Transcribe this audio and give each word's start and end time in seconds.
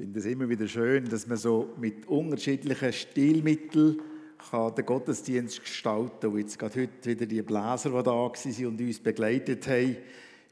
finde 0.00 0.18
es 0.18 0.24
immer 0.24 0.48
wieder 0.48 0.66
schön, 0.66 1.10
dass 1.10 1.26
man 1.26 1.36
so 1.36 1.74
mit 1.78 2.08
unterschiedlichen 2.08 2.90
Stilmitteln 2.90 4.00
kann 4.50 4.74
den 4.74 4.86
Gottesdienst 4.86 5.60
gestalten 5.60 6.20
kann. 6.20 6.30
Und 6.30 6.38
jetzt 6.38 6.58
gerade 6.58 6.80
heute 6.80 7.10
wieder 7.10 7.26
die 7.26 7.42
Bläser, 7.42 7.90
die 7.90 8.02
da 8.02 8.10
waren 8.10 8.66
und 8.66 8.80
uns 8.80 8.98
begleitet 8.98 9.68
haben, 9.68 9.98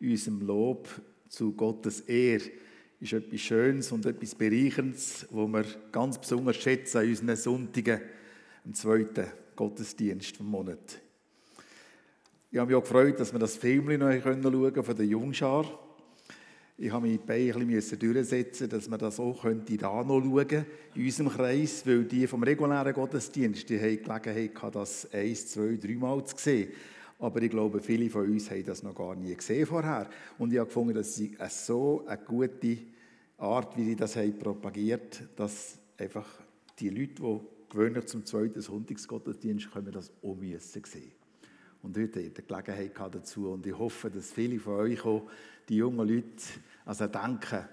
in 0.01 0.11
unserem 0.11 0.43
Lob 0.43 0.91
zu 1.31 1.55
Gottes 1.55 2.01
Ehre, 2.01 2.45
ist 3.01 3.15
etwas 3.15 3.41
Schönes 3.41 3.91
und 3.91 4.05
etwas 4.05 4.35
Bereicherndes, 4.35 5.27
wo 5.31 5.47
wir 5.47 5.65
ganz 5.93 6.19
besonders 6.19 6.57
schätzen 6.57 6.99
an 6.99 7.09
unseren 7.09 7.37
Sonntagen, 7.37 8.03
am 8.67 8.75
zweiten 8.75 9.29
Gottesdienst 9.57 10.37
vom 10.37 10.51
Monat. 10.51 11.01
Ich 12.51 12.59
habe 12.59 12.71
mich 12.71 12.77
auch 12.77 12.83
gefreut, 12.83 13.19
dass 13.19 13.33
wir 13.33 13.39
das 13.39 13.57
Film 13.57 13.87
noch 13.99 14.13
schauen 14.13 14.23
können 14.45 14.85
von 14.85 14.97
der 14.97 15.07
Jungschar. 15.07 15.88
Ich 16.81 16.93
habe 16.93 17.09
mich 17.09 17.19
bei 17.19 17.53
ein 17.53 17.67
bisschen 17.67 17.99
durchsetzen, 17.99 18.69
dass 18.69 18.89
man 18.89 19.01
das 19.01 19.19
auch 19.19 19.43
könnte 19.43 19.75
noch 19.75 20.05
schauen 20.07 20.65
in 20.95 21.05
unserem 21.05 21.29
Kreis, 21.29 21.85
weil 21.85 22.05
die 22.05 22.25
vom 22.29 22.45
regulären 22.45 22.95
Gottesdienst, 22.95 23.69
die 23.69 23.79
Gelegenheit 23.79 24.55
gehabt, 24.55 24.77
das 24.77 25.13
eins, 25.13 25.49
zwei, 25.49 25.77
dreimal 25.77 26.25
zu 26.25 26.37
sehen. 26.39 26.69
Aber 27.19 27.43
ich 27.43 27.51
glaube, 27.51 27.81
viele 27.81 28.09
von 28.09 28.31
uns 28.31 28.49
haben 28.53 28.65
das 28.65 28.85
noch 28.85 28.95
gar 28.95 29.17
nie 29.17 29.35
gesehen 29.35 29.67
vorher. 29.67 30.09
Und 30.39 30.53
ich 30.53 30.61
habe 30.61 30.69
gefunden, 30.69 30.95
dass 30.95 31.17
sie 31.17 31.37
so 31.49 32.05
eine 32.07 32.23
gute 32.23 32.79
Art, 33.39 33.77
wie 33.77 33.85
sie 33.85 33.97
das 33.97 34.15
haben 34.15 34.39
propagiert, 34.39 35.25
dass 35.35 35.79
einfach 35.97 36.29
die 36.79 36.91
Leute, 36.91 37.15
die 37.21 37.41
gewöhnlich 37.71 38.07
zum 38.07 38.25
zweiten 38.25 38.61
Sonntagsgottesdienst 38.61 39.73
kommen, 39.73 39.91
das 39.91 40.13
auch 40.23 40.37
müssen 40.37 40.85
sehen. 40.85 41.11
Und 41.83 41.99
heute 41.99 42.25
habt 42.25 42.39
ihr 42.39 42.45
Gelegenheit 42.45 43.15
dazu. 43.15 43.51
Und 43.51 43.67
ich 43.67 43.77
hoffe, 43.77 44.11
dass 44.11 44.31
viele 44.33 44.61
von 44.61 44.75
euch 44.75 45.05
auch 45.05 45.29
die 45.69 45.77
jungen 45.77 46.09
Leute 46.09 46.45
also 46.85 47.07
denken 47.07 47.65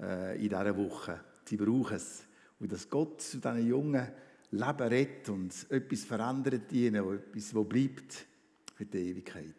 äh, 0.00 0.36
in 0.36 0.48
dieser 0.48 0.76
Woche. 0.76 1.20
Sie 1.44 1.56
brauchen 1.56 1.96
es. 1.96 2.24
Und 2.58 2.70
dass 2.70 2.88
Gott 2.88 3.22
zu 3.22 3.38
diesen 3.38 3.66
jungen 3.66 4.06
Leben 4.52 4.88
rettet 4.88 5.28
und 5.30 5.70
etwas 5.70 6.04
verändert 6.04 6.70
ihnen, 6.72 6.96
etwas, 6.96 7.52
das 7.52 7.68
bleibt 7.68 8.26
für 8.74 8.84
die 8.84 8.98
Ewigkeit. 8.98 9.54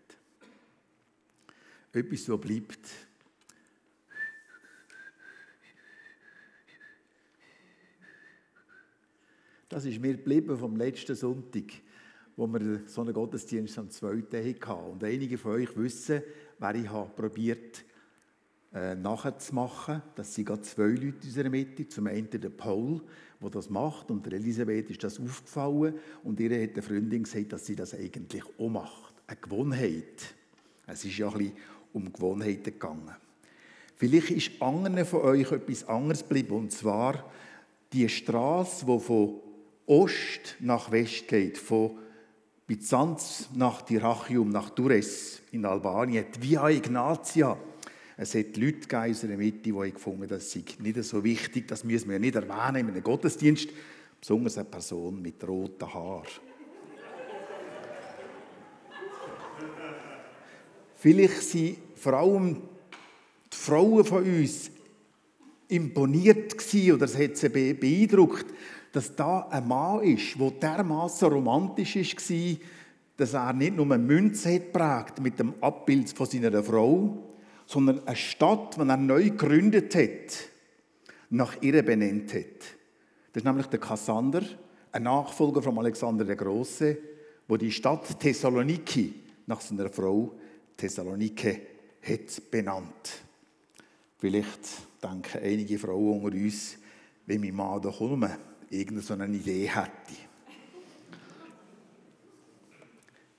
Etwas, 1.93 2.25
das 2.25 2.39
bleibt. 2.39 2.89
Das 9.67 9.85
ist 9.85 10.01
mir 10.01 10.17
geblieben 10.17 10.57
vom 10.57 10.75
letzten 10.75 11.15
Sonntag, 11.15 11.63
wo 12.35 12.45
wir 12.45 12.81
so 12.87 13.01
einen 13.01 13.13
Gottesdienst 13.13 13.77
am 13.79 13.89
2. 13.89 14.23
hatten. 14.65 14.91
Und 14.91 15.03
einige 15.03 15.37
von 15.37 15.53
euch 15.53 15.75
wissen, 15.77 16.21
wer 16.61 16.75
ich 16.75 16.89
habe 16.89 17.09
probiert 17.09 17.83
äh, 18.73 18.95
nachzumachen. 18.95 20.01
Das 20.15 20.33
sind 20.33 20.45
gerade 20.45 20.61
zwei 20.61 20.83
Leute 20.83 21.05
in 21.05 21.15
unserer 21.23 21.49
Mitte. 21.49 21.87
Zum 21.89 22.07
einen 22.07 22.29
der 22.29 22.49
Paul, 22.49 23.01
der 23.41 23.49
das 23.49 23.69
macht, 23.69 24.11
und 24.11 24.25
der 24.25 24.33
Elisabeth 24.33 24.89
ist 24.91 25.03
das 25.03 25.19
aufgefallen. 25.19 25.95
Und 26.23 26.39
ihr 26.39 26.61
hat 26.61 26.73
eine 26.73 26.81
Freundin 26.81 27.23
gesagt, 27.23 27.51
dass 27.51 27.65
sie 27.65 27.75
das 27.75 27.93
eigentlich 27.93 28.43
auch 28.57 28.69
macht. 28.69 29.13
Eine 29.27 29.37
Gewohnheit. 29.37 30.35
Es 30.87 31.03
ist 31.03 31.17
ja 31.17 31.29
ein 31.29 31.37
bisschen 31.37 31.53
um 31.93 32.13
Gewohnheiten 32.13 32.63
gegangen. 32.63 33.15
Vielleicht 33.95 34.31
ist 34.31 34.61
anderen 34.61 35.05
von 35.05 35.21
euch 35.21 35.51
etwas 35.51 35.87
anderes 35.87 36.21
geblieben, 36.21 36.55
und 36.55 36.71
zwar 36.71 37.29
die 37.91 38.07
Straße, 38.07 38.85
die 38.85 38.99
von 38.99 39.41
Ost 39.85 40.55
nach 40.59 40.91
West 40.91 41.27
geht, 41.27 41.57
von 41.57 41.97
Byzanz 42.71 43.49
nach 43.53 43.81
Dyrrachium, 43.81 44.47
nach 44.47 44.69
Dures 44.69 45.41
in 45.51 45.65
Albanien, 45.65 46.23
Via 46.39 46.69
Ignatia. 46.69 47.57
Es 48.15 48.33
hat 48.33 48.55
Leute 48.55 48.87
in 48.89 49.09
unserer 49.09 49.35
Mitte, 49.35 49.73
die 49.73 49.91
gefunden 49.91 50.25
das 50.25 50.49
sei 50.49 50.63
nicht 50.79 51.03
so 51.03 51.21
wichtig, 51.21 51.67
das 51.67 51.83
müssen 51.83 52.09
wir 52.09 52.17
nicht 52.17 52.35
erwähnen 52.35 52.87
in 52.87 52.93
einem 52.93 53.03
Gottesdienst, 53.03 53.67
besonders 54.21 54.57
eine 54.57 54.69
Person 54.69 55.21
mit 55.21 55.45
roten 55.45 55.93
Haaren. 55.93 56.23
Vielleicht 60.95 61.41
sind 61.41 61.77
vor 61.95 62.13
allem 62.13 62.61
die 63.51 63.57
Frauen 63.57 64.05
von 64.05 64.23
uns 64.23 64.71
imponiert 65.67 66.55
oder 66.73 67.03
es 67.03 67.17
hat 67.17 67.35
sie 67.35 67.49
beeindruckt, 67.49 68.45
dass 68.91 69.15
da 69.15 69.47
ein 69.49 69.67
Mann 69.67 70.03
ist, 70.03 70.39
der 70.39 70.51
dermaßen 70.51 71.29
romantisch 71.29 71.95
war, 71.95 72.57
dass 73.17 73.33
er 73.33 73.53
nicht 73.53 73.75
nur 73.75 73.85
eine 73.85 73.99
Münze 73.99 74.59
prägt 74.59 75.19
mit 75.21 75.39
dem 75.39 75.53
Abbild 75.61 76.09
von 76.09 76.25
seiner 76.25 76.63
Frau, 76.63 77.17
sondern 77.65 78.05
eine 78.05 78.15
Stadt, 78.15 78.75
die 78.75 78.87
er 78.87 78.97
neu 78.97 79.23
gegründet 79.29 79.95
hat, 79.95 80.49
nach 81.29 81.61
ihr 81.61 81.81
benannt 81.83 82.33
hat. 82.33 82.59
Das 83.31 83.41
ist 83.41 83.45
nämlich 83.45 83.67
der 83.67 83.79
Kassander, 83.79 84.41
ein 84.91 85.03
Nachfolger 85.03 85.61
von 85.61 85.77
Alexander 85.77 86.25
der 86.25 86.35
Große, 86.35 86.97
wo 87.47 87.55
die 87.55 87.71
Stadt 87.71 88.19
Thessaloniki 88.19 89.13
nach 89.45 89.61
seiner 89.61 89.89
Frau 89.89 90.33
Thessalonike 90.75 91.61
hat 92.01 92.51
benannt. 92.51 93.23
Vielleicht 94.17 94.59
denken 95.01 95.39
einige 95.41 95.79
Frauen 95.79 96.21
unter 96.21 96.35
uns, 96.35 96.77
wenn 97.25 97.41
mein 97.41 97.55
Mann 97.55 97.81
doch 97.81 97.99
nur 98.01 98.29
irgendeine 98.71 99.35
Idee 99.35 99.69
hätte. 99.69 99.91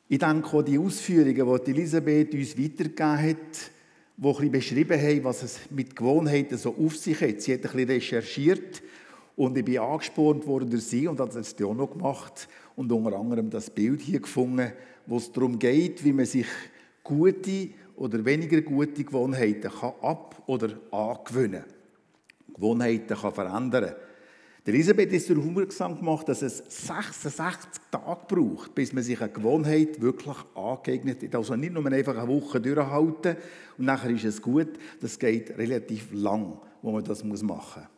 Ich 0.09 0.19
denke 0.19 0.47
auch 0.57 0.63
die 0.63 0.79
Ausführungen, 0.79 1.65
die 1.65 1.71
Elisabeth 1.71 2.35
uns 2.35 2.59
weitergegeben 2.59 3.23
hat, 3.23 3.71
die 4.17 4.43
ein 4.43 4.53
beschrieben 4.53 5.01
haben, 5.01 5.25
was 5.25 5.43
es 5.43 5.61
mit 5.71 5.97
Gewohnheiten 5.97 6.59
so 6.59 6.77
auf 6.77 6.97
sich 6.97 7.19
hat. 7.23 7.41
Sie 7.41 7.55
hat 7.55 7.61
ein 7.61 7.73
bisschen 7.73 7.89
recherchiert 7.89 8.83
und 9.37 9.57
ich 9.57 9.65
bin 9.65 9.79
angespornt 9.79 10.47
worden 10.47 10.69
durch 10.69 10.85
sie 10.85 11.09
und 11.09 11.19
hat 11.19 11.35
das 11.35 11.55
auch 11.63 11.75
noch 11.75 11.93
gemacht 11.93 12.47
und 12.77 12.93
unter 12.93 13.17
anderem 13.17 13.49
das 13.49 13.71
Bild 13.71 14.03
hier 14.03 14.21
gefunden, 14.21 14.73
wo 15.07 15.17
es 15.17 15.33
darum 15.33 15.59
geht, 15.59 16.05
wie 16.05 16.13
man 16.13 16.27
sich 16.27 16.47
gute 17.03 17.71
oder 17.97 18.23
weniger 18.23 18.61
gute 18.61 19.05
Gewohnheiten 19.05 19.71
kann 19.71 19.95
ab- 20.03 20.43
oder 20.47 20.79
angewöhnen 20.91 21.63
kann. 21.63 22.55
Gewohnheiten 22.55 23.17
kann 23.17 23.33
verändern 23.33 23.85
kann. 23.87 24.12
Elisabeth 24.65 25.13
ist 25.13 25.29
darauf 25.29 25.45
aufmerksam 25.45 25.99
gemacht, 25.99 26.29
dass 26.29 26.41
es 26.41 26.59
66 26.69 27.69
Tage 27.91 28.21
braucht, 28.29 28.75
bis 28.77 28.93
man 28.93 29.03
sich 29.03 29.21
eine 29.21 29.33
Gewohnheit 29.33 30.01
wirklich 30.01 30.37
angeeignet 30.55 31.21
hat. 31.23 31.35
Also 31.35 31.57
nicht 31.57 31.73
nur 31.73 31.85
einfach 31.85 32.17
eine 32.17 32.29
Woche 32.29 32.61
durchhalten 32.61 33.37
und 33.77 33.85
nachher 33.85 34.11
ist 34.11 34.25
es 34.25 34.41
gut. 34.41 34.69
Das 35.01 35.19
geht 35.19 35.59
relativ 35.59 36.13
lang, 36.13 36.59
wo 36.81 36.93
man 36.93 37.03
das 37.03 37.25
machen 37.25 37.49
muss. 37.49 37.92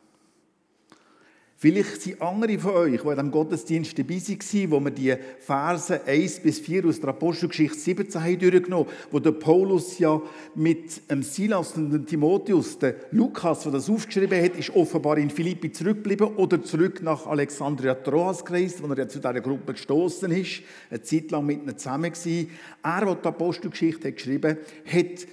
Vielleicht 1.57 2.03
sind 2.03 2.21
andere 2.21 2.59
von 2.59 2.73
euch, 2.73 3.01
die 3.01 3.09
in 3.09 3.15
diesem 3.15 3.31
Gottesdienst 3.31 3.99
dabei 3.99 4.17
waren, 4.17 4.71
wo 4.71 4.81
wir 4.81 4.91
die 4.91 5.15
Verse 5.39 6.05
1 6.05 6.41
bis 6.41 6.59
4 6.59 6.85
aus 6.85 7.01
der 7.01 7.11
Apostelgeschichte 7.11 7.79
17 7.79 8.23
haben 8.23 8.39
durchgenommen 8.39 8.89
wo 9.11 9.21
der 9.21 9.33
Paulus 9.33 9.99
ja 9.99 10.21
mit 10.57 11.09
dem 11.11 11.23
Silas 11.23 11.73
und 11.77 11.91
dem 11.91 12.07
Timotheus, 12.07 12.79
der 12.79 12.97
Lukas, 13.13 13.63
der 13.63 13.73
das 13.73 13.89
aufgeschrieben 13.89 14.43
hat, 14.43 14.57
ist 14.57 14.75
offenbar 14.75 15.17
in 15.17 15.31
Philippi 15.31 15.71
zurückgeblieben 15.71 16.35
oder 16.37 16.63
zurück 16.63 17.01
nach 17.03 17.27
Alexandria 17.27 17.95
Troas 17.95 18.45
gereist, 18.45 18.83
wo 18.83 18.89
er 18.89 18.99
ja 18.99 19.09
zu 19.09 19.19
dieser 19.19 19.41
Gruppe 19.41 19.73
gestoßen 19.73 20.31
ist, 20.33 20.63
eine 20.91 21.03
Zeit 21.03 21.31
lang 21.31 21.47
mit 21.47 21.63
ihnen 21.63 21.79
zusammen 21.79 22.13
war. 22.13 22.99
Er, 23.01 23.07
der 23.07 23.15
die 23.15 23.29
Apostelgeschichte 23.29 24.09
hat 24.09 24.17
geschrieben 24.17 24.59
hat, 24.87 25.27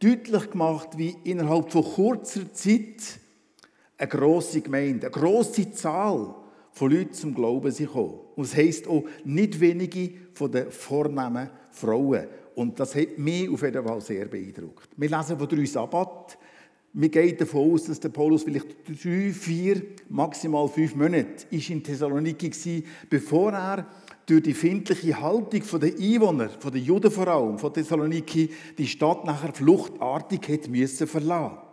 deutlich 0.00 0.50
gemacht, 0.50 0.88
wie 0.96 1.16
innerhalb 1.24 1.70
von 1.70 1.84
kurzer 1.84 2.52
Zeit 2.52 3.20
eine 3.98 4.08
grosse 4.08 4.60
Gemeinde, 4.60 5.06
eine 5.06 5.10
grosse 5.10 5.70
Zahl 5.72 6.34
von 6.72 6.90
Leuten 6.92 7.12
zum 7.14 7.34
Glauben 7.34 7.70
sind 7.70 7.86
gekommen. 7.86 8.20
Und 8.34 8.44
es 8.44 8.54
heisst 8.56 8.86
auch 8.86 9.04
nicht 9.24 9.58
wenige 9.58 10.10
von 10.34 10.52
den 10.52 10.70
vornehmen 10.70 11.48
Frauen. 11.70 12.26
Und 12.54 12.78
das 12.78 12.94
hat 12.94 13.18
mich 13.18 13.48
auf 13.48 13.62
jeden 13.62 13.84
Fall 13.84 14.00
sehr 14.00 14.26
beeindruckt. 14.26 14.90
Wir 14.96 15.08
lesen 15.08 15.38
von 15.38 15.48
drei 15.48 15.64
Sabbat. 15.64 16.38
Wir 16.92 17.08
gehen 17.10 17.36
davon 17.36 17.72
aus, 17.72 17.84
dass 17.84 18.00
der 18.00 18.08
Paulus 18.08 18.42
vielleicht 18.42 18.68
drei, 18.88 19.30
vier, 19.30 19.82
maximal 20.08 20.66
fünf 20.66 20.94
Monate 20.94 21.46
in 21.50 21.82
Thessaloniki 21.82 22.50
war, 22.50 22.82
bevor 23.10 23.52
er 23.52 23.86
durch 24.24 24.42
die 24.42 24.54
findliche 24.54 25.20
Haltung 25.20 25.62
der 25.80 25.94
Einwohner, 25.94 26.48
der 26.48 26.80
Juden 26.80 27.10
vor 27.10 27.28
allem, 27.28 27.58
von 27.58 27.72
Thessaloniki, 27.72 28.50
die 28.76 28.86
Stadt 28.86 29.24
nachher 29.24 29.52
fluchtartig 29.52 30.48
hat 30.48 30.68
müssen 30.68 31.06
verlassen. 31.06 31.65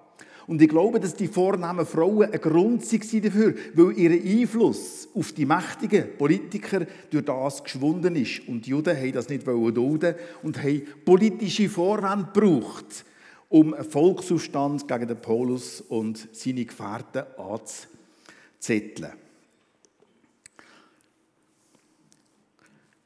Und 0.48 0.62
ich 0.62 0.68
glaube, 0.68 1.00
dass 1.00 1.16
die 1.16 1.28
vornehmen 1.28 1.86
Frauen 1.86 2.32
ein 2.32 2.42
Grund 2.42 2.84
waren 2.92 3.22
dafür, 3.22 3.56
weil 3.74 3.98
ihr 3.98 4.12
Einfluss 4.12 5.08
auf 5.14 5.32
die 5.32 5.46
mächtigen 5.46 6.18
Politiker 6.18 6.86
durch 7.10 7.26
das 7.26 7.64
geschwunden 7.64 8.16
ist. 8.16 8.48
Und 8.48 8.66
die 8.66 8.72
Juden 8.72 8.98
haben 8.98 9.12
das 9.14 9.30
nicht 9.30 9.48
dulden 9.48 10.16
und 10.42 10.62
haben 10.62 10.82
politische 11.06 11.70
Vorwände 11.70 12.30
gebraucht, 12.34 13.06
um 13.50 13.74
einen 13.74 13.90
Volksaufstand 13.90 14.88
gegen 14.88 15.08
den 15.08 15.22
Paulus 15.22 15.82
und 15.82 16.28
seine 16.34 16.66
Gefährten 16.66 17.24
anzuzetteln. 17.38 19.14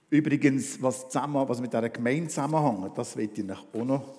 Übrigens, 0.10 0.82
was, 0.82 1.10
zusammen, 1.10 1.48
was 1.48 1.60
mit 1.60 1.74
dieser 1.74 1.90
Gemeinde 1.90 2.30
zusammenhängt, 2.30 2.98
das 2.98 3.18
will 3.18 3.30
ich 3.32 3.44
euch 3.44 3.58
auch 3.74 3.86
noch 3.86 4.17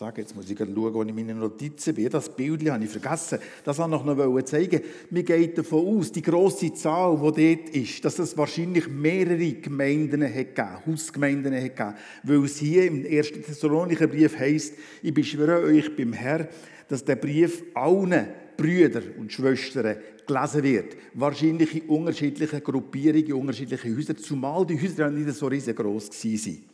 sagen. 0.00 0.20
Jetzt 0.20 0.34
muss 0.34 0.50
ich 0.50 0.58
schauen, 0.58 0.94
wo 0.94 1.02
ich 1.02 1.14
meine 1.14 1.34
Notizen 1.34 1.94
bin. 1.94 2.08
Das 2.08 2.34
Bild 2.34 2.68
habe 2.70 2.82
ich 2.82 2.90
vergessen. 2.90 3.38
Das 3.62 3.78
wollte 3.78 3.96
ich 3.96 4.04
noch 4.04 4.42
zeigen. 4.42 4.80
Mir 5.10 5.22
geht 5.22 5.58
davon 5.58 5.86
aus, 5.86 6.10
die 6.10 6.22
grosse 6.22 6.72
Zahl, 6.72 7.16
die 7.36 7.56
dort 7.56 7.76
ist, 7.76 8.04
dass 8.04 8.18
es 8.18 8.36
wahrscheinlich 8.36 8.88
mehrere 8.88 9.52
Gemeinden 9.52 10.22
gegeben, 10.22 10.86
Hausgemeinden 10.86 11.52
gegeben. 11.52 11.94
Weil 12.22 12.44
es 12.44 12.56
hier 12.56 12.86
im 12.86 13.04
1. 13.04 13.32
Thessalonicher 13.46 14.06
Brief 14.06 14.38
heisst, 14.38 14.74
ich 15.02 15.12
beschwöre 15.12 15.64
euch 15.64 15.94
beim 15.94 16.14
Herrn, 16.14 16.48
dass 16.88 17.04
der 17.04 17.16
Brief 17.16 17.62
allen 17.74 18.26
Brüdern 18.56 19.04
und 19.18 19.32
Schwestern 19.32 19.96
gelesen 20.26 20.62
wird. 20.62 20.96
Wahrscheinlich 21.12 21.74
in 21.74 21.88
unterschiedlichen 21.88 22.62
Gruppierungen, 22.62 23.26
in 23.26 23.32
unterschiedlichen 23.34 23.96
Häusern, 23.96 24.16
zumal 24.16 24.66
die 24.66 24.80
Häuser 24.80 25.10
nicht 25.10 25.30
so 25.34 25.46
riesengroß 25.46 26.08
waren. 26.08 26.70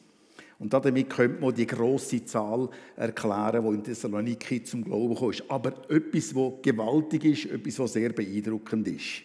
Und 0.59 0.73
damit 0.73 1.11
könnte 1.11 1.41
man 1.41 1.55
die 1.55 1.67
grosse 1.67 2.25
Zahl 2.25 2.71
erklären, 2.97 3.63
die 3.63 3.75
in 3.75 3.85
Thessaloniki 3.85 4.63
zum 4.65 4.85
Glauben 4.85 5.15
kam. 5.15 5.33
Aber 5.49 5.73
etwas, 5.91 6.35
was 6.35 6.53
gewaltig 6.63 7.25
ist, 7.25 7.47
etwas, 7.47 7.79
was 7.79 7.93
sehr 7.93 8.11
beeindruckend 8.11 8.89
ist. 8.89 9.23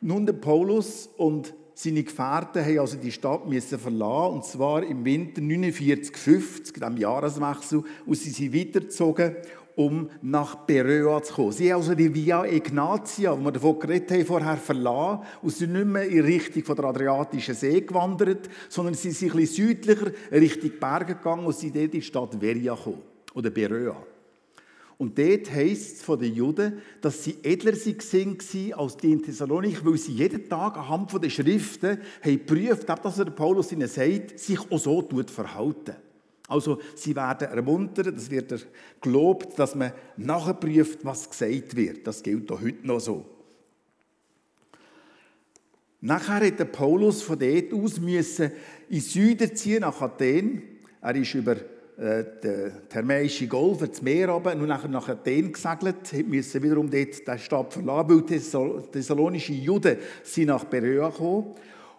Nun, 0.00 0.24
der 0.24 0.34
Paulus 0.34 1.08
und 1.16 1.54
seine 1.74 2.04
Gefährten 2.04 2.64
haben 2.64 2.78
also 2.78 2.96
die 2.96 3.10
Stadt 3.10 3.48
müssen 3.48 3.78
verlassen, 3.78 4.34
und 4.34 4.44
zwar 4.44 4.84
im 4.84 5.04
Winter 5.04 5.42
49-50, 5.42 6.78
dem 6.78 6.96
Jahreswechsel, 6.96 7.82
und 8.06 8.14
sie 8.14 8.30
sind 8.30 8.54
weitergezogen 8.54 9.34
um 9.76 10.08
nach 10.22 10.54
Beröa 10.54 11.22
zu 11.22 11.34
kommen. 11.34 11.52
Sie 11.52 11.72
haben 11.72 11.80
also 11.80 11.94
die 11.94 12.14
Via 12.14 12.44
Ignatia, 12.44 13.36
wo 13.36 13.44
wir 13.44 13.52
davon 13.52 13.78
geredet 13.78 14.10
haben, 14.10 14.24
vorher 14.24 14.56
verlassen 14.56 15.24
und 15.42 15.50
sind 15.50 15.72
nicht 15.72 15.86
mehr 15.86 16.08
in 16.08 16.20
Richtung 16.20 16.76
der 16.76 16.84
Adriatischen 16.84 17.54
See 17.54 17.80
gewandert, 17.80 18.48
sondern 18.68 18.94
sie 18.94 19.10
sind 19.10 19.34
ein 19.34 19.46
südlicher 19.46 20.12
Richtung 20.30 20.72
Berge 20.78 21.14
gegangen 21.14 21.46
und 21.46 21.56
sind 21.56 21.74
dort 21.74 21.86
in 21.86 21.90
die 21.90 22.02
Stadt 22.02 22.36
Veria 22.40 22.74
gekommen, 22.74 23.02
oder 23.34 23.50
Beröa. 23.50 23.96
Und 24.96 25.18
dort 25.18 25.50
heisst 25.50 25.96
es 25.96 26.02
von 26.02 26.20
den 26.20 26.34
Juden, 26.34 26.80
dass 27.00 27.24
sie 27.24 27.36
edler 27.42 27.72
waren 27.72 28.72
als 28.74 28.96
die 28.96 29.12
in 29.12 29.22
Thessalonik, 29.22 29.84
weil 29.84 29.98
sie 29.98 30.12
jeden 30.12 30.48
Tag 30.48 30.76
anhand 30.76 31.12
der 31.22 31.30
Schriften 31.30 31.98
haben 32.22 32.46
geprüft, 32.46 32.88
dass 32.88 33.16
der 33.16 33.24
Paulus 33.24 33.72
ihnen 33.72 33.88
sagt, 33.88 34.38
sich 34.38 34.60
auch 34.70 34.78
so 34.78 35.06
verhalten. 35.26 35.96
Also 36.54 36.78
sie 36.94 37.16
werden 37.16 37.48
ermuntert, 37.48 38.16
es 38.16 38.30
wird 38.30 38.66
gelobt, 39.00 39.58
dass 39.58 39.74
man 39.74 39.92
nachprüft, 40.16 41.00
was 41.04 41.28
gesagt 41.28 41.74
wird. 41.74 42.06
Das 42.06 42.22
gilt 42.22 42.50
auch 42.52 42.60
heute 42.60 42.86
noch 42.86 43.00
so. 43.00 43.24
Nachher 46.00 46.46
hat 46.46 46.70
Paulus 46.70 47.22
von 47.22 47.38
dort 47.38 47.72
aus 47.72 47.98
müssen 47.98 48.52
in 48.88 49.00
Süden 49.00 49.56
ziehen, 49.56 49.80
nach 49.80 50.00
Athen. 50.00 50.62
Er 51.00 51.16
ist 51.16 51.34
über 51.34 51.56
äh, 51.96 52.24
den 52.42 52.72
Thermäischen 52.88 53.48
Golf, 53.48 53.78
das 53.78 54.00
Meer 54.00 54.28
runter, 54.28 54.52
und 54.52 54.68
nachher 54.68 54.88
nach 54.88 55.08
Athen 55.08 55.52
gesegelt, 55.52 56.28
musste 56.28 56.62
wiederum 56.62 56.88
dort 56.88 57.26
den 57.26 57.38
Stadt 57.38 57.72
verlassen, 57.72 58.10
weil 58.10 58.22
die 58.22 58.90
thessalonische 58.92 59.54
Juden 59.54 59.96
sind 60.22 60.46
nach 60.46 60.64
Beröa 60.64 61.08
gekommen. 61.08 61.54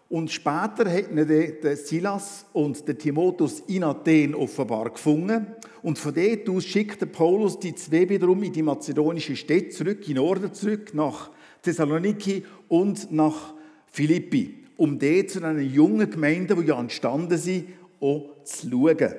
Und 0.07 0.31
später 0.31 0.89
hat 0.91 1.15
der 1.15 1.77
Silas 1.77 2.45
und 2.53 2.87
der 2.87 2.97
Timotheus 2.97 3.61
in 3.61 3.83
Athen 3.83 4.35
offenbar 4.35 4.91
gefunden. 4.91 5.47
Und 5.81 5.97
von 5.97 6.13
dort 6.13 6.47
aus 6.49 6.63
schickte 6.65 7.07
Paulus 7.07 7.59
die 7.59 7.73
zwei 7.73 8.07
wiederum 8.07 8.43
in 8.43 8.53
die 8.53 8.61
mazedonische 8.61 9.35
Städte 9.35 9.69
zurück, 9.69 10.07
in 10.07 10.15
Norden 10.15 10.53
zurück, 10.53 10.93
nach 10.93 11.31
Thessaloniki 11.63 12.43
und 12.67 13.11
nach 13.11 13.55
Philippi, 13.87 14.63
um 14.77 14.99
dort 14.99 15.31
zu 15.31 15.43
einer 15.43 15.59
jungen 15.59 16.09
Gemeinde, 16.09 16.55
die 16.55 16.67
ja 16.67 16.79
entstanden 16.79 17.37
sind, 17.37 17.69
auch 17.99 18.43
zu 18.43 18.69
schauen 18.69 19.13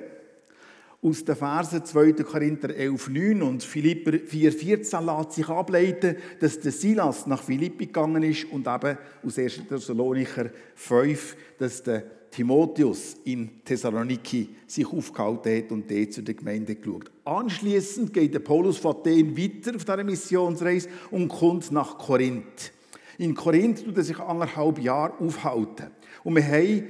aus 1.01 1.23
den 1.23 1.35
Versen 1.35 1.85
2. 1.85 2.13
Korinther 2.13 2.75
11, 2.75 3.09
9 3.09 3.41
und 3.43 3.63
Philipper 3.63 4.17
4, 4.25 4.51
14 4.51 5.05
lässt 5.05 5.33
sich 5.33 5.47
ableiten, 5.47 6.15
dass 6.39 6.59
der 6.59 6.71
Silas 6.71 7.27
nach 7.27 7.43
Philippi 7.43 7.85
gegangen 7.85 8.23
ist 8.23 8.45
und 8.45 8.67
eben 8.67 8.97
aus 9.23 9.37
1. 9.37 9.61
Thessalonicher 9.69 10.49
5, 10.75 11.37
dass 11.59 11.83
der 11.83 12.03
Timotheus 12.31 13.15
in 13.23 13.63
Thessaloniki 13.63 14.49
sich 14.65 14.85
aufgehalten 14.85 15.57
hat 15.57 15.71
und 15.71 15.89
dort 15.89 16.13
zu 16.13 16.21
der 16.21 16.35
Gemeinde 16.35 16.75
geschaut. 16.75 17.09
Anschließend 17.25 18.13
geht 18.13 18.33
der 18.33 18.39
Paulus 18.39 18.77
von 18.77 18.97
Athen 18.97 19.37
weiter 19.37 19.75
auf 19.75 19.85
dieser 19.85 20.03
Missionsreise 20.03 20.89
und 21.11 21.29
kommt 21.29 21.71
nach 21.71 21.97
Korinth. 21.97 22.73
In 23.17 23.33
Korinth 23.33 23.83
tut 23.83 23.97
er 23.97 24.03
sich 24.03 24.19
anderthalb 24.19 24.79
Jahre 24.79 25.13
aufhalten. 25.19 25.87
Und 26.23 26.35
wir 26.35 26.45
haben 26.45 26.83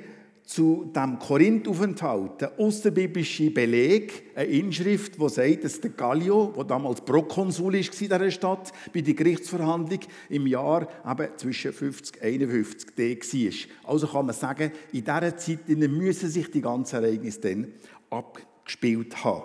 zu 0.47 0.89
dem 0.95 1.19
Korinthaufenthalt 1.19 2.39
der 2.39 2.57
außerbiblische 2.57 3.51
Beleg, 3.51 4.31
eine 4.33 4.47
Inschrift, 4.47 5.21
die 5.21 5.29
sagt, 5.29 5.65
dass 5.65 5.81
der 5.81 5.89
Gallio, 5.89 6.53
der 6.55 6.63
damals 6.63 7.01
Prokonsul 7.01 7.73
war 7.73 7.79
in 7.79 7.91
dieser 7.91 8.31
Stadt, 8.31 8.71
bei 8.93 9.01
der 9.01 9.13
Gerichtsverhandlung 9.13 9.99
im 10.29 10.47
Jahr 10.47 10.87
eben 11.05 11.27
zwischen 11.35 11.73
50 11.73 12.15
und 12.15 12.23
51 12.23 12.95
D 12.95 13.19
war. 13.19 13.91
Also 13.91 14.07
kann 14.07 14.25
man 14.25 14.35
sagen, 14.35 14.71
in 14.93 15.03
dieser 15.03 15.35
Zeit 15.35 15.67
müssen 15.67 16.29
sich 16.29 16.49
die 16.49 16.61
ganzen 16.61 17.03
Ereignisse 17.03 17.41
dann 17.41 17.73
abgespielt 18.09 19.25
haben. 19.25 19.43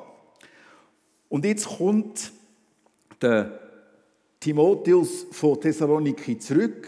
Und 1.28 1.44
jetzt 1.44 1.66
kommt 1.66 2.30
der 3.20 3.58
Timotheus 4.38 5.26
von 5.32 5.60
Thessaloniki 5.60 6.38
zurück 6.38 6.86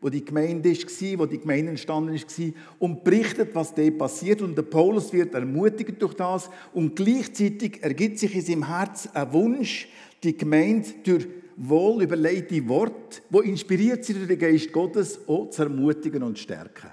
wo 0.00 0.08
die 0.08 0.24
Gemeinde 0.24 0.70
war, 0.70 1.18
wo 1.18 1.26
die 1.26 1.38
Gemeinde 1.38 1.70
entstanden 1.70 2.14
war, 2.14 2.52
und 2.78 3.02
berichtet, 3.02 3.54
was 3.54 3.74
dort 3.74 3.98
passiert. 3.98 4.42
Und 4.42 4.56
der 4.56 4.62
Paulus 4.62 5.12
wird 5.12 5.34
ermutigt 5.34 6.00
durch 6.00 6.14
das. 6.14 6.50
Und 6.72 6.94
gleichzeitig 6.96 7.82
ergibt 7.82 8.18
sich 8.18 8.34
in 8.34 8.42
seinem 8.42 8.66
Herz 8.66 9.08
ein 9.12 9.32
Wunsch, 9.32 9.88
die 10.22 10.36
Gemeinde 10.36 10.88
durch 11.02 11.26
wohl 11.56 12.02
überlegte 12.02 12.68
Worte, 12.68 13.22
wo 13.30 13.40
inspiriert 13.40 14.04
sind 14.04 14.18
durch 14.18 14.28
den 14.28 14.38
Geist 14.38 14.72
Gottes, 14.72 15.18
auch 15.26 15.48
zu 15.48 15.62
ermutigen 15.62 16.22
und 16.22 16.36
zu 16.36 16.42
stärken. 16.42 16.90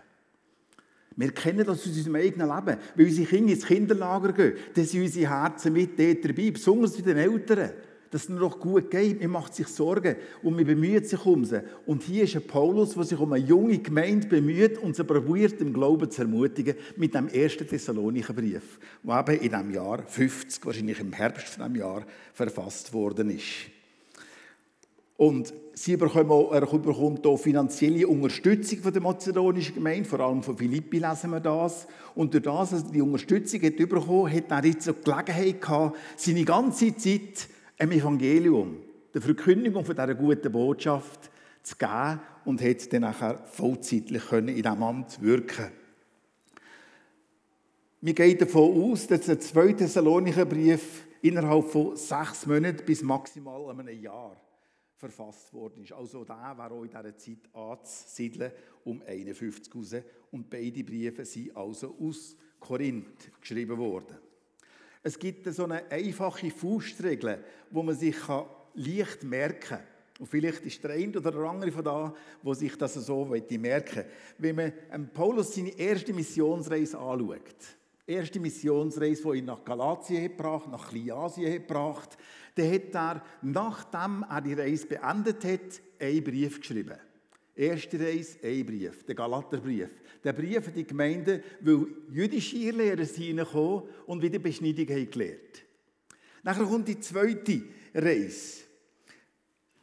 Wir 1.15 1.31
kennen 1.31 1.65
das 1.65 1.79
aus 1.79 1.85
unserem 1.85 2.15
eigenen 2.15 2.49
Leben. 2.49 2.79
Wenn 2.95 3.06
unsere 3.06 3.27
Kinder 3.27 3.53
ins 3.53 3.65
Kinderlager 3.65 4.33
gehen, 4.33 4.53
dann 4.73 4.85
sind 4.85 5.03
unsere 5.03 5.29
Herzen 5.29 5.73
mit 5.73 5.99
dort 5.99 6.25
dabei, 6.25 6.51
besonders 6.51 6.95
bei 6.95 7.01
den 7.01 7.17
Eltern 7.17 7.71
dass 8.13 8.25
es 8.25 8.30
ihnen 8.30 8.39
doch 8.39 8.60
gut 8.60 8.92
geht. 8.92 9.19
Man 9.21 9.31
macht 9.31 9.56
sich 9.56 9.68
Sorgen 9.68 10.15
und 10.44 10.56
man 10.56 10.65
bemüht 10.65 11.07
sich 11.10 11.25
um 11.25 11.44
sie. 11.45 11.63
Und 11.88 12.04
hier 12.04 12.25
ist 12.25 12.36
ein 12.36 12.45
Paulus, 12.45 12.94
der 12.94 13.06
sich 13.06 13.18
um 13.18 13.33
eine 13.33 13.44
junge 13.44 13.80
Gemeinde 13.80 14.27
bemüht 14.27 14.77
und 14.77 14.95
sie 14.95 15.04
probiert, 15.04 15.60
im 15.60 15.74
Glauben 15.74 16.12
zu 16.12 16.21
ermutigen, 16.21 16.75
mit 16.95 17.15
dem 17.15 17.27
ersten 17.27 17.68
Thessalonicher 17.68 18.33
Brief, 18.33 18.80
der 19.01 19.19
eben 19.19 19.42
in 19.42 19.50
diesem 19.50 19.71
Jahr 19.71 20.04
50, 20.06 20.63
wahrscheinlich 20.63 21.00
im 21.00 21.12
Herbst 21.12 21.48
von 21.48 21.63
diesem 21.63 21.81
Jahr, 21.81 22.06
verfasst 22.33 22.94
worden 22.94 23.31
ist. 23.31 23.71
Und 25.18 25.51
sie 25.74 25.97
bekommen 25.97 26.30
auch, 26.30 26.52
er 26.52 26.61
bekommt 26.61 27.26
auch 27.26 27.37
finanzielle 27.37 28.07
Unterstützung 28.07 28.80
von 28.80 28.94
der 28.94 29.02
mazedonischen 29.02 29.76
Gemeinde, 29.76 30.07
vor 30.07 30.19
allem 30.19 30.44
von 30.44 30.56
Philippi 30.56 30.99
lesen 30.99 31.31
wir 31.31 31.40
das. 31.40 31.87
Und 32.14 32.31
durch 32.33 32.44
das, 32.44 32.69
dass 32.71 32.83
er 32.83 32.92
die 32.92 33.02
Unterstützung 33.02 33.61
hat 33.64 33.76
bekommen 33.76 34.31
hat, 34.31 34.52
er 34.52 34.66
jetzt 34.66 34.85
so 34.85 34.94
Gelegenheit 34.94 35.61
gehabt, 35.61 35.97
seine 36.16 36.44
ganze 36.44 36.95
Zeit 36.95 37.47
einem 37.77 37.92
Evangelium, 37.92 38.77
der 39.13 39.21
Verkündigung 39.21 39.85
von 39.85 39.95
dieser 39.95 40.15
guten 40.15 40.51
Botschaft 40.51 41.30
zu 41.61 41.75
geben 41.77 42.19
und 42.45 42.61
hat 42.61 42.92
dann 42.92 43.01
nachher 43.01 43.44
vollzeitlich 43.45 44.31
in 44.31 44.47
diesem 44.47 44.83
Amt 44.83 45.21
wirken 45.21 45.71
Wir 48.01 48.13
gehen 48.13 48.37
davon 48.37 48.92
aus, 48.92 49.07
dass 49.07 49.21
der 49.21 49.39
zweite 49.39 49.77
Thessalonicher 49.77 50.45
Brief 50.45 51.06
innerhalb 51.21 51.65
von 51.69 51.95
sechs 51.95 52.45
Monaten 52.45 52.85
bis 52.85 53.01
maximal 53.01 53.69
einem 53.69 54.01
Jahr 54.01 54.35
verfasst 54.97 55.53
worden 55.53 55.83
ist. 55.83 55.94
Also 55.94 56.23
da 56.25 56.57
war 56.57 56.71
auch 56.71 56.83
in 56.83 56.89
dieser 56.89 57.18
Zeit 57.18 57.53
anzusiedeln, 57.53 58.51
um 58.83 59.01
51 59.01 59.73
raus. 59.73 59.95
Und 60.31 60.49
beide 60.49 60.83
Briefe 60.83 61.25
sind 61.25 61.56
also 61.56 61.95
aus 61.99 62.35
Korinth 62.59 63.31
geschrieben 63.39 63.77
worden. 63.77 64.18
Es 65.04 65.19
gibt 65.19 65.54
so 65.54 65.66
eine 65.66 65.92
einfache 65.92 66.50
Faustregel, 66.50 67.44
wo 67.69 67.83
man 67.83 67.95
sich 67.95 68.16
leicht 68.74 69.24
merken 69.24 69.60
kann. 69.60 69.83
Und 70.19 70.28
vielleicht 70.28 70.62
ist 70.62 70.83
der 70.83 70.92
eine 70.92 71.18
oder 71.18 71.31
der 71.31 71.42
andere 71.42 71.72
von 71.72 71.83
da, 71.83 72.14
wo 72.42 72.54
sich 72.54 72.78
das 72.78 72.94
so 72.94 73.26
merken 73.26 73.62
möchte. 73.62 74.06
Wenn 74.38 74.56
man 74.56 75.10
Paulus 75.14 75.54
seine 75.54 75.78
erste 75.78 76.14
Missionsreise 76.14 76.98
anschaut, 76.98 77.42
erste 78.06 78.40
Missionsreise, 78.40 79.24
die 79.24 79.40
ihn 79.40 79.45
nach 79.45 79.66
Galatien 79.66 80.24
gebracht, 80.24 80.69
nach 80.69 80.90
Kleinasien 80.90 81.54
gebracht, 81.54 82.18
dann 82.56 82.72
hat 82.72 82.95
er, 82.95 83.24
nachdem 83.42 84.24
er 84.30 84.42
die 84.42 84.54
Reise 84.54 84.88
beendet 84.88 85.44
hat, 85.44 85.81
einen 86.00 86.24
Brief 86.24 86.60
geschrieben. 86.60 86.98
Erste 87.56 88.00
Reise, 88.00 88.40
ein 88.44 88.66
Brief, 88.66 89.04
der 89.04 89.14
Galaterbrief. 89.14 89.90
Der 90.24 90.33
Brief 90.33 90.68
an 90.68 90.74
die 90.74 90.88
Gemeinde, 90.88 91.44
weil 91.62 91.86
jüdische 92.12 92.57
Irrlehrer 92.57 93.06
sind 93.06 93.40
reingekommen 93.40 93.83
und 94.07 94.22
wieder 94.22 94.40
Beschneidung 94.40 94.88
haben 94.88 95.12
gelernt. 95.12 95.64
Nachher 96.42 96.66
kommt 96.66 96.88
die 96.88 97.00
zweite 97.00 97.62
Reise. 97.94 98.64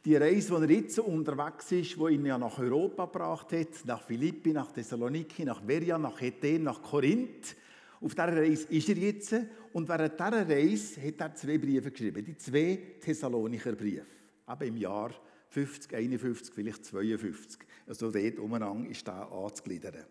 Die 0.03 0.15
Reise, 0.15 0.51
wo 0.51 0.57
er 0.57 0.69
jetzt 0.69 0.99
unterwegs 0.99 1.71
ist, 1.71 1.95
die 1.95 2.13
ihn 2.13 2.25
ja 2.25 2.37
nach 2.37 2.57
Europa 2.57 3.05
gebracht 3.05 3.53
hat, 3.53 3.85
nach 3.85 4.03
Philippi, 4.03 4.51
nach 4.51 4.71
Thessaloniki, 4.71 5.45
nach 5.45 5.65
Veria, 5.65 5.97
nach 5.97 6.21
Athen, 6.21 6.63
nach 6.63 6.81
Korinth. 6.81 7.55
Auf 8.01 8.15
dieser 8.15 8.35
Reise 8.35 8.67
ist 8.69 8.89
er 8.89 8.97
jetzt 8.97 9.35
und 9.73 9.87
während 9.87 10.19
dieser 10.19 10.49
Reise 10.49 11.01
hat 11.03 11.21
er 11.21 11.35
zwei 11.35 11.57
Briefe 11.59 11.91
geschrieben, 11.91 12.25
die 12.25 12.35
zwei 12.35 12.79
Thessalonicher 12.99 13.73
Briefe, 13.73 14.07
aber 14.47 14.65
im 14.65 14.77
Jahr 14.77 15.11
50, 15.51 15.93
51, 15.93 16.53
vielleicht 16.53 16.85
52. 16.85 17.59
Also 17.85 18.09
dort 18.09 18.39
umeinander 18.39 18.89
ist 18.89 19.05
da 19.05 19.23
anzugliedern. 19.23 20.05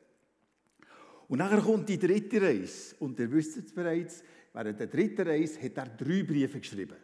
Und 1.28 1.38
nachher 1.38 1.60
kommt 1.62 1.88
die 1.88 1.98
dritte 1.98 2.42
Reise 2.42 2.96
und 2.98 3.18
ihr 3.18 3.30
wisst 3.32 3.56
es 3.56 3.72
bereits, 3.72 4.22
während 4.52 4.78
der 4.78 4.88
dritten 4.88 5.26
Reise 5.26 5.62
hat 5.62 5.78
er 5.78 5.86
drei 5.86 6.22
Briefe 6.24 6.60
geschrieben. 6.60 6.96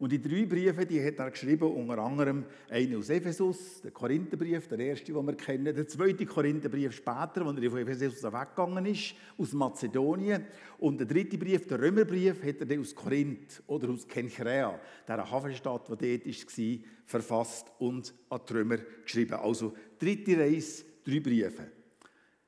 Und 0.00 0.12
die 0.12 0.20
drei 0.20 0.46
Briefe, 0.46 0.86
die 0.86 1.04
hat 1.04 1.18
er 1.18 1.30
geschrieben, 1.30 1.70
unter 1.70 1.98
anderem 1.98 2.46
einen 2.70 2.96
aus 2.96 3.10
Ephesus, 3.10 3.82
der 3.82 3.90
Korintherbrief, 3.90 4.66
der 4.66 4.78
erste, 4.78 5.12
den 5.12 5.26
wir 5.26 5.34
kennen, 5.34 5.74
der 5.74 5.86
zweite 5.86 6.24
Korintherbrief 6.24 6.92
später, 6.92 7.44
als 7.44 7.58
er 7.60 7.70
von 7.70 7.78
Ephesus 7.80 8.22
weggegangen 8.22 8.86
ist, 8.86 9.14
aus 9.36 9.52
Mazedonien. 9.52 10.46
Und 10.78 11.00
der 11.00 11.06
dritte 11.06 11.36
Brief, 11.36 11.66
der 11.66 11.82
Römerbrief, 11.82 12.42
hat 12.42 12.62
er 12.62 12.80
aus 12.80 12.94
Korinth 12.94 13.62
oder 13.66 13.90
aus 13.90 14.08
Kenchrea, 14.08 14.80
der 15.06 15.30
Hafenstadt, 15.30 15.90
die 16.00 16.18
dort 16.18 16.58
war, 16.58 16.90
verfasst 17.04 17.70
und 17.78 18.14
an 18.30 18.40
die 18.48 18.52
Römer 18.54 18.78
geschrieben. 19.04 19.34
Also 19.34 19.74
dritte 19.98 20.38
Reise, 20.38 20.82
drei 21.04 21.20
Briefe. 21.20 21.70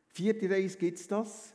Vierte 0.09 0.49
Reise 0.49 0.79
gibt 0.79 0.99
es 0.99 1.07
das. 1.07 1.53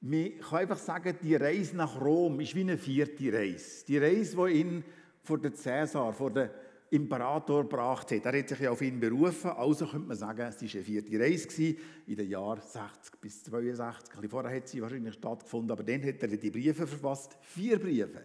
Man 0.00 0.38
kann 0.38 0.60
einfach 0.60 0.78
sagen, 0.78 1.16
die 1.20 1.34
Reise 1.34 1.76
nach 1.76 2.00
Rom 2.00 2.38
ist 2.38 2.54
wie 2.54 2.60
eine 2.60 2.78
vierte 2.78 3.32
Reise. 3.32 3.84
Die 3.84 3.98
Reise, 3.98 4.36
die 4.36 4.52
ihn 4.60 4.84
vor 5.28 5.38
den 5.38 5.54
Cäsar, 5.54 6.12
vor 6.12 6.30
den 6.30 6.48
Imperator 6.90 7.62
gebracht 7.62 8.10
hat. 8.10 8.24
Er 8.24 8.38
hat 8.38 8.48
sich 8.48 8.60
ja 8.60 8.70
auf 8.70 8.80
ihn 8.80 8.98
berufen, 8.98 9.50
also 9.50 9.86
könnte 9.86 10.08
man 10.08 10.16
sagen, 10.16 10.40
es 10.40 10.62
war 10.62 10.70
eine 10.72 10.82
vierte 10.82 11.20
Reise 11.20 11.76
in 12.06 12.16
den 12.16 12.30
Jahren 12.30 12.62
60 12.62 13.20
bis 13.20 13.44
62. 13.44 14.18
Ein 14.18 14.28
vorher 14.30 14.56
hat 14.56 14.68
sie 14.68 14.80
wahrscheinlich 14.80 15.14
stattgefunden, 15.14 15.70
aber 15.70 15.84
dann 15.84 16.02
hat 16.02 16.22
er 16.22 16.28
die 16.28 16.50
Briefe 16.50 16.86
verfasst, 16.86 17.36
vier 17.42 17.78
Briefe. 17.78 18.22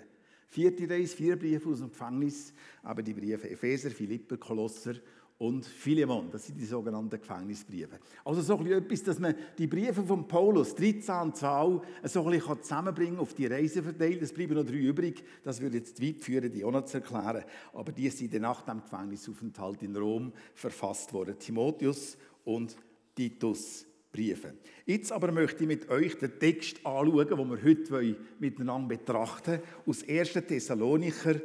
Vierte 0.48 0.90
Reise, 0.90 1.16
vier 1.16 1.38
Briefe 1.38 1.70
aus 1.70 1.80
dem 1.80 1.90
Gefängnis, 1.90 2.54
aber 2.84 3.04
die 3.04 3.14
Briefe 3.14 3.50
Epheser, 3.50 3.90
Philipper, 3.90 4.38
Kolosser 4.38 4.94
und 5.38 5.66
Philemon. 5.66 6.30
Das 6.32 6.46
sind 6.46 6.60
die 6.60 6.66
sogenannten 6.66 7.20
Gefängnisbriefe. 7.20 8.00
Also 8.24 8.42
so 8.42 8.64
etwas, 8.66 9.04
dass 9.04 9.20
man 9.20 9.36
die 9.58 9.68
Briefe 9.68 10.04
von 10.04 10.28
Paulus, 10.28 10.76
13 10.76 11.10
an 11.10 11.34
Zahl, 11.34 11.82
so 12.04 12.24
ein 12.24 12.32
bisschen 12.32 12.62
zusammenbringen 12.62 13.20
auf 13.20 13.34
die 13.34 13.48
Reise 13.48 13.84
verteilt. 13.84 14.22
Es 14.22 14.34
bleiben 14.34 14.56
noch 14.56 14.66
drei 14.66 14.78
übrig. 14.78 15.24
Das 15.44 15.60
würde 15.62 15.78
jetzt 15.78 16.02
weit 16.02 16.22
führen, 16.22 16.52
die 16.52 16.64
auch 16.64 16.72
noch 16.72 16.86
zu 16.86 16.98
erklären. 16.98 17.44
Aber 17.74 17.92
die 17.92 18.10
sind 18.10 18.34
nach 18.40 18.62
dem 18.62 18.82
Gefängnisaufenthalt 18.82 19.84
in 19.84 19.96
Rom 19.96 20.32
verfasst 20.54 21.14
worden. 21.14 21.38
Timotheus 21.38 22.18
und 22.46 22.76
Titus. 23.16 23.86
Briefe. 24.14 24.54
Jetzt 24.86 25.12
aber 25.12 25.32
möchte 25.32 25.64
ich 25.64 25.68
mit 25.68 25.90
euch 25.90 26.16
den 26.20 26.38
Text 26.38 26.86
anschauen, 26.86 27.28
den 27.28 27.50
wir 27.50 27.64
heute 27.64 28.16
miteinander 28.38 28.96
betrachten 28.96 29.60
aus 29.88 30.08
1. 30.08 30.34
Thessalonicher 30.34 31.42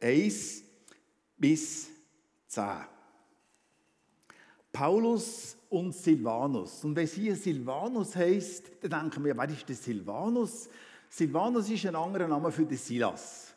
1 0.00 0.62
bis 1.38 1.88
10. 2.46 2.64
Paulus 4.72 5.56
und 5.68 5.94
Silvanus. 5.94 6.84
Und 6.84 6.96
wenn 6.96 7.06
hier 7.06 7.36
Silvanus 7.36 8.14
heißt, 8.16 8.72
dann 8.82 9.10
denken 9.10 9.24
wir, 9.24 9.36
wer 9.36 9.48
ist 9.48 9.68
der 9.68 9.76
Silvanus? 9.76 10.68
Silvanus 11.08 11.68
ist 11.70 11.86
ein 11.86 11.96
anderer 11.96 12.28
Name 12.28 12.52
für 12.52 12.64
den 12.64 12.78
Silas. 12.78 13.54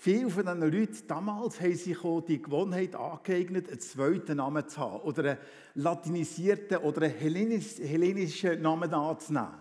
Viele 0.00 0.30
von 0.30 0.44
diesen 0.44 0.60
Leuten 0.60 1.06
damals 1.08 1.60
haben 1.60 1.74
sich 1.74 2.04
auch 2.04 2.20
die 2.20 2.40
Gewohnheit 2.40 2.94
angeeignet, 2.94 3.68
einen 3.68 3.80
zweiten 3.80 4.36
Namen 4.36 4.68
zu 4.68 4.78
haben 4.78 5.00
oder 5.02 5.24
einen 5.24 5.38
latinisierten 5.74 6.78
oder 6.78 7.02
einen 7.02 7.14
hellenischen 7.14 8.62
Namen 8.62 8.94
anzunehmen. 8.94 9.54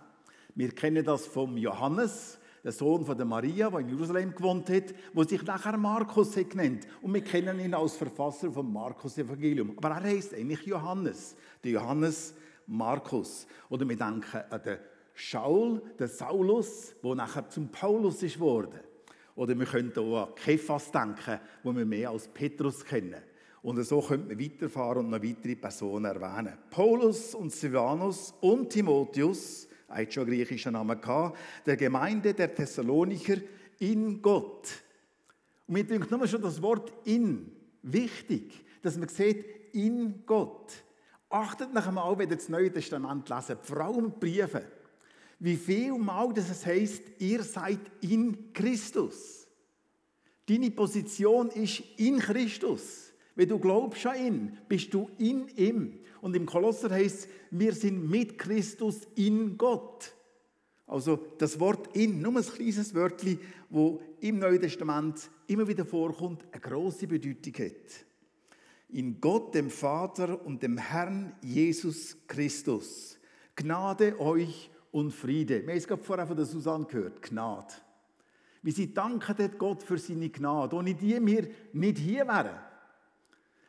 Wir 0.53 0.69
kennen 0.69 1.03
das 1.03 1.25
vom 1.25 1.57
Johannes, 1.57 2.37
der 2.67 2.73
Sohn 2.73 3.05
von 3.05 3.15
der 3.15 3.25
Maria, 3.25 3.69
der 3.69 3.79
in 3.79 3.87
Jerusalem 3.87 4.35
gewohnt 4.35 4.69
hat, 4.69 4.93
wo 5.13 5.23
sich 5.23 5.41
nachher 5.43 5.77
Markus 5.77 6.35
hat 6.35 6.49
genannt. 6.49 6.85
Und 7.01 7.13
wir 7.13 7.23
kennen 7.23 7.61
ihn 7.61 7.73
als 7.73 7.95
Verfasser 7.95 8.51
vom 8.51 8.73
Markus-Evangelium. 8.73 9.71
Aber 9.77 9.91
er 9.91 10.03
heißt 10.03 10.33
eigentlich 10.33 10.65
Johannes. 10.65 11.37
Der 11.63 11.71
Johannes 11.71 12.33
Markus. 12.65 13.47
Oder 13.69 13.87
wir 13.87 13.95
denken 13.95 14.41
an 14.49 14.61
den 14.61 14.79
Schaul, 15.13 15.81
den 15.97 16.09
Saulus, 16.09 16.93
der 17.01 17.15
nachher 17.15 17.47
zum 17.47 17.69
Paulus 17.69 18.21
ist 18.21 18.37
worden. 18.37 18.81
Oder 19.37 19.57
wir 19.57 19.65
könnten 19.65 19.99
auch 19.99 20.27
an 20.27 20.35
Kephas 20.35 20.91
denken, 20.91 21.39
wo 21.63 21.73
wir 21.73 21.85
mehr 21.85 22.09
als 22.09 22.27
Petrus 22.27 22.83
kennen. 22.83 23.21
Und 23.61 23.81
so 23.81 24.01
könnte 24.01 24.27
man 24.27 24.43
weiterfahren 24.43 25.05
und 25.05 25.11
noch 25.11 25.23
weitere 25.23 25.55
Personen 25.55 26.03
erwähnen. 26.03 26.57
Paulus 26.69 27.33
und 27.33 27.53
Silvanus 27.53 28.33
und 28.41 28.69
Timotheus 28.69 29.66
er 29.87 30.01
hat 30.01 30.13
schon 30.13 30.27
einen 30.27 30.35
griechischen 30.35 30.73
Namen 30.73 30.99
gehabt, 30.99 31.37
der 31.65 31.77
Gemeinde 31.77 32.33
der 32.33 32.53
Thessalonicher 32.53 33.37
in 33.79 34.21
Gott. 34.21 34.67
Und 35.65 35.73
mir 35.73 35.83
denkt 35.83 36.11
nur 36.11 36.27
schon 36.27 36.41
das 36.41 36.61
Wort 36.61 36.91
in 37.05 37.51
wichtig, 37.81 38.65
dass 38.81 38.97
man 38.97 39.07
sieht, 39.07 39.45
in 39.73 40.25
Gott. 40.25 40.83
Achtet 41.29 41.73
nach 41.73 41.87
einmal, 41.87 42.17
wenn 42.17 42.29
ihr 42.29 42.37
das 42.37 42.49
Neue 42.49 42.71
Testament 42.71 43.27
lesen, 43.29 43.57
vor 43.61 43.77
allem 43.81 44.13
wie 45.39 45.55
viel 45.55 45.93
Mal 45.97 46.33
das 46.33 46.65
heißt, 46.65 47.03
ihr 47.19 47.43
seid 47.43 47.79
in 48.01 48.53
Christus. 48.53 49.47
Deine 50.47 50.71
Position 50.71 51.49
ist 51.49 51.83
in 51.97 52.17
Christus. 52.19 53.06
Wenn 53.37 53.49
du 53.49 53.59
glaubst 53.59 54.03
an 54.07 54.17
ihn, 54.17 54.57
bist 54.67 54.91
du 54.95 55.11
in 55.19 55.47
ihm. 55.55 55.99
Und 56.21 56.35
im 56.35 56.47
Kolosser 56.47 56.89
heißt 56.89 57.19
es, 57.19 57.27
wir 57.51 57.71
sind 57.71 58.09
mit 58.09 58.35
Christus 58.35 59.01
in 59.13 59.55
Gott. 59.59 60.11
Also 60.87 61.19
das 61.37 61.59
Wort 61.59 61.95
in, 61.95 62.19
nur 62.19 62.35
ein 62.35 62.43
kleines 62.43 62.95
Wörtchen, 62.95 63.39
wo 63.69 64.01
im 64.21 64.39
Neuen 64.39 64.59
Testament 64.59 65.29
immer 65.45 65.67
wieder 65.67 65.85
vorkommt, 65.85 66.45
eine 66.51 66.59
große 66.59 67.05
Bedeutung 67.05 67.53
hat. 67.63 68.05
In 68.89 69.21
Gott, 69.21 69.53
dem 69.53 69.69
Vater 69.69 70.43
und 70.43 70.63
dem 70.63 70.79
Herrn 70.79 71.35
Jesus 71.43 72.17
Christus. 72.25 73.19
Gnade 73.55 74.19
euch 74.19 74.71
und 74.91 75.11
Friede. 75.11 75.61
Wir 75.61 75.73
haben 75.73 75.77
es 75.77 75.87
gerade 75.87 76.03
vorher 76.03 76.25
von 76.25 76.37
der 76.37 76.45
Susanne 76.47 76.85
gehört, 76.85 77.21
Gnade. 77.21 77.75
Wie 78.63 78.71
sie 78.71 78.91
danken 78.91 79.51
Gott 79.59 79.83
für 79.83 79.99
seine 79.99 80.29
Gnade. 80.31 80.75
Ohne 80.75 80.95
die 80.95 81.23
wir 81.23 81.47
nicht 81.73 81.99
hier 81.99 82.27
wären. 82.27 82.66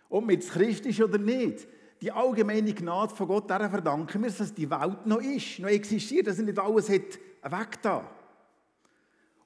Ob 0.09 0.25
man 0.25 0.35
jetzt 0.35 0.51
Christ 0.51 0.87
ist 0.87 1.01
oder 1.01 1.19
nicht 1.19 1.67
die 2.01 2.13
allgemeine 2.13 2.73
Gnade 2.73 3.15
von 3.15 3.27
Gott, 3.27 3.51
der 3.51 3.69
verdanken 3.69 4.23
wir, 4.23 4.31
dass 4.31 4.55
die 4.55 4.71
Welt 4.71 5.05
noch 5.07 5.21
ist, 5.21 5.59
noch 5.59 5.69
existiert, 5.69 6.29
dass 6.29 6.39
er 6.39 6.45
nicht 6.45 6.59
alles 6.59 6.89
hat 6.89 7.19
weg 7.43 7.83
da. 7.83 8.09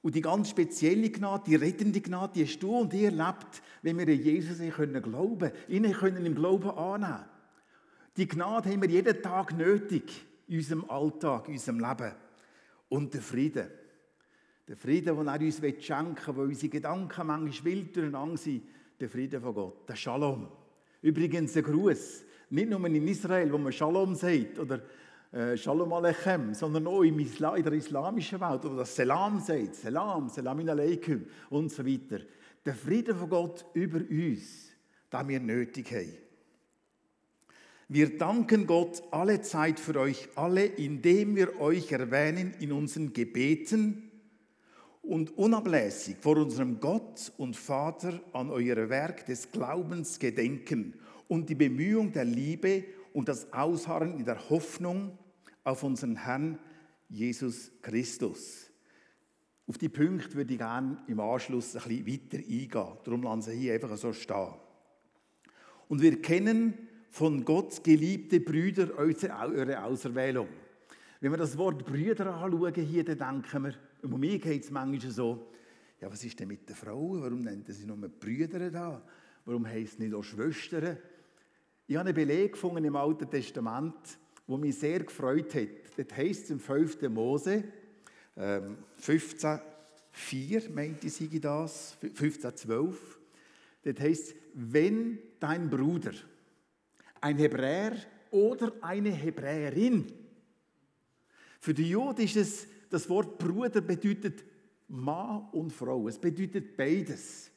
Und 0.02 0.14
die 0.14 0.21
ganz 0.21 0.50
spezielle 0.50 1.11
Gnade, 1.11 1.45
die 1.47 1.54
rettende 1.54 2.00
Gnade, 2.00 2.33
die 2.35 2.45
hast 2.45 2.59
du 2.59 2.76
und 2.76 2.92
ihr 2.92 3.11
erlebt, 3.11 3.62
wenn 3.83 3.99
wir 3.99 4.09
in 4.09 4.21
Jesus 4.21 4.59
können 4.75 5.00
glauben, 5.00 5.52
ihn 5.69 5.90
können 5.92 6.26
im 6.26 6.35
Glauben 6.35 6.71
annehmen. 6.71 7.25
Die 8.16 8.28
Gnade 8.28 8.71
haben 8.71 8.83
wir 8.83 8.90
jeden 8.90 9.23
Tag 9.23 9.57
nötig 9.57 10.26
in 10.49 10.59
unserem 10.59 10.90
Alltag, 10.90 11.47
in 11.47 11.54
unserem 11.54 11.81
Leben. 11.81 12.12
Und 12.88 13.14
der 13.14 13.23
Frieden. 13.23 13.69
Der 14.69 14.76
Frieden, 14.76 15.16
den 15.16 15.28
er 15.28 15.40
uns 15.40 15.85
schenken 15.85 16.26
will, 16.26 16.37
weil 16.37 16.49
unsere 16.49 16.69
Gedanken 16.69 17.26
manchmal 17.26 17.64
wild 17.64 17.97
durcheinander 17.97 18.37
sind. 18.37 18.62
Der 19.02 19.11
Frieden 19.11 19.42
von 19.42 19.52
Gott, 19.52 19.88
der 19.88 19.97
Shalom. 19.97 20.47
Übrigens 21.00 21.56
ein 21.56 21.64
Gruß 21.64 22.23
nicht 22.50 22.71
nur 22.71 22.87
in 22.87 23.09
Israel, 23.09 23.52
wo 23.52 23.59
man 23.59 23.73
Shalom 23.73 24.14
sagt 24.14 24.61
oder 24.61 24.80
äh, 25.32 25.56
Shalom 25.56 25.92
Aleichem, 25.92 26.54
sondern 26.54 26.87
auch 26.87 27.02
im 27.02 27.18
Islam, 27.18 27.56
in 27.56 27.64
der 27.64 27.73
islamischen 27.73 28.38
Welt, 28.40 28.61
wo 28.62 28.76
das 28.76 28.94
Selam 28.94 29.40
sagt, 29.40 29.75
Selam, 29.75 30.28
Selamin 30.28 30.68
Aleikum 30.68 31.25
und 31.50 31.73
so 31.73 31.85
weiter. 31.85 32.21
Der 32.64 32.76
Frieden 32.76 33.16
von 33.16 33.28
Gott 33.28 33.64
über 33.75 33.99
uns, 33.99 34.71
da 35.11 35.26
wir 35.26 35.40
nötig 35.40 35.90
haben. 35.90 36.16
Wir 37.88 38.16
danken 38.16 38.68
Gott 38.68 39.02
alle 39.11 39.40
Zeit 39.42 39.80
für 39.80 39.99
euch 39.99 40.28
alle, 40.37 40.64
indem 40.64 41.35
wir 41.35 41.61
euch 41.61 41.90
erwähnen 41.90 42.54
in 42.61 42.71
unseren 42.71 43.12
Gebeten 43.12 44.12
und 45.02 45.37
unablässig 45.37 46.16
vor 46.21 46.37
unserem 46.37 46.78
Gott 46.80 47.32
und 47.37 47.56
Vater 47.56 48.21
an 48.32 48.50
euer 48.50 48.88
Werk 48.88 49.26
des 49.26 49.50
Glaubens 49.50 50.18
gedenken 50.18 50.94
und 51.28 51.50
die 51.50 51.54
Bemühung 51.54 52.12
der 52.12 52.25
Liebe 52.25 52.85
und 53.12 53.28
das 53.28 53.52
Ausharren 53.52 54.18
in 54.18 54.25
der 54.25 54.49
Hoffnung 54.49 55.18
auf 55.64 55.82
unseren 55.82 56.16
Herrn 56.16 56.59
Jesus 57.09 57.73
Christus. 57.82 58.71
Auf 59.66 59.78
die 59.78 59.88
Punkte 59.88 60.35
würde 60.35 60.52
ich 60.52 60.59
gerne 60.59 60.99
im 61.06 61.21
Anschluss 61.21 61.76
ein 61.76 61.82
bisschen 61.82 62.06
weiter 62.06 62.38
eingehen. 62.38 62.99
Darum 63.04 63.23
lassen 63.23 63.42
Sie 63.42 63.56
hier 63.56 63.75
einfach 63.75 63.97
so 63.97 64.12
stehen. 64.12 64.54
Und 65.88 66.00
wir 66.00 66.21
kennen 66.23 66.88
von 67.11 67.44
Gott 67.44 67.85
geliebte 67.85 68.40
Brüder 68.40 68.97
eure 68.97 69.82
Auserwählung. 69.85 70.49
Wenn 71.21 71.30
wir 71.30 71.38
das 71.38 71.56
Wort 71.59 71.85
Brüder 71.85 72.35
anschauen 72.35 72.75
hier, 72.75 73.04
dann 73.04 73.42
denken 73.42 73.64
wir, 73.64 73.75
um 74.02 74.18
mich 74.18 74.40
geht 74.40 74.64
es 74.64 74.71
manchmal 74.71 75.11
so, 75.11 75.52
ja, 76.00 76.11
was 76.11 76.25
ist 76.25 76.38
denn 76.40 76.49
mit 76.49 76.68
den 76.68 76.75
Frauen? 76.75 77.23
Warum 77.23 77.42
nennt 77.42 77.73
sie 77.73 77.87
nur 77.87 77.97
Brüder 77.97 78.71
da? 78.71 79.02
Warum 79.44 79.66
heißt 79.66 79.94
es 79.94 79.99
nicht 79.99 80.14
auch 80.14 80.23
Schwestern? 80.23 80.99
Ich 81.87 81.97
habe 81.97 82.09
einen 82.09 82.14
Beleg 82.14 82.52
gefunden 82.52 82.85
im 82.85 82.97
Alten 82.97 83.30
Testament, 83.30 84.18
wo 84.47 84.56
mich 84.56 84.78
sehr 84.78 85.00
gefreut 85.00 85.54
hat. 85.54 85.68
Das 85.97 86.16
heißt 86.16 86.50
im 86.50 86.61
5. 86.61 87.09
Mose, 87.09 87.64
ähm, 88.37 88.78
15,4 89.00 90.71
meinte 90.71 91.06
ich, 91.06 91.12
sei 91.12 91.38
das, 91.38 91.97
15,12. 92.00 92.94
Dort 93.85 94.00
heißt 94.00 94.35
wenn 94.54 95.18
dein 95.40 95.71
Bruder, 95.71 96.12
ein 97.21 97.38
Hebräer 97.38 97.97
oder 98.30 98.73
eine 98.80 99.11
Hebräerin, 99.11 100.12
für 101.61 101.75
die 101.75 101.90
Juden 101.90 102.23
ist 102.23 102.37
es, 102.37 102.66
das 102.93 103.09
Wort 103.09 103.39
Bruder 103.39 103.81
bedeutet 103.81 104.45
Mann 104.89 105.49
und 105.53 105.73
Frau. 105.73 106.09
Es 106.09 106.19
bedeutet 106.19 106.77
beides. 106.77 107.51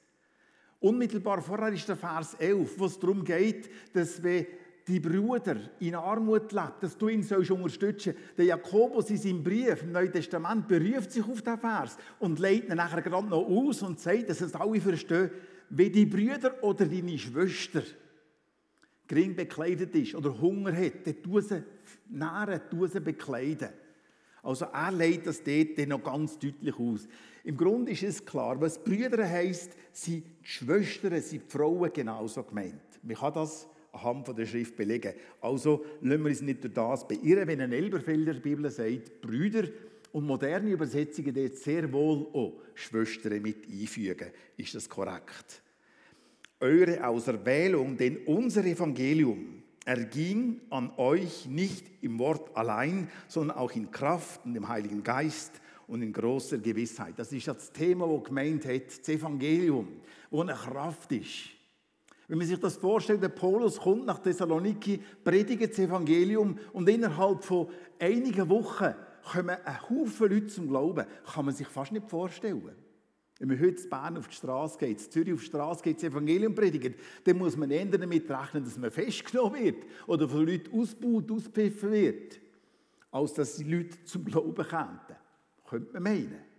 Unmittelbar 0.80 1.42
vorher 1.42 1.74
ist 1.74 1.90
der 1.90 1.98
Vers 1.98 2.36
11, 2.36 2.80
wo 2.80 2.86
es 2.86 2.98
darum 2.98 3.24
geht, 3.24 3.70
dass 3.94 4.24
wenn 4.24 4.46
die 4.88 5.00
Bruder 5.00 5.58
in 5.80 5.96
Armut 5.96 6.52
lebt, 6.52 6.84
dass 6.84 6.98
du 6.98 7.10
ihn 7.10 7.24
sollst 7.24 7.52
unterstützen. 7.52 8.16
Der 8.38 8.46
Jakobus 8.46 9.10
in 9.10 9.18
seinem 9.18 9.44
Brief 9.44 9.82
im 9.82 9.92
Neuen 9.92 10.12
Testament 10.12 10.68
beruft 10.68 11.12
sich 11.12 11.24
auf 11.24 11.42
diesen 11.42 11.60
Vers 11.60 11.98
und 12.20 12.40
legt 12.40 12.70
ihn 12.70 12.78
nachher 12.78 13.02
gerade 13.02 13.28
noch 13.28 13.46
aus 13.46 13.82
und 13.82 14.00
sagt, 14.00 14.30
dass 14.30 14.42
es 14.42 14.54
alle 14.54 14.80
verstehen, 14.80 15.32
wie 15.70 15.90
die 15.90 16.06
Brüder 16.06 16.64
oder 16.64 16.86
deine 16.86 17.18
Schwester 17.18 17.82
gering 19.08 19.36
bekleidet 19.36 19.94
ist 19.96 20.16
oder 20.16 20.40
Hunger 20.40 20.76
hat, 20.76 21.06
dann 21.06 21.22
tu 21.22 21.42
sie 21.42 21.64
nähren, 22.08 22.62
tu 22.70 22.88
sie 22.88 23.02
bekleiden. 23.02 23.70
Also 24.46 24.66
er 24.66 24.92
legt 24.92 25.28
das 25.28 25.44
dort 25.44 25.88
noch 25.88 26.04
ganz 26.04 26.38
deutlich 26.38 26.78
aus. 26.80 27.08
Im 27.44 27.58
Grunde 27.58 27.92
ist 27.92 28.04
es 28.04 28.26
klar, 28.26 28.60
was 28.62 28.82
Brüder 28.82 29.28
heisst, 29.28 29.72
sind 29.92 30.24
die 30.24 30.48
Schwestern, 30.48 31.20
sind 31.22 31.44
die 31.44 31.52
Frauen 31.52 31.92
genauso 31.92 32.44
gemeint. 32.44 32.82
Man 33.02 33.16
kann 33.16 33.34
das 33.34 33.68
anhand 33.92 34.38
der 34.38 34.46
Schrift 34.46 34.76
belegen. 34.76 35.14
Also 35.42 35.84
lassen 36.02 36.24
wir 36.24 36.30
uns 36.30 36.42
nicht 36.42 36.64
durch 36.64 36.74
das 36.74 37.08
beirren, 37.08 37.48
wenn 37.48 37.62
eine 37.62 37.76
Elberfelder 37.76 38.36
Bibel 38.36 38.70
sagt, 38.70 39.22
Brüder 39.22 39.68
und 40.12 40.26
moderne 40.26 40.70
Übersetzungen 40.70 41.34
dort 41.34 41.58
sehr 41.58 41.92
wohl 41.92 42.28
auch 42.34 42.54
Schwestern 42.74 43.42
mit 43.42 43.68
einfügen. 43.68 44.30
Ist 44.58 44.76
das 44.76 44.88
korrekt? 44.88 45.62
Eure 46.60 47.06
Auserwählung, 47.06 47.98
denn 47.98 48.18
unser 48.26 48.64
Evangelium, 48.64 49.64
erging 49.86 50.62
an 50.70 50.92
euch 50.98 51.46
nicht 51.46 51.86
im 52.02 52.20
Wort 52.20 52.56
allein, 52.58 53.10
sondern 53.28 53.58
auch 53.58 53.72
in 53.72 53.92
Kraft 53.92 54.44
und 54.46 54.56
im 54.56 54.68
Heiligen 54.68 55.04
Geist 55.04 55.62
und 55.88 56.02
in 56.02 56.12
großer 56.12 56.58
Gewissheit. 56.58 57.14
Das 57.18 57.32
ist 57.32 57.48
das 57.48 57.72
Thema, 57.72 58.08
das 58.08 58.24
gemeint 58.24 58.66
hat, 58.66 59.00
das 59.00 59.08
Evangelium, 59.10 59.88
wo 60.32 60.42
eine 60.42 60.54
Kraft 60.54 61.12
ist. 61.12 61.50
Wenn 62.28 62.40
man 62.40 62.48
sich 62.48 62.60
das 62.60 62.78
vorstellt, 62.78 63.22
der 63.22 63.30
Paulus 63.30 63.80
kommt 63.80 64.08
nach 64.08 64.18
Thessaloniki, 64.18 65.00
predigt 65.24 65.72
das 65.72 65.80
Evangelium 65.80 66.58
und 66.74 66.90
innerhalb 66.90 67.44
von 67.44 67.70
einigen 68.00 68.50
Wochen 68.50 68.96
kommen 69.32 69.58
ein 69.64 69.90
Haufen 69.90 70.30
Leute 70.30 70.48
zum 70.48 70.68
Glauben. 70.68 71.06
Kann 71.32 71.46
man 71.46 71.54
sich 71.54 71.68
fast 71.68 71.92
nicht 71.92 72.10
vorstellen. 72.10 72.85
Wenn 73.40 73.50
man 73.50 73.60
heute 73.60 73.84
in 73.84 73.90
Bern 73.90 74.18
auf 74.18 74.28
die 74.30 74.36
Straße 74.36 74.78
geht, 74.78 75.04
in 75.04 75.12
Zürich 75.12 75.34
auf 75.34 75.42
die 75.42 75.46
Straße 75.48 75.84
geht, 75.84 75.98
das 75.98 76.04
Evangelium 76.04 76.56
predigt, 76.56 76.98
dann 77.26 77.38
muss 77.38 77.58
man 77.58 77.70
eher 77.70 77.86
damit 77.86 78.30
rechnen, 78.30 78.64
dass 78.64 78.78
man 78.78 78.92
festgenommen 78.92 79.62
wird 79.62 79.84
oder 80.08 80.30
von 80.30 80.48
Leuten 80.48 80.80
ausgebaut, 80.80 81.30
auspfiffen 81.30 81.92
wird, 81.92 82.40
als 83.12 83.34
dass 83.34 83.58
die 83.58 83.66
Leute 83.66 84.04
zum 84.06 84.24
Glauben 84.24 84.56
kommen. 84.56 85.00
Könnte 85.68 85.94
man 85.94 86.04
meinen. 86.04 86.56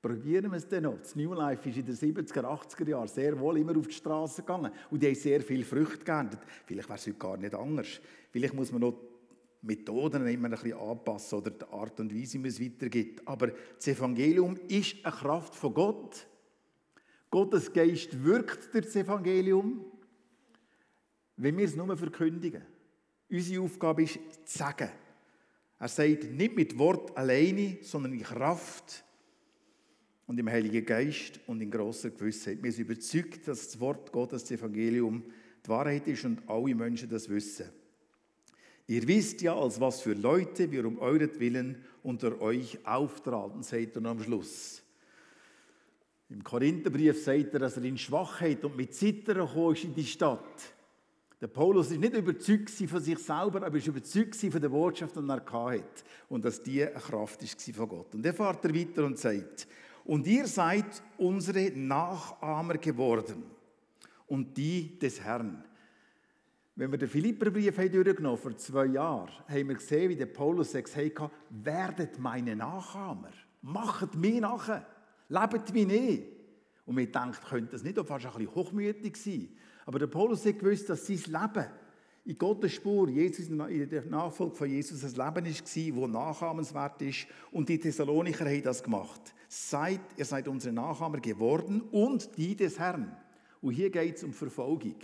Probieren 0.00 0.50
wir 0.50 0.58
es 0.58 0.68
dann 0.68 0.82
noch. 0.82 0.98
Das 0.98 1.16
New 1.16 1.32
Life 1.32 1.66
ist 1.66 1.78
in 1.78 1.86
den 1.86 1.96
70er, 1.96 2.42
80er 2.42 2.90
Jahren 2.90 3.08
sehr 3.08 3.40
wohl 3.40 3.56
immer 3.56 3.76
auf 3.76 3.88
die 3.88 3.94
Straße 3.94 4.42
gegangen 4.42 4.70
und 4.90 5.02
die 5.02 5.06
haben 5.06 5.14
sehr 5.14 5.40
viel 5.40 5.64
Früchte 5.64 6.04
geerntet. 6.04 6.40
Vielleicht 6.66 6.88
wäre 6.88 6.98
es 6.98 7.06
heute 7.06 7.16
gar 7.16 7.36
nicht 7.38 7.54
anders. 7.54 8.00
Vielleicht 8.30 8.52
muss 8.52 8.70
man 8.70 8.82
noch 8.82 9.00
Methoden 9.64 10.26
immer 10.26 10.48
ein 10.48 10.50
bisschen 10.52 10.78
anpassen 10.78 11.38
oder 11.38 11.50
die 11.50 11.64
Art 11.64 11.98
und 12.00 12.14
Weise, 12.14 12.34
wie 12.34 12.38
man 12.38 12.48
es 12.48 12.60
weitergibt. 12.60 13.26
Aber 13.26 13.48
das 13.76 13.88
Evangelium 13.88 14.56
ist 14.68 14.96
eine 15.04 15.14
Kraft 15.14 15.54
von 15.54 15.72
Gott. 15.72 16.26
Gottes 17.30 17.72
Geist 17.72 18.22
wirkt 18.22 18.72
durch 18.72 18.84
das 18.84 18.96
Evangelium, 18.96 19.84
wenn 21.36 21.56
wir 21.56 21.64
es 21.64 21.74
nur 21.74 21.96
verkündigen. 21.96 22.62
Unsere 23.30 23.62
Aufgabe 23.62 24.04
ist, 24.04 24.18
zu 24.44 24.58
sagen. 24.58 24.90
Er 25.78 25.88
sagt, 25.88 26.24
nicht 26.30 26.54
mit 26.54 26.78
Wort 26.78 27.16
alleine, 27.16 27.78
sondern 27.82 28.12
in 28.12 28.22
Kraft 28.22 29.04
und 30.26 30.38
im 30.38 30.48
Heiligen 30.48 30.84
Geist 30.84 31.40
und 31.46 31.60
in 31.60 31.70
großer 31.70 32.10
Gewissheit. 32.10 32.62
Wir 32.62 32.70
sind 32.70 32.84
überzeugt, 32.84 33.48
dass 33.48 33.66
das 33.66 33.80
Wort 33.80 34.12
Gottes, 34.12 34.42
das 34.42 34.52
Evangelium, 34.52 35.24
die 35.64 35.68
Wahrheit 35.68 36.06
ist 36.06 36.24
und 36.24 36.48
alle 36.48 36.74
Menschen 36.74 37.08
das 37.08 37.28
wissen. 37.28 37.70
Ihr 38.86 39.06
wisst 39.08 39.40
ja, 39.40 39.56
als 39.56 39.80
was 39.80 40.02
für 40.02 40.12
Leute 40.12 40.70
wir 40.70 40.84
um 40.84 40.98
euretwillen 40.98 41.82
unter 42.02 42.40
euch 42.40 42.78
auftraten, 42.86 43.62
sagt 43.62 43.96
er 43.96 44.04
am 44.04 44.22
Schluss. 44.22 44.82
Im 46.28 46.42
Korintherbrief 46.42 47.22
sagt 47.22 47.54
er, 47.54 47.60
dass 47.60 47.76
er 47.76 47.84
in 47.84 47.96
Schwachheit 47.96 48.64
und 48.64 48.76
mit 48.76 48.94
Zittern 48.94 49.46
kam 49.46 49.74
in 49.74 49.94
die 49.94 50.04
Stadt. 50.04 50.74
Der 51.40 51.48
Paulus 51.48 51.90
ist 51.90 52.00
nicht 52.00 52.14
überzeugt 52.14 52.70
von 52.70 53.00
sich 53.00 53.18
selber, 53.18 53.66
aber 53.66 53.76
ist 53.76 53.86
überzeugt 53.86 54.36
von 54.36 54.60
der 54.60 54.68
Botschaft, 54.68 55.16
die 55.16 55.28
er 55.28 55.44
hatte. 55.52 56.04
Und 56.28 56.44
dass 56.44 56.62
die 56.62 56.82
eine 56.82 56.92
Kraft 56.92 57.42
war 57.42 57.74
von 57.74 57.88
Gott. 57.88 58.14
Und 58.14 58.24
er 58.24 58.34
fährt 58.34 58.64
er 58.64 58.74
weiter 58.74 59.04
und 59.04 59.18
sagt, 59.18 59.66
und 60.04 60.26
ihr 60.26 60.46
seid 60.46 61.02
unsere 61.18 61.70
Nachahmer 61.70 62.78
geworden 62.78 63.42
und 64.26 64.56
die 64.56 64.98
des 64.98 65.20
Herrn. 65.20 65.64
Wenn 66.76 66.90
wir 66.90 66.98
den 66.98 67.08
Philipperbrief 67.08 67.76
durchgenommen 67.76 68.38
vor 68.38 68.56
zwei 68.56 68.86
Jahren, 68.86 69.30
haben 69.46 69.68
wir 69.68 69.76
gesehen, 69.76 70.10
wie 70.10 70.16
der 70.16 70.26
Paulus 70.26 70.72
gesagt 70.72 71.20
hat, 71.20 71.30
werdet 71.50 72.18
meine 72.18 72.56
Nachahmer, 72.56 73.30
macht 73.62 74.16
mich 74.16 74.40
nachher, 74.40 74.84
lebt 75.28 75.72
wie 75.72 75.84
ich. 75.84 76.22
Und 76.84 76.96
wir 76.96 77.10
denken, 77.10 77.36
könnte 77.48 77.72
das 77.72 77.84
nicht 77.84 77.98
auch 77.98 78.06
fast 78.06 78.26
ein 78.26 78.32
bisschen 78.32 78.54
hochmütig 78.54 79.16
sein? 79.16 79.48
Aber 79.86 79.98
der 79.98 80.08
Paulus 80.08 80.44
hat 80.44 80.58
gewusst, 80.58 80.90
dass 80.90 81.06
sein 81.06 81.16
Leben 81.16 81.66
in 82.26 82.38
Gottes 82.38 82.72
Spur, 82.72 83.08
Jesus, 83.08 83.48
in 83.48 83.88
der 83.88 84.04
Nachfolge 84.06 84.54
von 84.54 84.68
Jesus, 84.68 85.04
ein 85.04 85.10
Leben 85.10 85.46
war, 85.46 86.02
das 86.02 86.10
nachahmenswert 86.10 87.02
ist. 87.02 87.26
Und 87.52 87.68
die 87.68 87.78
Thessalonicher 87.78 88.46
haben 88.46 88.62
das 88.62 88.82
gemacht. 88.82 89.34
Seid, 89.48 90.00
ihr 90.16 90.24
seid 90.24 90.48
unsere 90.48 90.74
Nachahmer 90.74 91.20
geworden 91.20 91.82
und 91.92 92.36
die 92.36 92.56
des 92.56 92.78
Herrn. 92.78 93.14
Und 93.60 93.74
hier 93.74 93.90
geht 93.90 94.16
es 94.16 94.24
um 94.24 94.32
Verfolgung. 94.32 94.96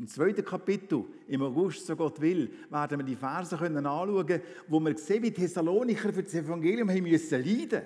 Im 0.00 0.08
zweiten 0.08 0.42
Kapitel, 0.42 1.04
im 1.28 1.42
August, 1.42 1.84
so 1.84 1.94
Gott 1.94 2.18
will, 2.22 2.50
werden 2.70 2.98
wir 3.00 3.04
die 3.04 3.16
Verse 3.16 3.54
können 3.54 3.84
anschauen, 3.84 4.40
wo 4.66 4.80
wir 4.80 4.96
sehen, 4.96 5.22
wie 5.22 5.30
die 5.30 5.42
Thessalonicher 5.42 6.10
für 6.10 6.22
das 6.22 6.32
Evangelium 6.32 6.88
haben 6.88 7.02
müssen 7.02 7.44
leiden 7.44 7.82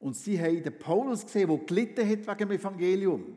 Und 0.00 0.16
sie 0.16 0.36
haben 0.36 0.60
den 0.64 0.76
Paulus 0.76 1.24
gesehen, 1.24 1.48
der 1.48 1.58
gelitten 1.58 2.08
hat 2.08 2.26
wegen 2.26 2.48
dem 2.48 2.58
Evangelium, 2.58 3.36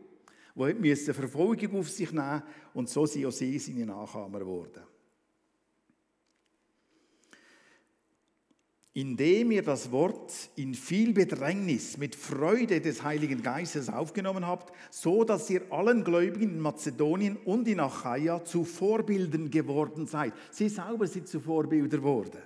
der 0.55 0.73
musste 0.73 1.13
Verfolgung 1.13 1.79
auf 1.79 1.91
sich 1.91 2.11
nehmen 2.11 2.41
und 2.73 2.89
so 2.89 3.05
sind 3.05 3.27
auch 3.27 3.31
sie 3.31 3.59
seine 3.59 3.85
Nachahmer 3.85 4.39
geworden. 4.39 4.81
Indem 8.93 9.51
ihr 9.51 9.63
das 9.63 9.91
Wort 9.91 10.33
in 10.55 10.73
viel 10.73 11.13
Bedrängnis 11.13 11.97
mit 11.97 12.13
Freude 12.15 12.81
des 12.81 13.03
Heiligen 13.03 13.41
Geistes 13.41 13.89
aufgenommen 13.89 14.45
habt, 14.45 14.73
so 14.89 15.23
dass 15.23 15.49
ihr 15.49 15.61
allen 15.71 16.03
Gläubigen 16.03 16.55
in 16.55 16.59
Mazedonien 16.59 17.37
und 17.45 17.67
in 17.69 17.79
Achaia 17.79 18.43
zu 18.43 18.65
Vorbildern 18.65 19.49
geworden 19.49 20.07
seid. 20.07 20.33
Sie 20.51 20.67
selber 20.67 21.07
sind 21.07 21.29
zu 21.29 21.39
Vorbilder 21.39 21.97
geworden. 21.97 22.41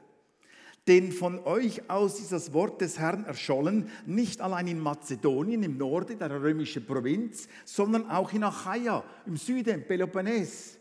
Denn 0.88 1.12
von 1.12 1.40
euch 1.40 1.90
aus 1.90 2.20
ist 2.20 2.32
das 2.32 2.54
Wort 2.54 2.80
des 2.80 3.00
Herrn 3.00 3.26
erschollen, 3.26 3.90
nicht 4.06 4.40
allein 4.40 4.68
in 4.68 4.80
Mazedonien, 4.80 5.64
im 5.64 5.78
Norden 5.78 6.20
der 6.20 6.30
römischen 6.30 6.86
Provinz, 6.86 7.48
sondern 7.66 8.08
auch 8.12 8.32
in 8.34 8.44
Achaia, 8.44 9.04
im 9.26 9.36
Süden, 9.36 9.84
Peloponnes 9.88 10.78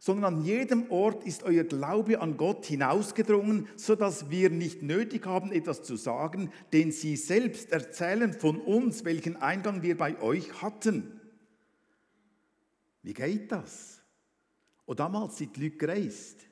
sondern 0.00 0.34
an 0.34 0.42
jedem 0.42 0.90
Ort 0.90 1.24
ist 1.24 1.42
euer 1.42 1.62
Glaube 1.62 2.20
an 2.20 2.38
Gott 2.38 2.64
hinausgedrungen, 2.64 3.68
sodass 3.76 4.30
wir 4.30 4.48
nicht 4.48 4.82
nötig 4.82 5.26
haben, 5.26 5.52
etwas 5.52 5.82
zu 5.82 5.94
sagen, 5.96 6.50
denn 6.72 6.90
sie 6.90 7.16
selbst 7.16 7.70
erzählen 7.70 8.32
von 8.32 8.58
uns, 8.60 9.04
welchen 9.04 9.36
Eingang 9.36 9.82
wir 9.82 9.96
bei 9.98 10.20
euch 10.22 10.62
hatten. 10.62 11.20
Wie 13.02 13.12
geht 13.12 13.52
das? 13.52 14.02
Und 14.86 15.00
damals 15.00 15.36
sind 15.36 15.54
die 15.56 15.64
Leute 15.64 15.76
gereist. 15.76 16.46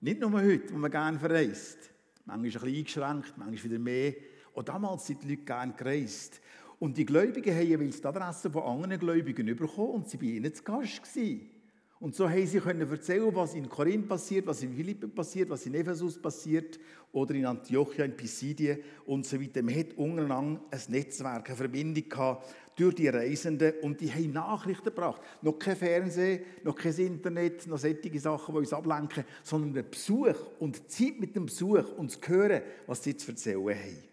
Nicht 0.00 0.20
nur 0.20 0.32
heute, 0.32 0.72
wo 0.72 0.78
man 0.78 0.90
gerne 0.90 1.18
verreist. 1.18 1.78
Manchmal 2.24 2.38
ein 2.38 2.42
bisschen 2.42 2.74
eingeschränkt, 2.74 3.34
manchmal 3.36 3.64
wieder 3.64 3.78
mehr. 3.78 4.14
Und 4.54 4.70
damals 4.70 5.06
sind 5.06 5.22
die 5.22 5.28
Leute 5.28 5.42
gerne 5.42 5.74
gereist. 5.74 6.40
Und 6.78 6.96
die 6.96 7.04
Gläubigen 7.04 7.54
haben 7.54 7.66
jeweils 7.66 8.00
die 8.00 8.06
Adresse 8.06 8.50
von 8.50 8.62
anderen 8.62 8.98
Gläubigen 8.98 9.54
bekommen 9.54 9.90
und 9.90 10.08
sie 10.08 10.18
waren 10.18 10.28
ihnen 10.28 10.54
zu 10.54 10.62
Gast. 10.62 11.02
Gewesen. 11.02 11.59
Und 12.00 12.14
so 12.14 12.26
haben 12.26 12.46
sie 12.46 12.60
können 12.60 12.90
erzählen, 12.90 13.28
was 13.34 13.54
in 13.54 13.68
Korinth 13.68 14.08
passiert, 14.08 14.46
was 14.46 14.62
in 14.62 14.74
Philippi 14.74 15.06
passiert, 15.06 15.50
was 15.50 15.66
in 15.66 15.74
Ephesus 15.74 16.16
passiert 16.16 16.80
oder 17.12 17.34
in 17.34 17.44
Antiochia, 17.44 18.06
in 18.06 18.16
Pisidien 18.16 18.78
und 19.04 19.26
so 19.26 19.38
weiter. 19.38 19.62
Man 19.62 19.78
hat 19.78 19.92
untereinander 19.98 20.62
ein 20.70 20.80
Netzwerk, 20.88 21.48
eine 21.48 21.56
Verbindung 21.56 22.08
gehabt 22.08 22.54
durch 22.74 22.94
die 22.94 23.08
Reisenden 23.08 23.74
und 23.82 24.00
die 24.00 24.10
haben 24.10 24.32
Nachrichten 24.32 24.84
gebracht. 24.84 25.20
Noch 25.42 25.58
kein 25.58 25.76
Fernsehen, 25.76 26.40
noch 26.64 26.74
kein 26.74 26.96
Internet, 26.96 27.66
noch 27.66 27.76
solche 27.76 28.18
Sachen, 28.18 28.54
die 28.54 28.60
uns 28.60 28.72
ablenken, 28.72 29.24
sondern 29.42 29.74
der 29.74 29.82
Besuch 29.82 30.36
und 30.58 30.78
die 30.78 30.86
Zeit 30.86 31.20
mit 31.20 31.36
dem 31.36 31.44
Besuch 31.44 31.92
und 31.98 32.10
zu 32.10 32.18
hören, 32.26 32.62
was 32.86 33.04
sie 33.04 33.14
zu 33.14 33.32
erzählen 33.32 33.68
haben. 33.68 34.09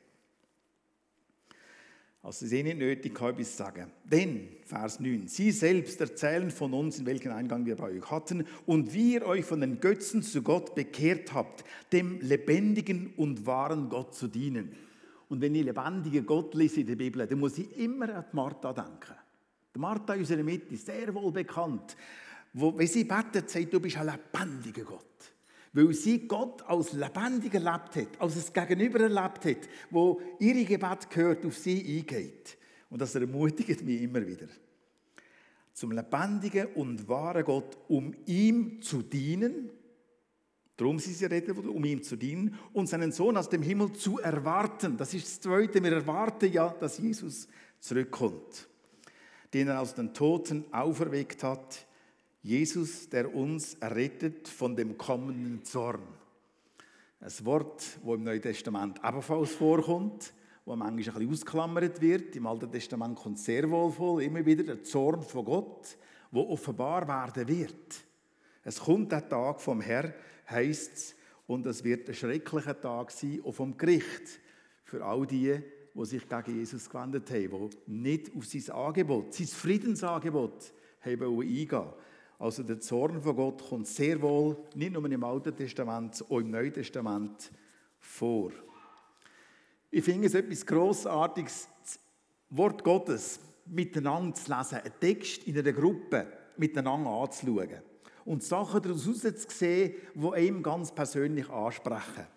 Also 2.28 2.44
es 2.44 2.52
ist 2.52 2.58
eh 2.58 2.64
nicht 2.64 2.78
nötig, 2.78 3.22
etwas 3.22 3.52
zu 3.52 3.58
sagen. 3.58 3.90
Denn, 4.04 4.50
Vers 4.66 5.00
9, 5.00 5.30
Sie 5.30 5.50
selbst 5.50 6.02
erzählen 6.02 6.52
von 6.52 6.74
uns, 6.74 7.00
in 7.00 7.06
welchen 7.06 7.32
Eingang 7.32 7.66
wir 7.66 7.78
bei 7.78 7.92
euch 7.92 8.12
hatten, 8.12 8.46
und 8.66 8.94
wie 8.94 9.14
ihr 9.14 9.26
euch 9.26 9.46
von 9.46 9.62
den 9.62 9.80
Götzen 9.80 10.22
zu 10.22 10.42
Gott 10.42 10.76
bekehrt 10.76 11.34
habt, 11.34 11.64
dem 11.94 12.20
lebendigen 12.20 13.14
und 13.16 13.46
wahren 13.46 13.88
Gott 13.88 14.14
zu 14.14 14.28
dienen. 14.28 14.76
Und 15.30 15.40
wenn 15.40 15.56
ich 15.56 15.64
lebendigen 15.64 16.26
Gott 16.26 16.54
lese 16.54 16.82
in 16.82 16.88
der 16.88 16.98
Bibel, 16.98 17.26
dann 17.26 17.40
muss 17.40 17.58
ich 17.58 17.78
immer 17.78 18.14
an 18.14 18.26
Martha 18.34 18.74
denken. 18.74 19.16
Die 19.74 19.80
Martha 19.80 20.14
in 20.14 20.20
unserer 20.20 20.44
Mitte, 20.44 20.76
sehr 20.76 21.14
wohl 21.14 21.32
bekannt, 21.32 21.96
wo, 22.52 22.78
wenn 22.78 22.88
sie 22.88 23.06
betet, 23.06 23.50
sagt, 23.50 23.74
du 23.74 23.80
bist 23.80 23.96
ein 23.96 24.06
lebendiger 24.06 24.84
Gott 24.84 25.37
weil 25.78 25.94
sie 25.94 26.28
Gott 26.28 26.64
als 26.64 26.94
lebendig 26.94 27.54
erlebt 27.54 27.96
hat, 27.96 28.20
als 28.20 28.36
es 28.36 28.52
Gegenüber 28.52 29.02
erlebt 29.02 29.46
hat, 29.46 29.70
wo 29.92 30.20
ihre 30.40 30.66
Gebet 30.66 31.08
gehört, 31.08 31.46
auf 31.46 31.56
sie 31.56 32.00
eingeht. 32.00 32.58
Und 32.90 33.00
das 33.00 33.14
ermutigt 33.14 33.84
mich 33.84 34.02
immer 34.02 34.26
wieder. 34.26 34.48
Zum 35.74 35.92
lebendigen 35.92 36.70
und 36.74 37.08
wahren 37.08 37.46
Gott, 37.46 37.78
um 37.88 38.16
ihm 38.26 38.82
zu 38.82 39.04
dienen, 39.04 39.70
darum 40.78 40.98
sind 40.98 41.16
sie 41.16 41.26
reden, 41.26 41.56
um 41.56 41.86
ihm 41.86 42.02
zu 42.02 42.16
dienen, 42.16 42.56
und 42.74 42.90
seinen 42.90 43.12
Sohn 43.12 43.38
aus 43.38 43.50
dem 43.50 43.62
Himmel 43.62 43.94
zu 43.94 44.18
erwarten. 44.18 44.98
Das 44.98 45.14
ist 45.14 45.28
das 45.28 45.42
Zweite, 45.42 45.84
wir 45.84 45.92
erwarten 45.92 46.52
ja, 46.52 46.70
dass 46.70 46.98
Jesus 46.98 47.48
zurückkommt, 47.80 48.68
den 49.54 49.68
er 49.68 49.80
aus 49.80 49.94
den 49.94 50.12
Toten 50.12 50.66
auferweckt 50.72 51.44
hat, 51.44 51.86
Jesus, 52.48 53.10
der 53.10 53.36
uns 53.36 53.74
errettet 53.74 54.48
von 54.48 54.74
dem 54.74 54.98
kommenden 54.98 55.66
Zorn. 55.66 56.08
Ein 57.20 57.46
Wort, 57.46 57.82
das 57.82 58.16
im 58.16 58.24
Neuen 58.24 58.42
Testament 58.42 59.02
ebenfalls 59.04 59.52
vorkommt, 59.52 60.32
wo 60.64 60.74
manchmal 60.74 60.94
ein 60.94 60.96
bisschen 60.96 61.30
ausklammert 61.30 62.00
wird. 62.00 62.34
Im 62.38 62.48
Alten 62.48 62.72
Testament 62.72 63.18
kommt 63.18 63.38
sehr 63.38 63.70
wohl 63.70 63.92
vor, 63.92 64.22
immer 64.22 64.46
wieder 64.46 64.64
der 64.64 64.82
Zorn 64.82 65.24
von 65.24 65.44
Gott, 65.44 65.98
wo 66.32 66.48
offenbar 66.48 67.06
werden 67.06 67.50
wird. 67.50 67.96
Es 68.64 68.80
kommt 68.80 69.12
der 69.12 69.28
Tag 69.28 69.60
vom 69.60 69.82
Herrn, 69.82 70.14
heißt 70.50 70.94
es, 70.94 71.16
und 71.48 71.66
es 71.66 71.84
wird 71.84 72.08
ein 72.08 72.16
schrecklicher 72.16 72.80
Tag 72.80 73.12
sein, 73.12 73.42
auch 73.44 73.56
vom 73.56 73.76
Gericht 73.76 74.40
für 74.86 75.04
all 75.04 75.28
die, 75.28 75.60
die 75.94 76.06
sich 76.06 76.26
gegen 76.30 76.60
Jesus 76.60 76.90
gewendet 76.90 77.30
haben, 77.30 77.70
die 77.88 77.92
nicht 77.92 78.34
auf 78.34 78.46
sein 78.46 78.74
Angebot, 78.74 79.34
sein 79.34 79.48
Friedensangebot 79.48 80.72
haben 81.02 81.42
eingehen 81.42 81.90
also 82.40 82.64
der 82.64 82.80
Zorn 82.80 83.22
von 83.22 83.36
Gott 83.36 83.68
kommt 83.68 83.88
sehr 83.88 84.22
wohl 84.22 84.58
nicht 84.76 84.94
nur 84.94 85.04
im 85.10 85.24
Alten 85.24 85.56
Testament, 85.56 86.24
auch 86.30 86.40
im 86.40 86.52
Neuen 86.52 86.74
Testament 86.74 87.52
vor. 88.00 88.52
Ich 89.90 90.04
finde 90.04 90.28
es 90.28 90.36
etwas 90.36 90.66
Grossartiges, 90.66 91.68
das 91.82 92.00
Wort 92.50 92.84
Gottes 92.84 93.40
miteinander 93.66 94.36
zu 94.36 94.56
lesen, 94.56 94.76
einen 94.78 95.00
Text 95.00 95.44
in 95.46 95.58
einer 95.58 95.74
Gruppe 95.74 96.28
miteinander 96.58 97.10
anzuschauen 97.10 97.82
und 98.26 98.44
Sachen 98.44 98.82
daraus 98.82 99.04
zu 99.04 99.14
sehen, 99.14 99.96
die 100.14 100.34
einem 100.34 100.62
ganz 100.62 100.94
persönlich 100.94 101.50
ansprechen. 101.50 102.28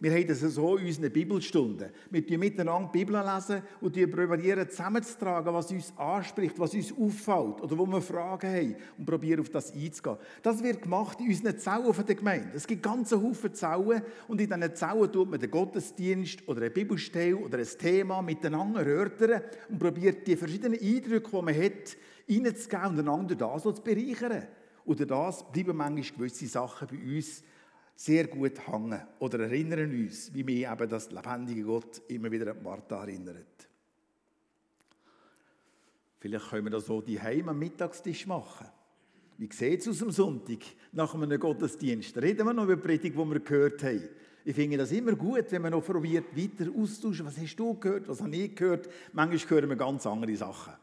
Wir 0.00 0.12
haben 0.12 0.26
das 0.28 0.40
so 0.40 0.76
in 0.76 0.86
unseren 0.86 1.10
Bibelstunden. 1.10 1.90
Wir 2.10 2.20
lesen 2.22 2.38
miteinander 2.38 2.88
die 2.94 3.04
Bibel 3.04 3.20
und 3.80 4.10
probieren 4.12 4.70
zusammenzutragen, 4.70 5.52
was 5.52 5.72
uns 5.72 5.92
anspricht, 5.96 6.56
was 6.58 6.74
uns 6.74 6.92
auffällt 6.92 7.60
oder 7.62 7.76
wo 7.76 7.84
wir 7.84 8.00
Fragen 8.00 8.48
haben 8.48 8.76
und 8.96 9.06
probieren 9.06 9.40
auf 9.40 9.48
das 9.48 9.74
einzugehen. 9.74 10.18
Das 10.42 10.62
wird 10.62 10.82
gemacht 10.82 11.18
in 11.20 11.28
unseren 11.28 11.58
Zellen 11.58 12.06
der 12.06 12.14
Gemeinde. 12.14 12.50
Es 12.54 12.66
gibt 12.66 12.82
ganze 12.82 13.20
Haufen 13.20 13.52
Zellen 13.52 14.02
und 14.28 14.40
in 14.40 14.48
diesen 14.48 14.74
Zellen 14.76 15.12
tut 15.12 15.30
man 15.30 15.40
den 15.40 15.50
Gottesdienst 15.50 16.46
oder 16.46 16.60
eine 16.60 16.70
Bibelstelle 16.70 17.36
oder 17.36 17.58
ein 17.58 17.66
Thema 17.78 18.22
miteinander 18.22 18.86
erörtern 18.86 19.42
und 19.68 19.80
probiert 19.80 20.24
die 20.28 20.36
verschiedenen 20.36 20.78
Eindrücke, 20.80 21.30
die 21.30 21.42
man 21.42 21.54
hat, 21.56 21.96
reinzugeben 22.28 22.86
und 22.86 22.98
einander 23.00 23.34
das 23.34 23.62
zu 23.62 23.72
bereichern. 23.82 24.46
Durch 24.86 25.06
das 25.06 25.50
bleiben 25.52 25.76
manchmal 25.76 26.28
gewisse 26.28 26.46
Sachen 26.46 26.88
bei 26.88 27.16
uns 27.16 27.42
sehr 27.98 28.28
gut 28.28 28.64
hängen 28.68 29.00
oder 29.18 29.40
erinnern 29.40 29.90
uns, 29.90 30.32
wie 30.32 30.44
mich 30.44 30.70
eben 30.70 30.88
das 30.88 31.10
lebendige 31.10 31.64
Gott 31.64 32.00
immer 32.06 32.30
wieder 32.30 32.52
an 32.52 32.62
Martha 32.62 33.02
erinnert. 33.02 33.68
Vielleicht 36.20 36.48
können 36.48 36.66
wir 36.66 36.70
das 36.70 36.86
so 36.86 37.00
die 37.00 37.20
Heim 37.20 37.48
am 37.48 37.58
Mittagstisch 37.58 38.24
machen. 38.28 38.68
Wie 39.36 39.48
sieht 39.52 39.80
es 39.80 39.88
aus 39.88 40.02
am 40.02 40.12
Sonntag 40.12 40.58
nach 40.92 41.12
einem 41.12 41.40
Gottesdienst? 41.40 42.16
Reden 42.18 42.46
wir 42.46 42.52
noch 42.52 42.64
über 42.64 42.76
die 42.76 42.82
Predigt, 42.82 43.16
die 43.16 43.30
wir 43.30 43.40
gehört 43.40 43.82
haben. 43.82 44.08
Ich 44.44 44.54
finde 44.54 44.76
das 44.76 44.92
immer 44.92 45.16
gut, 45.16 45.50
wenn 45.50 45.62
man 45.62 45.72
noch 45.72 45.84
probiert, 45.84 46.36
weiter 46.36 46.70
auszutauschen. 46.70 47.26
Was 47.26 47.36
hast 47.36 47.56
du 47.56 47.74
gehört? 47.74 48.08
Was 48.08 48.22
habe 48.22 48.36
ich 48.36 48.54
gehört? 48.54 48.88
Manchmal 49.12 49.60
hören 49.60 49.70
wir 49.70 49.76
ganz 49.76 50.06
andere 50.06 50.36
Sachen. 50.36 50.74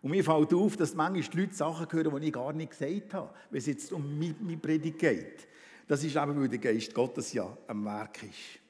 Und 0.00 0.10
mir 0.10 0.24
fällt 0.24 0.54
auf, 0.54 0.76
dass 0.78 0.94
manchmal 0.94 1.30
die 1.30 1.38
Leute 1.38 1.54
Sachen 1.54 1.86
hören, 1.92 2.20
die 2.20 2.28
ich 2.28 2.32
gar 2.32 2.54
nicht 2.54 2.70
gesagt 2.70 3.12
habe, 3.12 3.34
wenn 3.50 3.58
es 3.58 3.66
jetzt 3.66 3.92
um 3.92 4.18
meine 4.18 4.56
Predigt 4.56 4.98
geht. 4.98 5.46
Das 5.86 6.02
ist 6.02 6.16
eben, 6.16 6.40
weil 6.40 6.48
der 6.48 6.58
Geist 6.58 6.92
Gottes 6.92 7.32
ja 7.32 7.56
am 7.66 7.84
Werk 7.84 8.22
ist. 8.24 8.60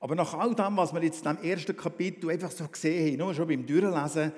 Aber 0.00 0.14
nach 0.14 0.34
all 0.34 0.54
dem, 0.54 0.76
was 0.76 0.92
wir 0.92 1.02
jetzt 1.02 1.24
in 1.24 1.36
dem 1.36 1.44
ersten 1.44 1.76
Kapitel 1.76 2.30
einfach 2.30 2.50
so 2.50 2.66
gesehen 2.66 3.12
haben, 3.12 3.18
nur 3.18 3.34
schon 3.34 3.48
beim 3.48 3.64
Durchlesen, 3.64 4.32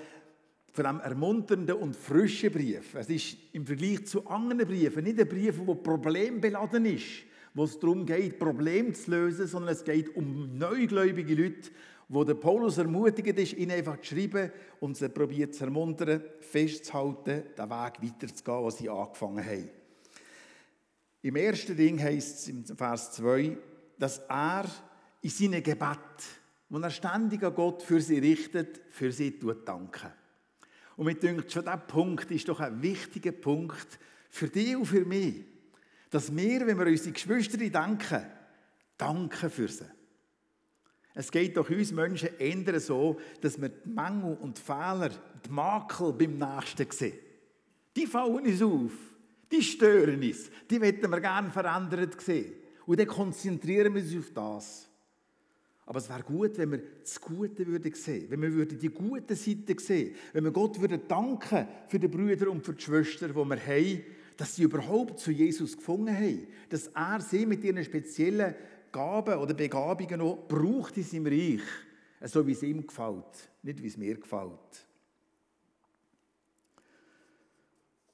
von 0.74 0.86
einem 0.86 1.00
ermunternden 1.00 1.76
und 1.76 1.94
frischen 1.94 2.50
Brief. 2.50 2.96
Es 2.96 3.08
ist 3.08 3.36
im 3.52 3.64
Vergleich 3.64 4.06
zu 4.06 4.26
anderen 4.26 4.66
Briefen 4.66 5.04
nicht 5.04 5.20
ein 5.20 5.28
Brief, 5.28 5.64
der 5.64 5.74
problembeladen 5.74 6.84
ist, 6.84 7.22
wo 7.54 7.62
es 7.62 7.78
darum 7.78 8.04
geht, 8.04 8.40
Probleme 8.40 8.92
zu 8.92 9.12
lösen, 9.12 9.46
sondern 9.46 9.72
es 9.72 9.84
geht 9.84 10.14
um 10.16 10.58
neugläubige 10.58 11.34
Leute, 11.34 11.70
wo 12.08 12.24
der 12.24 12.34
Paulus 12.34 12.76
ermutigt 12.76 13.38
ist, 13.38 13.52
ihnen 13.52 13.70
einfach 13.70 14.00
zu 14.00 14.14
schreiben 14.14 14.50
und 14.80 14.96
sie 14.96 15.08
probiert 15.08 15.54
zu 15.54 15.64
ermuntern, 15.64 16.22
festzuhalten, 16.40 17.44
den 17.56 17.70
Weg 17.70 18.02
weiterzugehen, 18.02 18.62
den 18.62 18.70
sie 18.72 18.90
angefangen 18.90 19.46
haben. 19.46 19.70
Im 21.24 21.36
ersten 21.36 21.74
Ding 21.74 21.98
heißt 21.98 22.38
es 22.38 22.48
im 22.48 22.66
Vers 22.66 23.12
2, 23.12 23.56
dass 23.98 24.18
er 24.28 24.66
in 25.22 25.30
seinem 25.30 25.62
Gebet, 25.62 25.98
wo 26.68 26.76
er 26.78 26.90
ständig 26.90 27.42
an 27.42 27.54
Gott 27.54 27.82
für 27.82 27.98
sie 27.98 28.18
richtet, 28.18 28.82
für 28.90 29.10
sie 29.10 29.38
tut 29.38 29.66
danken. 29.66 30.12
Und 30.98 31.06
mir 31.06 31.14
denkt, 31.14 31.50
schon 31.50 31.62
dieser 31.62 31.78
Punkt 31.78 32.30
ist 32.30 32.46
doch 32.46 32.60
ein 32.60 32.82
wichtiger 32.82 33.32
Punkt 33.32 33.98
für 34.28 34.48
dich 34.48 34.76
und 34.76 34.84
für 34.84 35.06
mich. 35.06 35.46
Dass 36.10 36.36
wir, 36.36 36.66
wenn 36.66 36.78
wir 36.78 36.88
unsere 36.88 37.12
Geschwister 37.12 37.56
denken, 37.56 38.26
danken 38.98 39.50
für 39.50 39.68
sie. 39.68 39.86
Es 41.14 41.32
geht 41.32 41.56
doch 41.56 41.70
uns 41.70 41.90
Menschen 41.90 42.38
ändern 42.38 42.80
so, 42.80 43.18
dass 43.40 43.58
wir 43.58 43.70
die 43.70 43.88
Mängel 43.88 44.36
und 44.42 44.58
die 44.58 44.60
Fehler, 44.62 45.08
die 45.42 45.50
Makel 45.50 46.12
beim 46.12 46.36
Nächsten 46.36 46.90
sehen. 46.90 47.18
Die 47.96 48.06
fallen 48.06 48.44
uns 48.44 48.60
auf. 48.60 49.13
Die 49.50 49.62
stören 49.62 50.22
uns. 50.22 50.50
Die 50.70 50.78
möchten 50.78 51.10
wir 51.10 51.20
gerne 51.20 51.50
verändert 51.50 52.20
sehen. 52.20 52.54
Und 52.86 52.98
dann 52.98 53.06
konzentrieren 53.06 53.94
wir 53.94 54.02
uns 54.02 54.16
auf 54.16 54.30
das. 54.32 54.88
Aber 55.86 55.98
es 55.98 56.08
wäre 56.08 56.22
gut, 56.22 56.56
wenn 56.56 56.72
wir 56.72 56.82
das 57.02 57.20
Gute 57.20 57.66
würden 57.66 57.92
sehen, 57.94 58.26
wenn 58.30 58.40
wir 58.40 58.66
die 58.66 58.88
gute 58.88 59.36
Seite 59.36 59.78
sehen, 59.78 60.14
wenn 60.32 60.44
wir 60.44 60.50
Gott 60.50 60.80
würden 60.80 61.02
danken 61.06 61.68
für 61.88 61.98
die 61.98 62.08
Brüder 62.08 62.50
und 62.50 62.64
für 62.64 62.72
die 62.72 62.82
Schwestern, 62.82 63.30
die 63.30 63.36
wir 63.36 63.66
haben, 63.66 64.02
dass 64.36 64.56
sie 64.56 64.62
überhaupt 64.62 65.18
zu 65.18 65.30
Jesus 65.30 65.76
gefunden 65.76 66.14
haben, 66.14 66.46
dass 66.70 66.88
er 66.88 67.20
sie 67.20 67.44
mit 67.44 67.62
ihren 67.64 67.84
speziellen 67.84 68.54
Gaben 68.90 69.38
oder 69.38 69.52
Begabungen 69.52 70.18
noch 70.18 70.48
braucht 70.48 70.96
in 70.96 71.02
seinem 71.02 71.26
Reich, 71.26 71.62
so 72.22 72.46
wie 72.46 72.52
es 72.52 72.62
ihm 72.62 72.86
gefällt, 72.86 73.50
nicht 73.62 73.82
wie 73.82 73.88
es 73.88 73.96
mir 73.96 74.14
gefällt. 74.14 74.86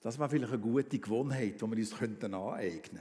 Das 0.00 0.18
war 0.18 0.28
vielleicht 0.28 0.52
eine 0.52 0.62
gute 0.62 0.98
Gewohnheit, 0.98 1.60
die 1.60 1.66
wir 1.66 1.76
uns 1.76 1.92
aneignen 1.92 2.30
könnten. 2.30 3.00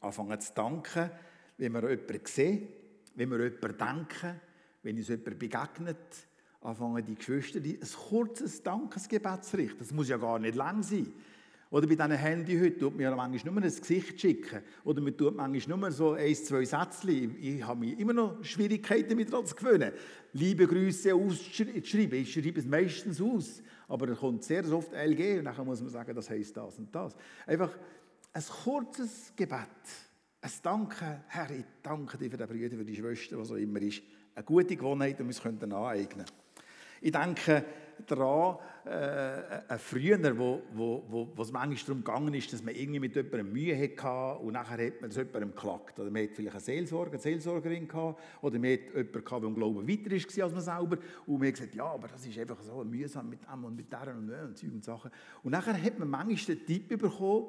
Anfangen 0.00 0.40
zu 0.40 0.52
danken, 0.54 1.10
wenn 1.56 1.72
wir 1.72 1.90
jemanden 1.90 2.26
sehen, 2.26 2.68
wenn 3.14 3.30
wir 3.30 3.44
jemanden 3.44 3.78
denken, 3.78 4.40
wenn 4.82 4.96
uns 4.96 5.08
jemand 5.08 5.38
begegnet. 5.38 6.26
Anfangen 6.60 7.04
die 7.04 7.14
Geschwister 7.14 7.60
ein 7.60 7.78
kurzes 8.08 8.62
Dankesgebet 8.62 9.44
zu 9.44 9.56
richten. 9.56 9.78
Das 9.78 9.92
muss 9.92 10.08
ja 10.08 10.16
gar 10.16 10.38
nicht 10.38 10.54
lang 10.56 10.82
sein. 10.82 11.12
Oder 11.72 11.86
bei 11.86 11.94
diesen 11.94 12.12
Handy 12.12 12.58
heute 12.60 12.78
tut 12.78 12.92
man 12.92 13.00
ja 13.00 13.16
manchmal 13.16 13.54
nur 13.54 13.62
ein 13.62 13.70
Gesicht 13.70 14.20
schicken. 14.20 14.60
Oder 14.84 15.00
man 15.00 15.16
tut 15.16 15.34
manchmal 15.34 15.78
nur 15.78 15.90
so 15.90 16.12
ein, 16.12 16.34
zwei 16.34 16.66
Sätze. 16.66 17.10
Ich 17.10 17.66
habe 17.66 17.80
mir 17.80 17.98
immer 17.98 18.12
noch 18.12 18.44
Schwierigkeiten 18.44 19.08
damit 19.08 19.30
zu 19.30 19.54
gewöhnen. 19.56 19.90
Liebe 20.34 20.66
Grüße 20.66 21.14
auszuschreiben. 21.14 22.18
Ich 22.18 22.30
schreibe 22.30 22.60
es 22.60 22.66
meistens 22.66 23.22
aus. 23.22 23.62
Aber 23.88 24.06
es 24.10 24.18
kommt 24.18 24.44
sehr 24.44 24.70
oft 24.70 24.92
LG 24.92 25.38
und 25.38 25.46
dann 25.46 25.64
muss 25.64 25.80
man 25.80 25.88
sagen, 25.88 26.14
das 26.14 26.28
heisst 26.28 26.54
das 26.54 26.78
und 26.78 26.94
das. 26.94 27.16
Einfach 27.46 27.70
ein 28.34 28.42
kurzes 28.64 29.32
Gebet. 29.34 29.58
Ein 30.42 30.50
Danke, 30.62 31.22
Herr, 31.28 31.50
ich 31.52 31.64
danke 31.82 32.18
dir 32.18 32.30
für 32.30 32.36
den 32.36 32.48
Brüder, 32.48 32.76
für 32.76 32.84
die 32.84 32.96
Schwester, 32.96 33.38
was 33.38 33.50
auch 33.50 33.56
immer 33.56 33.80
ist. 33.80 34.02
Eine 34.34 34.44
gute 34.44 34.76
Gewohnheit, 34.76 35.18
die 35.18 35.22
wir 35.22 35.28
uns 35.28 35.40
aneignen 35.40 36.08
können. 36.08 36.26
Ich 37.00 37.12
denke, 37.12 37.64
daran, 38.06 38.58
äh, 38.84 39.58
äh, 39.68 39.78
früher, 39.78 40.18
wo, 40.38 40.62
wo, 40.72 41.04
wo, 41.08 41.32
wo 41.34 41.42
es 41.42 41.52
manchmal 41.52 41.78
darum 41.86 42.04
gegangen 42.04 42.34
ist, 42.34 42.52
dass 42.52 42.62
man 42.62 42.74
irgendwie 42.74 43.00
mit 43.00 43.14
jemandem 43.14 43.52
Mühe 43.52 43.76
hatte 43.76 44.42
und 44.42 44.52
nachher 44.52 44.86
hat 44.86 45.00
man 45.00 45.10
das 45.10 45.16
jemandem 45.16 45.50
geklagt. 45.54 45.98
Oder 45.98 46.10
man 46.10 46.22
hat 46.24 46.30
vielleicht 46.34 46.54
eine 46.54 46.60
Seelsorger, 46.60 47.12
eine 47.12 47.20
Seelsorgerin 47.20 47.88
gehabt, 47.88 48.20
oder 48.40 48.58
man 48.58 48.72
hat 48.72 48.80
jemanden 48.80 49.12
gehabt, 49.12 49.42
der 49.42 49.48
im 49.48 49.54
Glauben 49.54 49.88
weiter 49.88 50.10
war 50.10 50.44
als 50.44 50.52
man 50.52 50.62
selber. 50.62 50.98
Und 51.26 51.38
man 51.38 51.48
hat 51.48 51.54
gesagt, 51.54 51.74
ja, 51.74 51.84
aber 51.84 52.08
das 52.08 52.26
ist 52.26 52.38
einfach 52.38 52.60
so 52.60 52.84
mühsam 52.84 53.28
mit 53.28 53.40
dem 53.44 53.64
und 53.64 53.76
mit 53.76 53.92
der 53.92 54.14
und, 54.16 54.30
und, 54.30 54.58
Zeug 54.58 54.72
und 54.72 54.84
Sachen. 54.84 55.10
Und 55.42 55.52
nachher 55.52 55.80
hat 55.80 55.98
man 55.98 56.08
manchmal 56.08 56.56
den 56.56 56.66
Tipp 56.66 56.88
bekommen, 56.88 57.46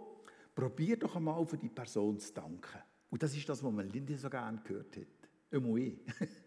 probier 0.56 0.98
doch 0.98 1.16
einmal 1.16 1.46
für 1.46 1.58
die 1.58 1.70
Person 1.70 2.20
zu 2.20 2.34
danken. 2.34 2.80
Und 3.10 3.22
das 3.22 3.36
ist 3.36 3.48
das, 3.48 3.64
was 3.64 3.72
man 3.72 3.90
Lindy 3.90 4.16
so 4.16 4.30
gerne 4.30 4.62
gehört 4.64 4.98
hat. 4.98 5.08
Immer 5.52 5.78
ich. 5.78 6.00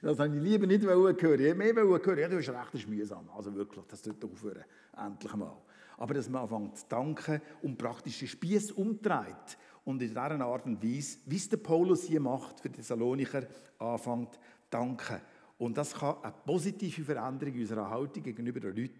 Das 0.00 0.18
habe 0.18 0.36
ich 0.36 0.42
lieber 0.42 0.66
nicht 0.66 0.84
hören. 0.84 1.16
Ich 1.16 1.22
hätte 1.22 1.54
mehr 1.54 1.74
hören. 1.74 2.18
Ja, 2.18 2.28
das 2.28 2.40
ist 2.40 2.50
recht 2.50 2.88
mühsam. 2.88 3.28
Also 3.36 3.54
wirklich, 3.54 3.84
das 3.86 4.02
tut 4.02 4.24
aufhören. 4.24 4.64
Endlich 4.96 5.34
mal. 5.34 5.56
Aber 5.96 6.14
dass 6.14 6.28
man 6.28 6.42
anfängt 6.42 6.76
zu 6.76 6.84
danken 6.88 7.40
und 7.62 7.76
praktisch 7.76 8.20
den 8.20 8.28
Spieß 8.28 8.72
umdreht 8.72 9.58
und 9.84 10.00
in 10.00 10.08
dieser 10.08 10.22
Art 10.22 10.66
und 10.66 10.82
Weise, 10.82 11.18
wie 11.26 11.36
es 11.36 11.48
der 11.48 11.56
Paulus 11.56 12.04
hier 12.04 12.20
macht 12.20 12.60
für 12.60 12.68
die 12.68 12.76
Thessalonicher, 12.76 13.46
anfängt 13.78 14.34
zu 14.34 14.40
danken. 14.70 15.20
Und 15.58 15.76
das 15.76 15.94
kann 15.94 16.22
eine 16.22 16.34
positive 16.46 17.02
Veränderung 17.02 17.54
unserer 17.54 17.90
Haltung 17.90 18.22
gegenüber 18.22 18.60
den 18.60 18.76
Leuten, 18.76 18.94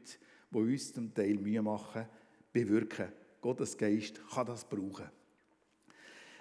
die 0.51 0.59
uns 0.59 0.93
zum 0.93 1.15
Teil 1.15 1.35
Mühe 1.35 1.63
machen, 1.63 2.07
bewirken. 2.53 3.13
Gottes 3.41 3.77
Geist 3.77 4.21
kann 4.35 4.47
das 4.47 4.65
brauchen. 4.65 5.07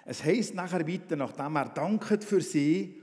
Es 0.04 0.24
heißt 0.24 0.54
nachher 0.54 0.88
weiter, 0.88 1.14
nachdem 1.14 1.54
er 1.54 1.68
danket 1.68 2.24
für 2.24 2.40
sie, 2.40 3.00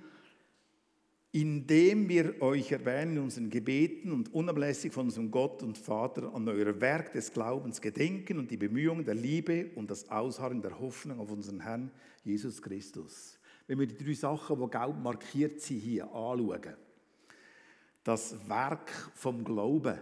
indem 1.36 2.08
wir 2.08 2.42
euch 2.42 2.72
erwähnen 2.72 3.18
in 3.18 3.24
unseren 3.24 3.50
Gebeten 3.50 4.14
und 4.14 4.34
unablässig 4.34 4.94
von 4.94 5.08
unserem 5.08 5.32
Gott 5.32 5.64
und 5.64 5.78
Vater 5.78 6.34
an 6.34 6.48
euer 6.48 6.80
Werk 6.80 7.12
des 7.12 7.34
Glaubens 7.34 7.82
gedenken 7.82 8.40
und 8.40 8.50
die 8.50 8.56
Bemühungen 8.56 9.04
der 9.04 9.16
Liebe 9.16 9.70
und 9.76 9.92
das 9.92 10.10
Ausharren 10.10 10.62
der 10.62 10.80
Hoffnung 10.80 11.20
auf 11.20 11.30
unseren 11.30 11.60
Herrn 11.60 11.92
Jesus 12.24 12.62
Christus. 12.62 13.38
Wenn 13.68 13.80
wir 13.80 13.86
die 13.86 14.02
drei 14.02 14.14
Sachen, 14.14 14.58
die 14.62 14.70
gelb 14.70 14.98
markiert 15.04 15.60
sind, 15.60 15.82
hier 15.82 16.06
anschauen, 16.06 16.78
das 18.06 18.38
Werk 18.48 18.90
vom 19.14 19.44
Glauben 19.44 20.00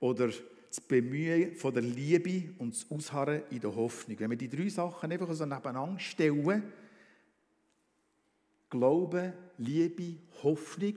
oder 0.00 0.26
das 0.68 0.82
Bemühen 0.82 1.54
von 1.54 1.72
der 1.72 1.82
Liebe 1.82 2.50
und 2.58 2.74
das 2.74 2.90
Ausharren 2.90 3.40
in 3.48 3.60
der 3.60 3.74
Hoffnung. 3.74 4.20
Wenn 4.20 4.28
wir 4.28 4.36
die 4.36 4.50
drei 4.50 4.68
Sachen 4.68 5.10
einfach 5.10 5.32
so 5.32 5.46
nebeneinander 5.46 5.98
stellen, 5.98 6.64
Glaube, 8.70 9.32
Liebe, 9.56 10.16
Hoffnung, 10.42 10.94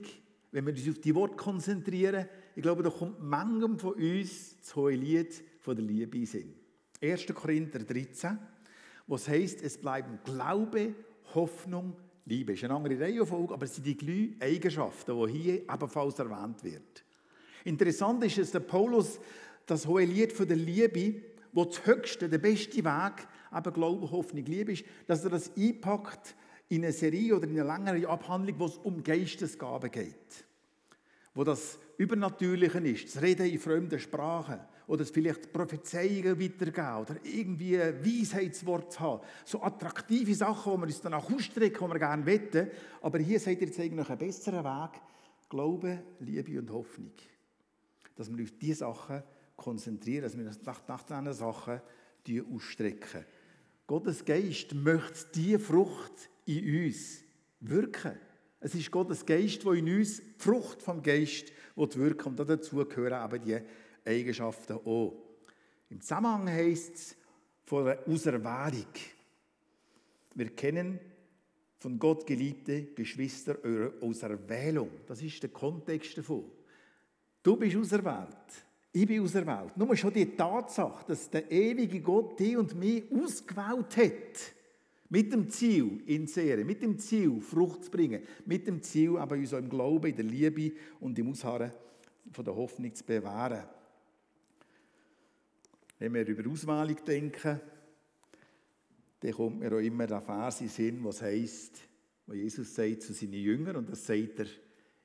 wenn 0.50 0.66
wir 0.66 0.74
uns 0.74 0.88
auf 0.88 0.98
die 0.98 1.14
Worte 1.14 1.36
konzentrieren, 1.36 2.26
ich 2.54 2.62
glaube, 2.62 2.82
da 2.82 2.90
kommt 2.90 3.22
manchem 3.22 3.78
von 3.78 3.94
uns 3.94 4.58
das 4.60 4.76
hohe 4.76 4.94
Lied 4.94 5.42
von 5.60 5.74
der 5.74 5.84
Liebe 5.84 6.18
in 6.18 6.26
Sinn. 6.26 6.54
1. 7.00 7.26
Korinther 7.34 7.78
13, 7.78 8.38
wo 9.06 9.14
es 9.14 9.26
heisst, 9.26 9.62
es 9.62 9.78
bleiben 9.78 10.18
Glaube, 10.24 10.94
Hoffnung, 11.34 11.96
Liebe. 12.26 12.52
Das 12.52 12.60
ist 12.60 12.64
eine 12.64 12.74
andere 12.74 13.00
Reihenfolge, 13.00 13.54
aber 13.54 13.64
es 13.64 13.74
sind 13.74 13.86
die 13.86 13.96
gleichen 13.96 14.36
Eigenschaften, 14.40 15.26
die 15.26 15.32
hier 15.32 15.62
ebenfalls 15.62 16.18
erwähnt 16.18 16.62
werden. 16.62 16.84
Interessant 17.64 18.22
ist, 18.24 18.38
dass 18.38 18.50
der 18.50 18.60
Paulus 18.60 19.18
das 19.66 19.86
hohe 19.86 20.04
Lied 20.04 20.32
von 20.32 20.46
der 20.46 20.56
Liebe, 20.56 21.22
wo 21.52 21.64
das 21.64 21.84
höchste, 21.86 22.28
der 22.28 22.38
beste 22.38 22.84
Weg, 22.84 23.26
eben 23.56 23.72
Glaube, 23.72 24.10
Hoffnung, 24.10 24.44
Liebe 24.44 24.72
ist, 24.72 24.84
dass 25.06 25.24
er 25.24 25.30
das 25.30 25.56
einpackt 25.56 26.34
in 26.72 26.84
eine 26.84 26.92
Serie 26.92 27.36
oder 27.36 27.46
in 27.46 27.60
eine 27.60 27.68
längere 27.68 28.08
Abhandlung, 28.08 28.58
wo 28.58 28.64
es 28.64 28.78
um 28.78 29.02
Geistesgaben 29.02 29.90
geht. 29.90 30.46
Wo 31.34 31.44
das 31.44 31.78
Übernatürliche 31.98 32.78
ist, 32.78 33.14
das 33.14 33.22
Reden 33.22 33.46
in 33.46 33.58
fremden 33.58 33.98
Sprachen 33.98 34.58
oder 34.86 35.04
vielleicht 35.04 35.52
Prophezeiungen 35.52 36.40
weitergeben 36.40 36.96
oder 36.96 37.16
irgendwie 37.24 37.78
ein 37.78 38.02
Weisheitswort 38.02 38.98
haben. 39.00 39.22
So 39.44 39.62
attraktive 39.62 40.34
Sachen, 40.34 40.72
die 40.72 40.78
wir 40.78 40.86
uns 40.86 41.00
danach 41.00 41.30
ausstrecken, 41.30 41.86
die 41.86 41.92
wir 41.92 41.98
gerne 41.98 42.26
wetten. 42.26 42.70
Aber 43.02 43.18
hier 43.18 43.38
seid 43.38 43.60
ihr 43.60 43.66
jetzt 43.68 43.78
eigentlich 43.78 44.08
einen 44.08 44.18
besseren 44.18 44.64
Weg. 44.64 45.00
Glaube, 45.50 46.02
Liebe 46.20 46.58
und 46.58 46.70
Hoffnung. 46.70 47.12
Dass 48.16 48.34
wir 48.34 48.42
auf 48.42 48.50
diese 48.60 48.76
Sachen 48.76 49.22
konzentrieren, 49.56 50.24
dass 50.24 50.38
wir 50.38 50.46
uns 50.46 50.62
nach, 50.62 50.86
nach 50.88 51.02
diesen 51.02 51.32
Sachen 51.34 51.80
ausstrecken. 52.50 53.26
Gottes 53.86 54.24
Geist 54.24 54.74
möchte 54.74 55.26
diese 55.34 55.58
Frucht 55.58 56.30
in 56.46 56.86
uns 56.86 57.22
wirken. 57.60 58.18
Es 58.60 58.74
ist 58.74 58.90
Gottes 58.90 59.26
Geist, 59.26 59.64
der 59.64 59.72
in 59.72 59.88
uns, 59.88 60.18
die 60.18 60.34
Frucht 60.38 60.82
vom 60.82 61.02
Geist, 61.02 61.52
wirken 61.74 62.28
und 62.28 62.48
dazu 62.48 62.84
gehören 62.84 63.32
eben 63.32 63.44
die 63.44 64.08
Eigenschaften 64.08 64.74
auch. 64.84 65.14
Im 65.90 66.00
Zusammenhang 66.00 66.48
heißt 66.48 66.94
es 66.94 67.16
von 67.64 67.84
der 67.84 68.06
Auserwählung. 68.06 68.86
Wir 70.34 70.50
kennen 70.50 70.98
von 71.78 71.98
Gott 71.98 72.26
geliebte 72.26 72.84
Geschwister 72.94 73.58
eure 73.62 73.94
Auserwählung. 74.00 74.90
Das 75.06 75.20
ist 75.20 75.42
der 75.42 75.50
Kontext 75.50 76.16
davon. 76.16 76.44
Du 77.42 77.56
bist 77.56 77.76
auserwählt. 77.76 78.28
Ich 78.92 79.06
bin 79.06 79.22
auserwählt. 79.22 79.76
Nur 79.76 79.96
schon 79.96 80.12
die 80.12 80.36
Tatsache, 80.36 81.04
dass 81.08 81.28
der 81.28 81.50
ewige 81.50 82.00
Gott 82.00 82.38
dich 82.38 82.56
und 82.56 82.74
mich 82.74 83.04
ausgewählt 83.10 83.96
hat 83.96 84.61
mit 85.12 85.30
dem 85.30 85.50
Ziel, 85.50 86.00
ehren, 86.06 86.66
mit 86.66 86.80
dem 86.80 86.98
Ziel, 86.98 87.38
Frucht 87.38 87.84
zu 87.84 87.90
bringen, 87.90 88.22
mit 88.46 88.66
dem 88.66 88.80
Ziel, 88.80 89.18
aber 89.18 89.36
uns 89.36 89.52
auch 89.52 89.58
im 89.58 89.68
Glauben, 89.68 90.06
in 90.06 90.16
der 90.16 90.24
Liebe 90.24 90.74
und 91.00 91.18
im 91.18 91.28
Ausharren 91.28 91.70
von 92.32 92.42
der 92.42 92.56
Hoffnung 92.56 92.94
zu 92.94 93.04
bewähren. 93.04 93.62
Wenn 95.98 96.14
wir 96.14 96.26
über 96.26 96.50
Auswahlung 96.50 96.96
denken, 97.06 97.60
dann 99.20 99.32
kommt 99.32 99.60
mir 99.60 99.74
auch 99.74 99.80
immer 99.80 100.06
der 100.06 100.22
Vers 100.22 100.62
in 100.62 100.68
den 100.68 100.72
Sinn, 100.72 101.04
was 101.04 101.20
heißt, 101.20 101.78
wo 102.26 102.32
Jesus 102.32 102.74
sagt 102.74 103.02
zu 103.02 103.12
seinen 103.12 103.34
Jüngern, 103.34 103.76
und 103.76 103.90
das 103.90 104.06
sagt 104.06 104.38
er 104.38 104.46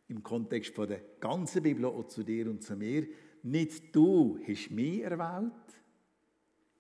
im 0.08 0.24
Kontext 0.24 0.74
von 0.74 0.88
der 0.88 1.02
ganzen 1.20 1.62
Bibel 1.62 1.84
auch 1.84 2.08
zu 2.08 2.24
dir 2.24 2.50
und 2.50 2.64
zu 2.64 2.78
mir, 2.78 3.08
nicht 3.44 3.94
du 3.94 4.40
hast 4.48 4.72
mich 4.72 5.02
erwählt, 5.02 5.52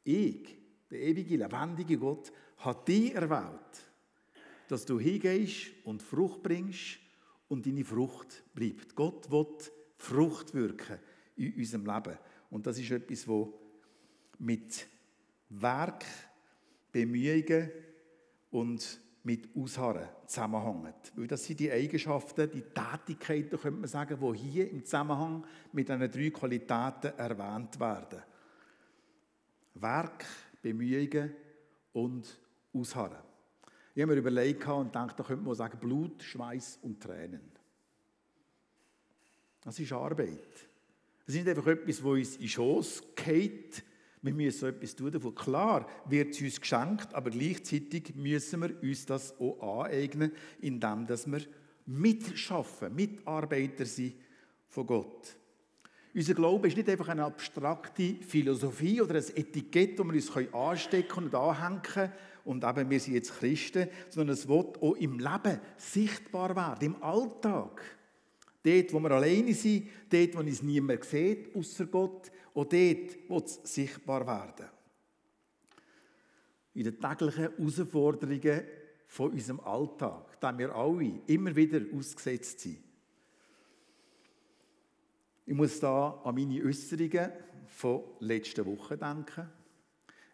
ich, 0.05 0.57
der 0.89 1.01
ewige, 1.01 1.35
lebendige 1.35 1.97
Gott, 1.97 2.31
hat 2.57 2.87
dich 2.87 3.13
erwählt, 3.13 3.83
dass 4.67 4.85
du 4.85 4.99
hingehst 4.99 5.67
und 5.83 6.01
Frucht 6.01 6.43
bringst 6.43 6.99
und 7.47 7.65
deine 7.65 7.85
Frucht 7.85 8.43
bleibt. 8.53 8.95
Gott 8.95 9.29
will 9.31 9.45
Frucht 9.97 10.53
wirken 10.53 10.99
in 11.37 11.53
unserem 11.55 11.85
Leben. 11.85 12.17
Und 12.49 12.67
das 12.67 12.77
ist 12.77 12.91
etwas, 12.91 13.27
was 13.27 13.47
mit 14.39 14.87
Werk, 15.49 16.05
Bemühungen 16.91 17.71
und 18.51 18.99
mit 19.23 19.49
Ausharren 19.55 20.07
zusammenhängt. 20.25 21.11
Weil 21.15 21.27
das 21.27 21.43
sind 21.43 21.59
die 21.59 21.71
Eigenschaften, 21.71 22.49
die 22.49 22.61
Tätigkeiten, 22.61 23.59
könnte 23.59 23.79
man 23.79 23.89
sagen, 23.89 24.17
die 24.19 24.37
hier 24.37 24.69
im 24.69 24.83
Zusammenhang 24.85 25.45
mit 25.73 25.89
diesen 25.89 26.11
drei 26.11 26.29
Qualitäten 26.29 27.17
erwähnt 27.17 27.79
werden. 27.79 28.21
Werk, 29.73 30.25
Bemühungen 30.61 31.35
und 31.93 32.39
ausharren. 32.79 33.17
Ich 33.95 34.01
habe 34.01 34.13
mir 34.13 34.19
überlegt 34.19 34.67
und 34.67 34.87
gedacht, 34.87 35.19
da 35.19 35.23
könnte 35.23 35.43
man 35.43 35.55
sagen, 35.55 35.79
Blut, 35.79 36.21
Schweiß 36.21 36.79
und 36.83 37.01
Tränen. 37.01 37.51
Das 39.61 39.79
ist 39.79 39.91
Arbeit. 39.91 40.67
Das 41.25 41.35
ist 41.35 41.43
nicht 41.43 41.49
einfach 41.49 41.67
etwas, 41.67 41.97
das 41.97 42.05
uns 42.05 42.35
in 42.35 42.41
den 42.41 42.49
Schoss 42.49 43.03
geht. 43.15 43.83
Wir 44.21 44.33
müssen 44.33 44.69
etwas 44.69 44.95
tun 44.95 45.11
davon. 45.11 45.35
Klar 45.35 45.87
wird 46.05 46.33
es 46.33 46.41
uns 46.41 46.61
geschenkt, 46.61 47.13
aber 47.13 47.29
gleichzeitig 47.29 48.15
müssen 48.15 48.61
wir 48.61 48.81
uns 48.81 49.05
das 49.05 49.37
auch 49.39 49.83
aneignen, 49.83 50.31
indem 50.61 51.07
wir 51.07 51.41
mitschaffen, 51.85 52.93
Mitarbeiter 52.93 53.85
sind 53.85 54.15
von 54.67 54.85
Gott. 54.85 55.36
Unser 56.13 56.33
Glaube 56.33 56.67
ist 56.67 56.77
nicht 56.77 56.89
einfach 56.89 57.09
eine 57.09 57.25
abstrakte 57.25 58.15
Philosophie 58.27 59.01
oder 59.01 59.15
ein 59.15 59.35
Etikett, 59.35 59.99
das 59.99 60.05
wir 60.05 60.13
uns 60.13 60.53
anstecken 60.53 61.25
und 61.25 61.35
anhängen 61.35 61.81
können 61.81 62.13
und 62.47 62.63
eben, 62.63 62.89
wir 62.89 62.99
sind 62.99 63.13
jetzt 63.13 63.37
Christen, 63.37 63.89
sondern 64.09 64.33
es 64.33 64.47
wird 64.47 64.81
auch 64.81 64.95
im 64.95 65.19
Leben 65.19 65.59
sichtbar 65.75 66.55
werden, 66.55 66.93
im 66.93 67.03
Alltag. 67.03 67.83
Dort, 68.63 68.93
wo 68.93 68.99
wir 68.99 69.11
alleine 69.11 69.53
sind, 69.53 69.87
dort, 70.09 70.35
wo 70.35 70.39
uns 70.39 70.63
niemand 70.63 71.03
sieht, 71.03 71.53
außer 71.53 71.85
Gott, 71.87 72.31
und 72.53 72.73
dort 72.73 73.29
wird 73.29 73.45
es 73.45 73.59
sichtbar 73.63 74.25
werden. 74.25 74.69
In 76.73 76.85
den 76.85 76.99
täglichen 76.99 77.49
Herausforderungen 77.51 78.61
von 79.07 79.31
unserem 79.31 79.59
Alltag, 79.59 80.39
da 80.39 80.57
wir 80.57 80.73
alle 80.73 81.21
immer 81.27 81.55
wieder 81.55 81.81
ausgesetzt 81.93 82.61
sind. 82.61 82.86
Ich 85.47 85.55
muss 85.55 85.79
da 85.79 86.09
an 86.25 86.35
meine 86.35 86.61
Äußerungen 86.61 87.31
von 87.67 88.03
letzter 88.19 88.65
Woche 88.65 88.97
denken. 88.97 89.49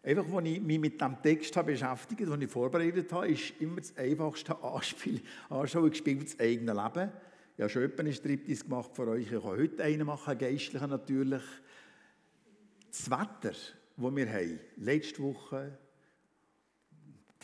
Einfach, 0.02 0.32
als 0.34 0.48
ich 0.48 0.60
mich 0.60 0.80
mit 0.80 1.00
dem 1.00 1.22
Text 1.22 1.56
habe 1.56 1.70
beschäftigt 1.70 2.22
habe, 2.22 2.32
den 2.32 2.42
ich 2.42 2.50
vorbereitet 2.50 3.12
habe, 3.12 3.28
ist 3.28 3.54
immer 3.60 3.80
das 3.80 3.96
einfachste 3.96 4.60
Anspiel, 4.60 5.22
Anschauungsspiel 5.48 6.24
das 6.24 6.40
eigene 6.40 6.72
Leben. 6.72 7.12
Ich 7.56 7.62
habe 7.62 7.70
schon 7.70 7.92
einen 7.96 8.12
Striptease 8.12 8.64
gemacht 8.64 8.90
für 8.92 9.06
euch. 9.06 9.30
Ich 9.30 9.40
kann 9.40 9.44
heute 9.44 9.84
einen 9.84 10.04
machen, 10.04 10.36
geistlichen 10.36 10.90
natürlich. 10.90 11.44
Das 12.90 13.08
Wetter, 13.08 13.52
das 13.52 14.16
wir 14.16 14.28
haben, 14.28 14.60
letzte 14.78 15.22
Woche, 15.22 15.78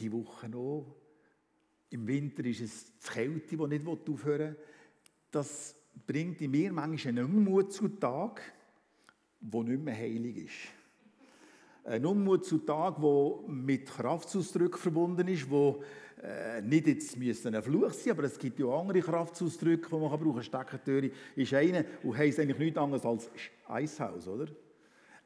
die 0.01 0.11
Woche 0.11 0.49
noch, 0.49 0.97
im 1.91 2.05
Winter 2.09 2.45
ist 2.47 2.63
es 2.63 2.99
die 2.99 3.09
Kälte, 3.11 3.57
die 3.57 3.67
nicht 3.69 3.87
aufhören 3.87 4.57
will. 4.57 4.57
Das 5.31 5.77
bringt 6.07 6.41
in 6.41 6.51
mir 6.51 6.73
manchmal 6.73 7.19
einen 7.19 7.25
Unmut 7.25 7.73
zu 7.73 7.89
Tag, 7.89 8.41
der 9.41 9.63
nicht 9.63 9.83
mehr 9.83 9.97
heilig 9.97 10.37
ist. 10.37 10.55
Ein 11.85 12.05
Unmut 12.05 12.45
zu 12.45 12.59
Tag, 12.59 13.01
der 13.01 13.35
mit 13.49 13.87
Kraftausdrücken 13.87 14.79
verbunden 14.79 15.27
ist, 15.29 15.49
wo 15.51 15.83
äh, 16.23 16.61
nicht 16.61 16.87
jetzt 16.87 17.17
müssen 17.17 17.55
ein 17.55 17.63
Fluch 17.63 17.93
sein, 17.93 18.13
aber 18.13 18.25
es 18.25 18.39
gibt 18.39 18.59
ja 18.59 18.67
andere 18.67 19.01
Kraftausdrücke, 19.01 19.89
die 19.89 19.97
man 19.97 20.11
brauchen 20.11 20.35
kann. 20.35 20.43
Steckentüre 20.43 21.11
ist 21.35 21.55
eine 21.55 21.87
und 22.03 22.17
heisst 22.17 22.39
eigentlich 22.39 22.59
nichts 22.59 22.79
anderes 22.79 23.05
als 23.07 23.31
Eishaus, 23.67 24.29
oder? 24.29 24.47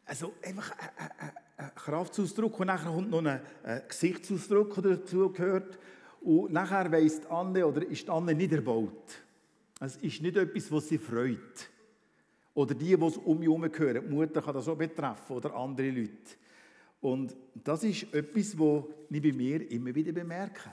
Also 0.07 0.35
einfach 0.43 0.71
ein, 0.71 1.11
ein, 1.19 1.33
ein 1.57 1.75
Kraftausdruck 1.75 2.61
und 2.61 2.67
nachher 2.67 2.93
kommt 2.93 3.11
noch 3.11 3.25
ein, 3.25 3.41
ein 3.65 3.83
Gesichtsausdruck, 3.89 4.75
der 4.75 4.97
dazu 4.97 5.31
gehört. 5.31 5.79
Und 6.21 6.53
nachher 6.53 6.91
weiss 6.91 7.27
Anne 7.27 7.67
oder 7.67 7.87
ist 7.87 8.09
Anne 8.09 8.35
nicht 8.35 8.53
erbaut. 8.53 9.25
Es 9.81 9.97
ist 9.97 10.23
nicht 10.23 10.37
etwas, 10.37 10.71
was 10.71 10.89
sie 10.89 10.99
freut. 10.99 11.71
Oder 12.55 12.75
die, 12.75 12.97
die 12.97 13.05
es 13.05 13.17
um 13.17 13.39
mich 13.39 13.49
herum 13.49 13.65
hören. 13.65 14.05
Die 14.09 14.15
Mutter 14.15 14.41
kann 14.41 14.55
das 14.55 14.69
auch 14.69 14.77
betreffen 14.77 15.37
oder 15.37 15.55
andere 15.55 15.91
Leute. 15.91 16.37
Und 17.01 17.37
das 17.53 17.85
ist 17.85 18.15
etwas, 18.15 18.59
was 18.59 18.85
ich 19.11 19.23
bei 19.23 19.33
mir 19.33 19.71
immer 19.71 19.95
wieder 19.95 20.13
bemerke. 20.13 20.73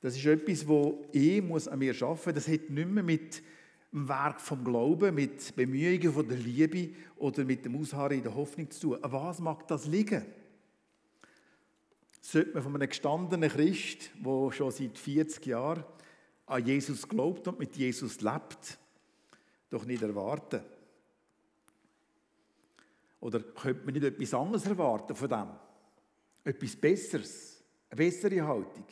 Das 0.00 0.16
ist 0.16 0.24
etwas, 0.24 0.66
wo 0.66 1.04
ich 1.12 1.42
muss 1.42 1.66
an 1.66 1.78
mir 1.78 1.94
arbeiten 2.00 2.22
muss. 2.24 2.34
Das 2.34 2.48
hat 2.48 2.70
nicht 2.70 2.88
mehr 2.88 3.02
mit 3.02 3.42
dem 3.92 4.08
Werk 4.08 4.40
vom 4.40 4.62
Glauben, 4.62 5.14
mit 5.14 5.54
Bemühungen 5.56 6.12
von 6.12 6.28
der 6.28 6.38
Liebe 6.38 6.90
oder 7.16 7.44
mit 7.44 7.64
dem 7.64 7.76
Ausharren 7.76 8.18
in 8.18 8.22
der 8.22 8.34
Hoffnung 8.34 8.70
zu 8.70 8.80
tun. 8.80 9.02
An 9.02 9.12
was 9.12 9.40
mag 9.40 9.66
das 9.66 9.86
liegen? 9.86 10.24
Sollte 12.28 12.54
man 12.54 12.62
von 12.64 12.74
einem 12.74 12.88
gestandenen 12.88 13.48
Christ, 13.48 14.10
der 14.16 14.50
schon 14.50 14.72
seit 14.72 14.98
40 14.98 15.46
Jahren 15.46 15.84
an 16.46 16.66
Jesus 16.66 17.08
glaubt 17.08 17.46
und 17.46 17.60
mit 17.60 17.76
Jesus 17.76 18.20
lebt, 18.20 18.78
doch 19.70 19.84
nicht 19.84 20.02
erwarten. 20.02 20.60
Oder 23.20 23.38
könnte 23.38 23.84
man 23.84 23.94
nicht 23.94 24.02
etwas 24.02 24.34
anderes 24.34 24.66
erwarten 24.66 25.14
von 25.14 25.28
dem? 25.28 25.50
Etwas 26.42 26.74
Besseres, 26.74 27.62
eine 27.90 27.96
bessere 27.96 28.44
Haltung? 28.44 28.86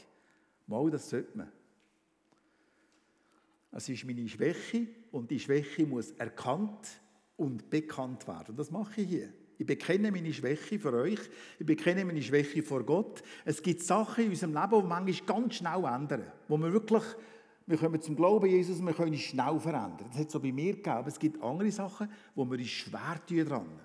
Mal, 0.68 0.90
das 0.92 1.10
sollte 1.10 1.36
man. 1.36 1.50
Es 3.72 3.88
ist 3.88 4.04
meine 4.04 4.28
Schwäche 4.28 4.86
und 5.10 5.28
die 5.28 5.40
Schwäche 5.40 5.84
muss 5.86 6.12
erkannt 6.12 7.00
und 7.36 7.68
bekannt 7.68 8.28
werden. 8.28 8.50
Und 8.50 8.58
das 8.58 8.70
mache 8.70 9.00
ich 9.00 9.08
hier. 9.08 9.32
Ich 9.58 9.66
bekenne 9.66 10.10
meine 10.10 10.32
Schwäche 10.32 10.78
für 10.78 10.92
euch. 10.92 11.20
Ich 11.58 11.66
bekenne 11.66 12.04
meine 12.04 12.22
Schwäche 12.22 12.62
vor 12.62 12.82
Gott. 12.82 13.22
Es 13.44 13.62
gibt 13.62 13.82
Sachen 13.82 14.24
in 14.24 14.30
unserem 14.30 14.54
Leben, 14.54 14.82
die 14.82 14.88
manchmal 14.88 15.26
ganz 15.26 15.54
schnell 15.54 15.84
ändern. 15.84 16.24
Wo 16.48 16.56
wir 16.56 16.72
wirklich, 16.72 17.02
wir 17.66 17.78
kommen 17.78 18.00
zum 18.00 18.16
Glauben 18.16 18.46
Jesus, 18.46 18.80
wir 18.80 18.92
können 18.92 19.16
schnell 19.16 19.58
verändern. 19.60 20.06
Das 20.10 20.18
hat 20.18 20.26
es 20.26 20.32
so 20.32 20.40
bei 20.40 20.52
mir 20.52 20.74
gegeben. 20.74 21.04
Es 21.06 21.18
gibt 21.18 21.42
andere 21.42 21.70
Sachen, 21.70 22.08
wo 22.34 22.44
wir 22.44 22.58
uns 22.58 22.68
schwer 22.68 23.20
tun 23.26 23.44
dran. 23.44 23.80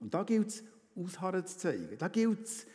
Und 0.00 0.14
da 0.14 0.22
gilt 0.22 0.48
es, 0.48 0.64
Ausharren 0.96 1.46
zu 1.46 1.58
zeigen. 1.58 1.96
Da 1.98 2.08
gilt 2.08 2.42
es, 2.42 2.66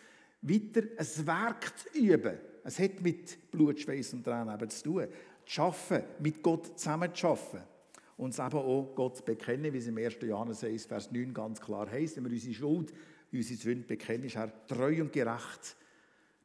weiter 0.42 0.82
ein 0.98 1.28
Werk 1.28 1.74
zu 1.78 2.00
üben. 2.00 2.38
Es 2.64 2.80
hat 2.80 3.02
mit 3.02 3.52
Blut, 3.52 3.80
Schweiß 3.80 4.14
und 4.14 4.24
Tränen 4.24 4.70
zu 4.70 4.84
tun. 4.84 5.08
Zu 5.46 5.62
arbeiten, 5.62 6.24
mit 6.24 6.42
Gott 6.42 6.80
zusammen 6.80 7.14
zu 7.14 7.28
arbeiten. 7.28 7.75
Und 8.18 8.32
es 8.32 8.40
eben 8.40 8.54
auch 8.54 8.94
Gott 8.96 9.26
bekennen, 9.26 9.74
wie 9.74 9.78
es 9.78 9.88
im 9.88 9.98
1. 9.98 10.18
Johannes 10.22 10.64
1, 10.64 10.86
Vers 10.86 11.12
9 11.12 11.34
ganz 11.34 11.60
klar 11.60 11.90
heißt, 11.90 12.18
wenn 12.18 12.26
wir 12.26 12.32
unsere 12.32 12.54
Schuld, 12.54 12.94
unsere 13.32 13.60
Sünde 13.60 13.86
bekennen, 13.86 14.26
ist 14.26 14.36
er 14.36 14.52
treu 14.68 15.02
und 15.02 15.12
gerecht. 15.12 15.76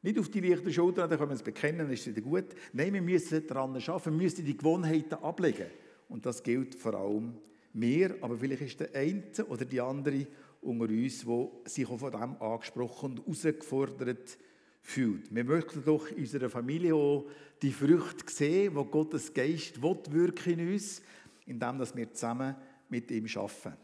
Nicht 0.01 0.19
auf 0.19 0.29
die 0.29 0.41
leichte 0.41 0.73
Schulter, 0.73 1.07
dann 1.07 1.17
können 1.17 1.29
wir 1.29 1.35
es 1.35 1.43
bekennen, 1.43 1.79
dann 1.79 1.91
ist 1.91 2.07
es 2.07 2.15
wieder 2.15 2.21
gut. 2.21 2.45
Nein, 2.73 2.93
wir 2.93 3.01
müssen 3.01 3.45
daran 3.45 3.75
arbeiten, 3.75 4.05
wir 4.05 4.23
müssen 4.23 4.45
die 4.45 4.57
Gewohnheiten 4.57 5.13
ablegen. 5.13 5.67
Und 6.09 6.25
das 6.25 6.43
gilt 6.43 6.75
vor 6.75 6.95
allem 6.95 7.37
mir, 7.73 8.17
aber 8.21 8.37
vielleicht 8.37 8.63
ist 8.63 8.79
der 8.79 8.93
eine 8.95 9.23
oder 9.47 9.63
die 9.63 9.79
andere 9.79 10.27
unter 10.61 10.85
uns, 10.85 11.25
wo 11.25 11.61
sich 11.65 11.87
auch 11.87 11.99
von 11.99 12.11
dem 12.11 12.41
angesprochen 12.41 13.19
und 13.19 13.43
herausgefordert 13.43 14.37
fühlt. 14.81 15.33
Wir 15.33 15.43
möchten 15.43 15.83
doch 15.83 16.09
in 16.09 16.17
unserer 16.17 16.49
Familie 16.49 16.95
auch 16.95 17.27
die 17.61 17.71
Früchte 17.71 18.25
sehen, 18.27 18.75
die 18.75 18.91
Gottes 18.91 19.33
Geist 19.33 19.81
wirken 19.81 20.59
in 20.59 20.73
uns, 20.73 21.01
indem 21.45 21.79
wir 21.79 22.13
zusammen 22.13 22.55
mit 22.89 23.09
ihm 23.11 23.25
arbeiten. 23.35 23.77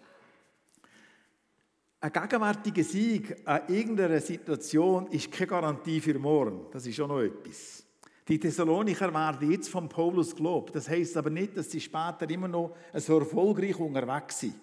Ein 2.00 2.12
gegenwärtiger 2.12 2.84
Sieg 2.84 3.36
an 3.46 3.62
irgendeiner 3.68 4.20
Situation 4.20 5.08
ist 5.08 5.32
keine 5.32 5.48
Garantie 5.48 6.00
für 6.00 6.20
morgen. 6.20 6.68
Das 6.72 6.86
ist 6.86 7.00
auch 7.00 7.08
noch 7.08 7.22
etwas. 7.22 7.84
Die 8.28 8.40
Thessalonicher 8.40 9.12
werden 9.14 9.52
jetzt 9.52 9.70
von 9.70 9.90
Paulus 9.90 10.36
gelobt. 10.36 10.76
Das 10.76 10.90
heißt 10.90 11.18
aber 11.18 11.30
nicht, 11.30 11.58
dass 11.58 11.72
sie 11.72 11.80
später 11.80 12.30
immer 12.30 12.48
noch 12.48 12.76
so 12.94 13.20
erfolgreich 13.20 13.80
unterwegs 13.80 14.42
sind. 14.42 14.56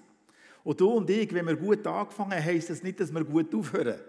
Und 0.62 0.80
du 0.80 0.90
und 0.90 1.10
ich, 1.10 1.32
wenn 1.32 1.46
wir 1.46 1.56
gut 1.56 1.86
angefangen 1.86 2.32
haben, 2.32 2.44
heisst 2.44 2.70
das 2.70 2.82
nicht, 2.82 3.00
dass 3.00 3.12
wir 3.12 3.24
gut 3.24 3.54
aufhören. 3.54 4.00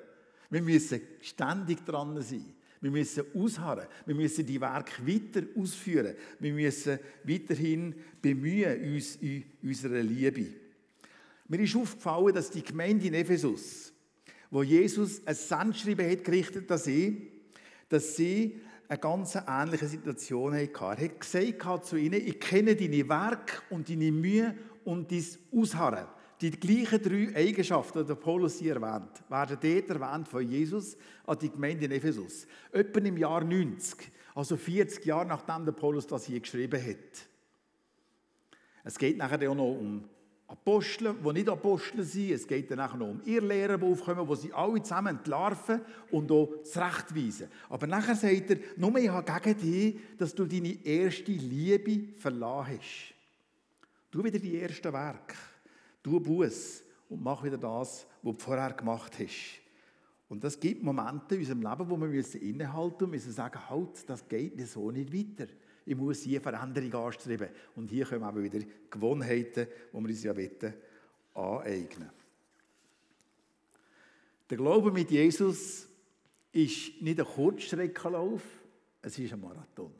Wir 0.50 0.62
müssen 0.62 1.02
ständig 1.22 1.86
dran 1.86 2.22
sein. 2.22 2.54
Wir 2.86 2.92
müssen 2.92 3.24
ausharren. 3.34 3.88
Wir 4.06 4.14
müssen 4.14 4.46
die 4.46 4.62
Werke 4.62 5.08
weiter 5.08 5.42
ausführen. 5.60 6.14
Wir 6.40 6.54
müssen 6.54 7.00
weiterhin 7.24 7.96
bemühen, 8.22 8.94
uns 8.94 9.16
in 9.16 9.44
unserer 9.64 10.04
Liebe. 10.04 10.46
Mir 11.48 11.62
ist 11.62 11.76
aufgefallen, 11.76 12.36
dass 12.36 12.52
die 12.52 12.62
Gemeinde 12.62 13.08
in 13.08 13.16
Ephesus, 13.16 13.92
wo 14.52 14.62
Jesus 14.62 15.26
ein 15.26 15.34
Sendschreiben 15.34 16.08
hat 16.08 16.24
gerichtet 16.24 16.72
an 16.72 16.78
sie, 16.78 17.32
dass 17.90 18.18
sie 18.18 18.62
eine 18.88 19.00
ganz 19.00 19.36
ähnliche 19.36 19.88
Situation 19.88 20.54
hatten. 20.54 20.76
Er 20.76 21.06
hat 21.06 21.20
gesagt 21.20 21.86
zu 21.88 21.96
ihnen, 21.96 22.22
ich 22.24 22.40
kenne 22.40 22.76
deine 22.76 23.10
Werke 23.10 23.64
und 23.72 23.90
deine 23.90 24.12
Mühe 24.12 24.56
und 24.84 25.12
dein 25.12 25.26
Ausharren 25.52 26.06
die 26.42 26.52
gleichen 26.52 27.02
drei 27.02 27.36
Eigenschaften, 27.36 28.00
die 28.00 28.08
der 28.08 28.16
Paulus 28.16 28.60
hier 28.60 28.76
erwähnt, 28.76 29.24
werden 29.30 29.58
dort 29.62 29.90
erwähnt 29.90 30.28
von 30.28 30.48
Jesus 30.48 30.98
an 31.26 31.40
die 31.40 31.50
Gemeinde 31.50 31.86
in 31.86 31.92
Ephesus. 31.92 32.46
Etwa 32.72 33.00
im 33.00 33.18
Jahr 33.18 33.44
90, 33.44 34.12
also 34.34 34.58
40 34.58 35.06
Jahre 35.06 35.26
nachdem 35.26 35.66
der 35.66 35.72
Paulus 35.72 36.08
das 36.08 36.26
hier 36.26 36.40
geschrieben 36.40 36.82
hat. 36.82 37.28
Es 38.84 38.98
geht 38.98 39.18
nachher 39.18 39.50
auch 39.50 39.56
noch 39.56 39.80
um 39.80 40.04
Apostel, 40.48 41.16
die 41.16 41.34
nicht 41.34 41.50
Apostel 41.50 42.04
sind. 42.04 42.32
Es 42.32 42.48
geht 42.48 42.70
dann 42.70 42.78
nachher 42.78 42.98
noch 42.98 43.10
um 43.10 43.22
ihr 43.26 43.42
Lehrer, 43.42 43.80
die 43.80 43.86
aufkommen, 43.86 44.28
wo 44.28 44.36
sie 44.36 44.54
alle 44.54 44.82
zusammen 44.84 45.18
entlarven 45.18 45.82
und 46.12 46.32
auch 46.32 46.62
zurechtweisen. 46.64 47.48
Aber 47.70 47.88
nachher 47.88 48.16
sagt 48.16 48.52
er, 48.52 48.58
nur 48.78 48.96
ich 48.98 49.10
habe 49.10 49.42
gegen 49.42 49.60
dich, 49.60 50.00
dass 50.18 50.36
du 50.36 50.46
deine 50.46 50.86
erste 50.86 51.32
Liebe 51.32 52.14
verlassen 52.20 52.78
hast. 52.78 53.14
Du 54.12 54.24
wieder 54.24 54.38
die 54.38 54.60
ersten 54.60 54.94
Werke. 54.94 55.36
Tu 56.06 56.20
Buß 56.20 56.84
und 57.10 57.24
mach 57.24 57.44
wieder 57.44 57.58
das, 57.58 58.06
was 58.22 58.38
du 58.38 58.44
vorher 58.44 58.74
gemacht 58.74 59.18
hast. 59.18 59.60
Und 60.30 60.44
das 60.44 60.60
gibt 60.60 60.84
Momente 60.84 61.34
in 61.34 61.42
unserem 61.42 61.64
Leben, 61.64 61.90
wo 61.90 61.98
wir 61.98 62.08
müssen 62.08 62.42
innehalten 62.42 63.06
und 63.06 63.10
müssen 63.10 63.32
sagen, 63.32 63.60
halt, 63.68 64.08
das 64.08 64.30
geht 64.30 64.56
mir 64.56 64.68
so 64.68 64.92
nicht 64.92 65.12
weiter. 65.12 65.52
Ich 65.84 65.96
muss 65.96 66.22
hier 66.22 66.42
Veränderung 66.42 66.94
anstreben. 66.94 67.50
Und 67.76 67.90
hier 67.90 68.06
kommen 68.06 68.24
auch 68.24 68.36
wieder 68.36 68.60
Gewohnheiten, 68.88 69.66
die 69.66 69.94
wir 69.94 70.00
uns 70.00 70.24
ja 70.24 70.36
wollen, 70.36 70.74
aneignen 71.34 72.12
Der 74.48 74.58
Glaube 74.58 74.92
mit 74.92 75.10
Jesus 75.10 75.88
ist 76.52 77.02
nicht 77.02 77.20
ein 77.20 77.26
Kurzstreckenlauf, 77.26 78.44
es 79.02 79.18
ist 79.18 79.34
ein 79.34 79.42
Marathon. 79.42 79.92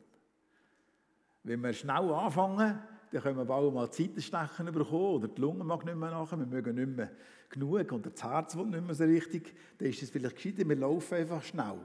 Wenn 1.42 1.60
wir 1.64 1.72
schnell 1.72 2.12
anfangen, 2.12 2.78
dann 3.10 3.22
können 3.22 3.38
wir 3.38 3.44
bald 3.44 3.72
mal 3.72 3.90
Zeitenstechen 3.90 4.66
bekommen 4.66 5.14
oder 5.16 5.28
die 5.28 5.40
Lunge 5.40 5.64
mag 5.64 5.84
nicht 5.84 5.96
mehr 5.96 6.10
nachher, 6.10 6.38
wir 6.38 6.46
mögen 6.46 6.74
nicht 6.74 6.96
mehr 6.96 7.10
genug 7.48 7.92
und 7.92 8.06
das 8.06 8.22
Herz 8.22 8.56
will 8.56 8.66
nicht 8.66 8.84
mehr 8.84 8.94
so 8.94 9.04
richtig, 9.04 9.54
dann 9.78 9.88
ist 9.88 10.02
es 10.02 10.10
vielleicht 10.10 10.36
gescheiter, 10.36 10.68
wir 10.68 10.76
laufen 10.76 11.14
einfach 11.14 11.42
schnell. 11.42 11.78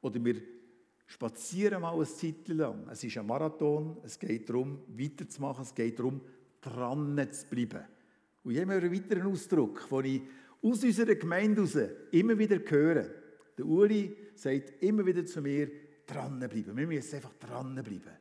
Oder 0.00 0.24
wir 0.24 0.36
spazieren 1.06 1.82
mal 1.82 1.94
eine 1.94 2.04
Zeit 2.04 2.46
lang. 2.48 2.88
Es 2.90 3.02
ist 3.02 3.18
ein 3.18 3.26
Marathon, 3.26 3.96
es 4.04 4.18
geht 4.18 4.48
darum, 4.48 4.80
weiterzumachen, 4.88 5.62
es 5.62 5.74
geht 5.74 5.98
darum, 5.98 6.20
dran 6.60 7.28
zu 7.32 7.46
bleiben. 7.48 7.84
Und 8.44 8.52
ich 8.52 8.60
habe 8.60 8.72
einen 8.72 8.92
weiteren 8.92 9.26
Ausdruck, 9.26 9.86
den 9.90 10.04
ich 10.04 10.22
aus 10.62 10.84
unserer 10.84 11.14
Gemeinde 11.14 11.66
heraus 11.66 11.78
immer 12.12 12.38
wieder 12.38 12.58
höre. 12.64 13.06
Der 13.58 13.66
Uri 13.66 14.16
sagt 14.34 14.82
immer 14.82 15.04
wieder 15.04 15.24
zu 15.26 15.42
mir, 15.42 15.68
dranbleiben. 16.06 16.76
Wir 16.76 16.86
müssen 16.86 17.16
einfach 17.16 17.34
dranbleiben. 17.34 18.12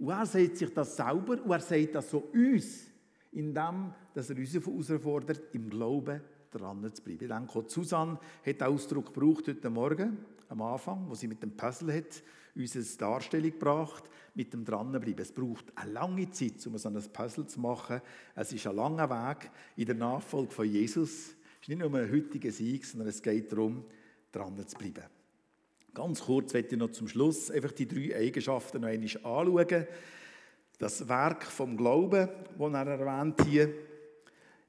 Und 0.00 0.08
er 0.08 0.24
sagt 0.24 0.56
sich 0.56 0.72
das 0.72 0.96
selber 0.96 1.42
und 1.42 1.50
er 1.50 1.60
sagt 1.60 1.94
das 1.94 2.10
so 2.10 2.18
uns, 2.32 2.86
indem 3.32 3.92
er 4.14 4.36
uns 4.36 4.54
herausfordert, 4.54 5.54
im 5.54 5.68
Glauben 5.68 6.22
dran 6.50 6.94
zu 6.94 7.02
bleiben. 7.02 7.22
Ich 7.22 7.28
denke, 7.28 7.64
Susanne 7.68 8.18
hat 8.44 8.60
den 8.60 8.66
Ausdruck 8.66 9.12
gebraucht 9.12 9.46
heute 9.46 9.68
Morgen, 9.68 10.18
am 10.48 10.62
Anfang, 10.62 11.04
wo 11.08 11.14
sie 11.14 11.28
mit 11.28 11.42
dem 11.42 11.54
Puzzle 11.54 11.94
hat 11.94 12.22
unsere 12.56 12.84
Darstellung 12.96 13.50
gebracht 13.50 14.04
mit 14.34 14.52
dem 14.52 14.64
Dranbleiben. 14.64 15.18
Es 15.18 15.32
braucht 15.32 15.66
eine 15.76 15.92
lange 15.92 16.30
Zeit, 16.30 16.66
um 16.66 16.76
so 16.78 16.88
ein 16.88 17.12
Puzzle 17.12 17.46
zu 17.46 17.60
machen. 17.60 18.00
Es 18.34 18.52
ist 18.52 18.66
ein 18.66 18.76
langer 18.76 19.08
Weg 19.10 19.50
in 19.76 19.86
der 19.86 19.94
Nachfolge 19.94 20.50
von 20.50 20.66
Jesus. 20.66 21.10
Es 21.10 21.62
ist 21.62 21.68
nicht 21.68 21.78
nur 21.78 21.94
ein 21.94 22.10
heutiger 22.10 22.50
Sieg, 22.50 22.86
sondern 22.86 23.10
es 23.10 23.22
geht 23.22 23.52
darum, 23.52 23.84
dran 24.32 24.56
zu 24.66 24.76
bleiben. 24.76 25.04
Ganz 25.94 26.22
kurz 26.22 26.52
möchte 26.52 26.74
ich 26.74 26.78
noch 26.78 26.92
zum 26.92 27.08
Schluss 27.08 27.50
einfach 27.50 27.72
die 27.72 27.88
drei 27.88 28.16
Eigenschaften 28.16 28.80
noch 28.80 28.88
einmal 28.88 29.04
anschauen. 29.04 29.86
Das 30.78 31.08
Werk 31.08 31.44
vom 31.44 31.76
Glauben, 31.76 32.28
das 32.58 32.72
er 32.72 32.86
erwähnt 32.86 33.40
hier, 33.46 33.74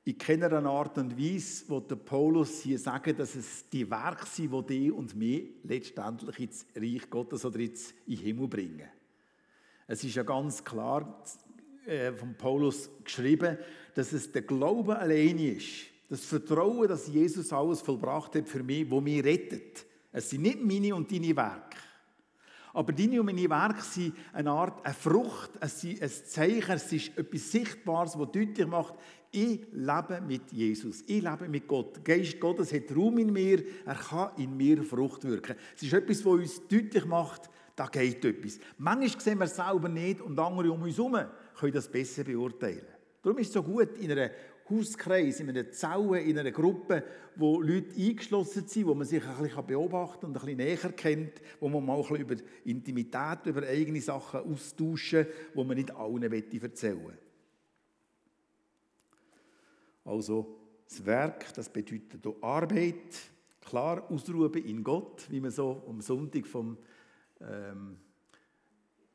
in 0.03 0.17
keiner 0.17 0.51
Art 0.65 0.97
und 0.97 1.17
Weise 1.17 1.65
wo 1.67 1.79
der 1.79 1.95
Paulus 1.95 2.61
hier 2.61 2.79
sagen, 2.79 3.15
dass 3.15 3.35
es 3.35 3.69
die 3.69 3.89
Werke 3.89 4.25
sind, 4.25 4.51
die 4.51 4.79
dich 4.79 4.91
und 4.91 5.15
mich 5.15 5.49
letztendlich 5.63 6.39
ins 6.39 6.65
Reich 6.75 7.09
Gottes 7.09 7.45
oder 7.45 7.59
ins 7.59 7.93
Himmel 8.07 8.47
bringen. 8.47 8.89
Es 9.87 10.03
ist 10.03 10.15
ja 10.15 10.23
ganz 10.23 10.63
klar 10.63 11.23
äh, 11.85 12.11
von 12.13 12.33
Paulus 12.35 12.89
geschrieben, 13.03 13.57
dass 13.93 14.11
es 14.11 14.31
der 14.31 14.41
Glaube 14.41 14.97
allein 14.97 15.37
ist. 15.37 15.85
Das 16.09 16.25
Vertrauen, 16.25 16.87
dass 16.87 17.07
Jesus 17.07 17.53
alles 17.53 17.81
vollbracht 17.81 18.35
hat 18.35 18.49
für 18.49 18.63
mich, 18.63 18.89
wo 18.89 18.99
mich 18.99 19.23
rettet. 19.23 19.85
Es 20.11 20.29
sind 20.29 20.41
nicht 20.41 20.63
meine 20.63 20.95
und 20.95 21.11
deine 21.11 21.35
Werke. 21.35 21.77
Aber 22.73 22.93
deine 22.93 23.19
und 23.19 23.25
meine 23.25 23.49
Werke 23.49 23.81
sind 23.81 24.15
eine 24.31 24.51
Art 24.51 24.85
eine 24.85 24.93
Frucht, 24.93 25.51
es 25.59 25.81
sind 25.81 26.01
ein 26.01 26.09
Zeichen, 26.09 26.71
es 26.71 26.91
ist 26.91 27.17
etwas 27.17 27.51
Sichtbares, 27.51 28.13
das 28.13 28.31
deutlich 28.31 28.67
macht, 28.67 28.95
ich 29.31 29.61
lebe 29.71 30.21
mit 30.25 30.51
Jesus, 30.51 31.01
ich 31.07 31.21
lebe 31.21 31.47
mit 31.49 31.67
Gott. 31.67 31.97
Der 31.97 32.17
Geist 32.17 32.39
Gottes 32.39 32.73
hat 32.73 32.95
Raum 32.95 33.17
in 33.17 33.31
mir, 33.31 33.63
er 33.85 33.95
kann 33.95 34.31
in 34.37 34.55
mir 34.55 34.83
Frucht 34.83 35.23
wirken. 35.23 35.55
Es 35.75 35.83
ist 35.83 35.93
etwas, 35.93 36.17
das 36.17 36.25
uns 36.25 36.67
deutlich 36.67 37.05
macht, 37.05 37.49
da 37.75 37.87
geht 37.87 38.23
etwas. 38.23 38.59
Manchmal 38.77 39.21
sehen 39.21 39.37
wir 39.39 39.45
es 39.45 39.55
selber 39.55 39.89
nicht 39.89 40.21
und 40.21 40.39
andere 40.39 40.71
um 40.71 40.81
uns 40.81 40.97
herum 40.97 41.17
können 41.59 41.73
das 41.73 41.89
besser 41.89 42.23
beurteilen. 42.23 42.85
Darum 43.21 43.37
ist 43.37 43.47
es 43.47 43.53
so 43.53 43.63
gut, 43.63 43.97
in 43.97 44.11
einer 44.11 44.31
Hauskreis, 44.71 45.39
in 45.39 45.49
einer 45.49 45.69
Zelle, 45.71 46.21
in 46.21 46.39
einer 46.39 46.51
Gruppe, 46.51 47.03
wo 47.35 47.61
Leute 47.61 47.95
eingeschlossen 47.95 48.67
sind, 48.67 48.87
wo 48.87 48.93
man 48.93 49.05
sich 49.05 49.23
ein 49.23 49.43
bisschen 49.43 49.65
beobachten 49.65 50.25
und 50.27 50.37
ein 50.37 50.41
bisschen 50.41 50.57
näher 50.57 50.91
kennt, 50.93 51.41
wo 51.59 51.69
man 51.69 51.85
mal 51.85 51.97
ein 51.97 52.01
bisschen 52.01 52.21
über 52.21 52.35
Intimität, 52.65 53.45
über 53.45 53.67
eigene 53.67 54.01
Sachen 54.01 54.41
austauschen, 54.41 55.27
wo 55.53 55.63
man 55.63 55.77
nicht 55.77 55.91
allen 55.91 56.23
erzählen 56.23 57.05
will. 57.05 57.17
Also 60.03 60.57
das 60.87 61.05
Werk, 61.05 61.53
das 61.53 61.69
bedeutet 61.69 62.25
auch 62.25 62.41
Arbeit, 62.41 63.19
klar 63.61 64.09
ausruhen 64.09 64.53
in 64.53 64.83
Gott, 64.83 65.25
wie 65.29 65.39
man 65.39 65.51
so 65.51 65.83
am 65.87 66.01
Sonntag 66.01 66.47
vom 66.47 66.77
ähm, 67.39 67.97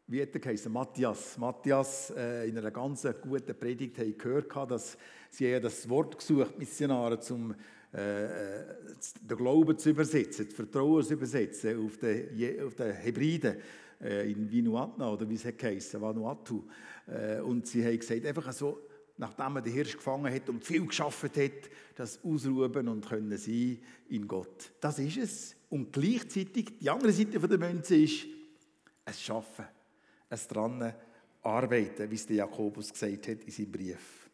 wie 0.09 0.23
hat 0.23 0.35
er 0.35 0.41
geheißen? 0.41 0.73
Matthias. 0.73 1.37
Matthias 1.37 2.11
äh, 2.11 2.49
in 2.49 2.57
einer 2.57 2.71
ganz 2.71 3.05
guten 3.21 3.59
Predigt 3.59 3.99
haben 3.99 4.17
gehört, 4.17 4.71
dass 4.71 4.97
sie 5.37 5.49
ja 5.49 5.61
das 5.61 5.89
Wort 5.89 6.19
gesucht, 6.19 6.59
Missionare, 6.59 7.19
um 7.31 7.55
äh, 7.95 8.25
äh, 8.25 8.65
den 9.23 9.37
Glauben 9.37 9.79
zu 9.79 9.91
übersetzen, 9.91 10.47
das 10.47 10.55
Vertrauen 10.55 11.03
zu 11.05 11.15
übersetzen 11.15 11.85
auf 11.85 11.97
den, 11.99 12.65
auf 12.65 12.75
den 12.75 12.93
Hebriden 12.93 13.57
äh, 14.03 14.31
in 14.31 14.51
Vanuatu 14.51 15.05
oder 15.05 15.29
wie 15.29 15.35
es 15.35 15.45
geheißen, 15.57 16.01
Vanuatu. 16.01 16.65
Äh, 17.07 17.41
und 17.41 17.67
sie 17.67 17.85
haben 17.85 17.99
gesagt, 17.99 18.27
einfach 18.27 18.53
so, 18.53 18.81
nachdem 19.17 19.57
er 19.57 19.63
den 19.63 19.73
Hirsch 19.73 19.97
gefangen 19.97 20.33
hat 20.33 20.49
und 20.49 20.65
viel 20.65 20.87
geschafft 20.87 21.37
hat, 21.37 21.71
das 21.95 22.23
ausruhen 22.23 22.89
und 22.89 23.09
können 23.09 23.37
sein 23.39 23.79
in 24.09 24.29
Gott. 24.29 24.73
Das 24.81 24.99
ist 24.99 25.17
es. 25.17 25.57
Und 25.71 25.93
gleichzeitig, 25.93 26.79
die 26.79 26.91
andere 26.91 27.13
Seite 27.13 27.39
der 27.39 27.59
Münze 27.59 27.97
ist, 27.97 28.27
es 29.05 29.23
Schaffen 29.23 29.65
es 30.29 30.49
dran 30.49 30.93
arbeiten, 31.43 32.11
wie 32.11 32.15
es 32.15 32.27
der 32.27 32.37
Jakobus 32.37 32.93
gesagt 32.93 33.29
hat 33.29 33.45
in 33.45 33.51
seinem 33.51 33.73
Brief. 33.73 34.26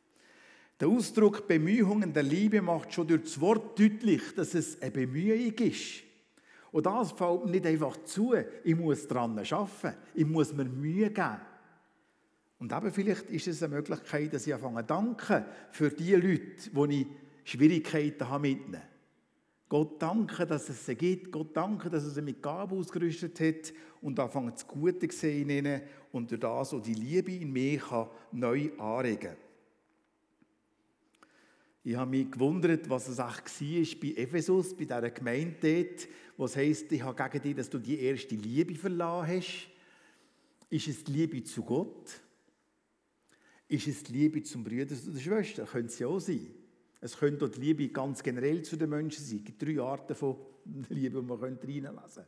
Der 0.80 0.88
Ausdruck 0.88 1.46
Bemühungen 1.46 2.12
der 2.12 2.22
Liebe 2.22 2.60
macht 2.60 2.92
schon 2.92 3.06
durch 3.06 3.22
das 3.22 3.40
Wort 3.40 3.78
deutlich, 3.78 4.22
dass 4.34 4.54
es 4.54 4.80
eine 4.82 4.90
Bemühung 4.90 5.52
ist. 5.58 6.02
Und 6.72 6.86
das 6.86 7.12
fällt 7.12 7.44
mir 7.44 7.50
nicht 7.50 7.66
einfach 7.66 8.02
zu. 8.04 8.34
Ich 8.64 8.74
muss 8.74 9.06
dran 9.06 9.38
arbeiten. 9.38 9.96
Ich 10.14 10.26
muss 10.26 10.52
mir 10.52 10.64
Mühe 10.64 11.10
geben. 11.10 11.40
Und 12.58 12.72
eben 12.72 12.92
vielleicht 12.92 13.28
ist 13.28 13.48
es 13.48 13.62
eine 13.62 13.74
Möglichkeit, 13.74 14.32
dass 14.32 14.46
ich 14.46 14.54
anfange 14.54 14.84
danken 14.84 15.44
für 15.70 15.90
die 15.90 16.14
Leute, 16.14 16.70
die 16.88 17.00
ich 17.00 17.06
Schwierigkeiten 17.44 18.28
habe 18.28 18.48
mitnehmen. 18.48 18.82
Gott 19.68 20.00
danken, 20.00 20.46
dass 20.46 20.68
es 20.68 20.86
sie 20.86 20.94
gibt. 20.94 21.32
Gott 21.32 21.56
danken, 21.56 21.90
dass 21.90 22.04
er 22.04 22.10
sie 22.10 22.22
mit 22.22 22.42
Gaben 22.42 22.78
ausgerüstet 22.78 23.40
hat 23.40 23.72
und 24.00 24.20
anfangen 24.20 24.52
das 24.52 24.66
Gute 24.66 25.10
sehen 25.10 25.48
in 25.48 25.64
ihnen 25.64 25.82
und 26.12 26.30
durch 26.30 26.40
das 26.40 26.70
so 26.70 26.78
die 26.78 26.94
Liebe 26.94 27.32
in 27.32 27.52
mir 27.52 27.78
kann 27.78 28.08
neu 28.32 28.70
anregen. 28.78 29.34
Ich 31.84 31.96
habe 31.96 32.10
mich 32.10 32.30
gewundert, 32.30 32.88
was 32.88 33.08
es 33.08 33.18
eigentlich 33.18 33.96
war 33.96 34.00
bei 34.00 34.22
Ephesus, 34.22 34.74
bei 34.74 34.84
dieser 34.84 35.10
Gemeinde 35.10 35.56
dort, 35.60 36.08
wo 36.36 36.44
es 36.44 36.56
heisst, 36.56 36.92
ich 36.92 37.02
habe 37.02 37.30
gegen 37.30 37.42
dich, 37.42 37.56
dass 37.56 37.70
du 37.70 37.78
die 37.78 37.98
erste 37.98 38.36
Liebe 38.36 38.74
verlassen 38.74 39.36
hast. 39.36 39.68
Ist 40.70 40.88
es 40.88 41.02
die 41.02 41.12
Liebe 41.12 41.42
zu 41.42 41.62
Gott? 41.64 42.20
Ist 43.66 43.88
es 43.88 44.04
die 44.04 44.12
Liebe 44.12 44.42
zum 44.42 44.62
Brüder 44.62 44.94
und 44.94 45.20
Schwestern? 45.20 45.66
Könnte 45.66 45.88
es 45.88 45.98
ja 45.98 46.06
auch 46.06 46.20
sein. 46.20 46.46
Es 47.00 47.16
könnte 47.16 47.50
die 47.50 47.60
Liebe 47.60 47.88
ganz 47.88 48.22
generell 48.22 48.62
zu 48.62 48.76
den 48.76 48.90
Menschen 48.90 49.24
sein. 49.24 49.38
Es 49.38 49.44
gibt 49.44 49.60
drei 49.60 49.80
Arten 49.80 50.14
von 50.14 50.36
Liebe, 50.88 51.20
die 51.20 51.26
man 51.26 51.38
reinlesen 51.38 51.82
könnte. 51.82 52.26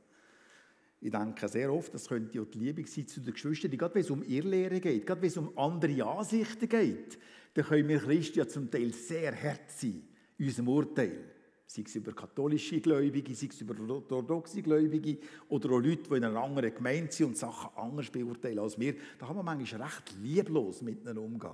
Ich 1.05 1.11
denke 1.11 1.47
sehr 1.49 1.71
oft, 1.71 1.93
das 1.93 2.09
könnte 2.09 2.41
auch 2.41 2.47
die 2.47 2.59
Liebe 2.59 2.87
sein 2.87 3.07
zu 3.07 3.21
den 3.21 3.35
Geschwistern, 3.35 3.71
gerade 3.77 3.95
wenn 3.95 4.01
es 4.01 4.11
um 4.11 4.23
Irrlehre 4.23 4.81
geht, 4.81 5.07
gerade 5.07 5.21
wenn 5.21 5.29
es 5.29 5.37
um 5.37 5.57
andere 5.59 6.03
Ansichten 6.03 6.67
geht, 6.67 7.19
dann 7.53 7.65
können 7.67 7.87
wir 7.87 7.99
Christen 7.99 8.39
ja 8.39 8.49
zum 8.49 8.71
Teil 8.71 8.91
sehr 8.95 9.31
hart 9.37 9.71
sein 9.71 10.03
in 10.39 10.47
unserem 10.47 10.69
Urteil. 10.69 11.19
Sei 11.67 11.83
es 11.85 11.95
über 11.95 12.15
katholische 12.15 12.81
Gläubige, 12.81 13.35
sei 13.35 13.49
es 13.51 13.61
über 13.61 13.79
orthodoxe 13.87 14.63
Gläubige 14.63 15.19
oder 15.51 15.73
auch 15.73 15.81
Leute, 15.81 16.09
die 16.09 16.17
in 16.17 16.25
einer 16.25 16.43
anderen 16.43 16.75
Gemeinde 16.75 17.13
sind 17.13 17.27
und 17.27 17.37
Sachen 17.37 17.77
anders 17.77 18.09
beurteilen 18.09 18.61
als 18.61 18.79
wir. 18.81 18.95
Da 19.19 19.27
kann 19.27 19.37
man 19.37 19.45
manchmal 19.45 19.83
recht 19.83 20.15
lieblos 20.23 20.81
mit 20.81 21.03
ihnen 21.03 21.19
umgehen. 21.19 21.51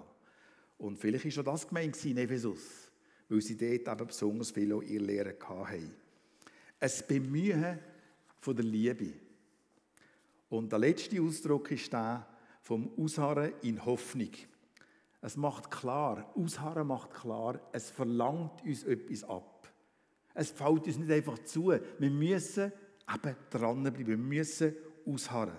Und 0.78 0.96
vielleicht 0.96 1.24
war 1.24 1.32
schon 1.32 1.44
das 1.44 1.66
gemeint 1.66 2.04
in 2.04 2.18
Ephesus 2.18 2.90
weil 3.30 3.40
sie 3.40 3.56
dort 3.56 4.00
eben 4.00 4.06
besonders 4.08 4.50
viel 4.50 4.72
auch 4.72 4.82
hatten. 4.82 5.94
Ein 6.80 6.90
Bemühen 7.06 7.78
von 8.40 8.56
der 8.56 8.64
Liebe. 8.64 9.12
Und 10.50 10.72
der 10.72 10.80
letzte 10.80 11.22
Ausdruck 11.22 11.70
ist 11.70 11.92
der 11.92 12.26
vom 12.60 12.90
Ausharren 12.98 13.52
in 13.62 13.84
Hoffnung. 13.84 14.30
Es 15.22 15.36
macht 15.36 15.70
klar, 15.70 16.32
Ausharren 16.34 16.86
macht 16.86 17.12
klar, 17.14 17.60
es 17.72 17.90
verlangt 17.90 18.62
uns 18.64 18.84
etwas 18.84 19.24
ab. 19.24 19.68
Es 20.34 20.50
fällt 20.50 20.86
uns 20.86 20.98
nicht 20.98 21.10
einfach 21.10 21.38
zu. 21.40 21.72
Wir 21.98 22.10
müssen 22.10 22.72
eben 23.12 23.36
dranbleiben, 23.50 24.06
wir 24.06 24.16
müssen 24.16 24.74
ausharren. 25.06 25.56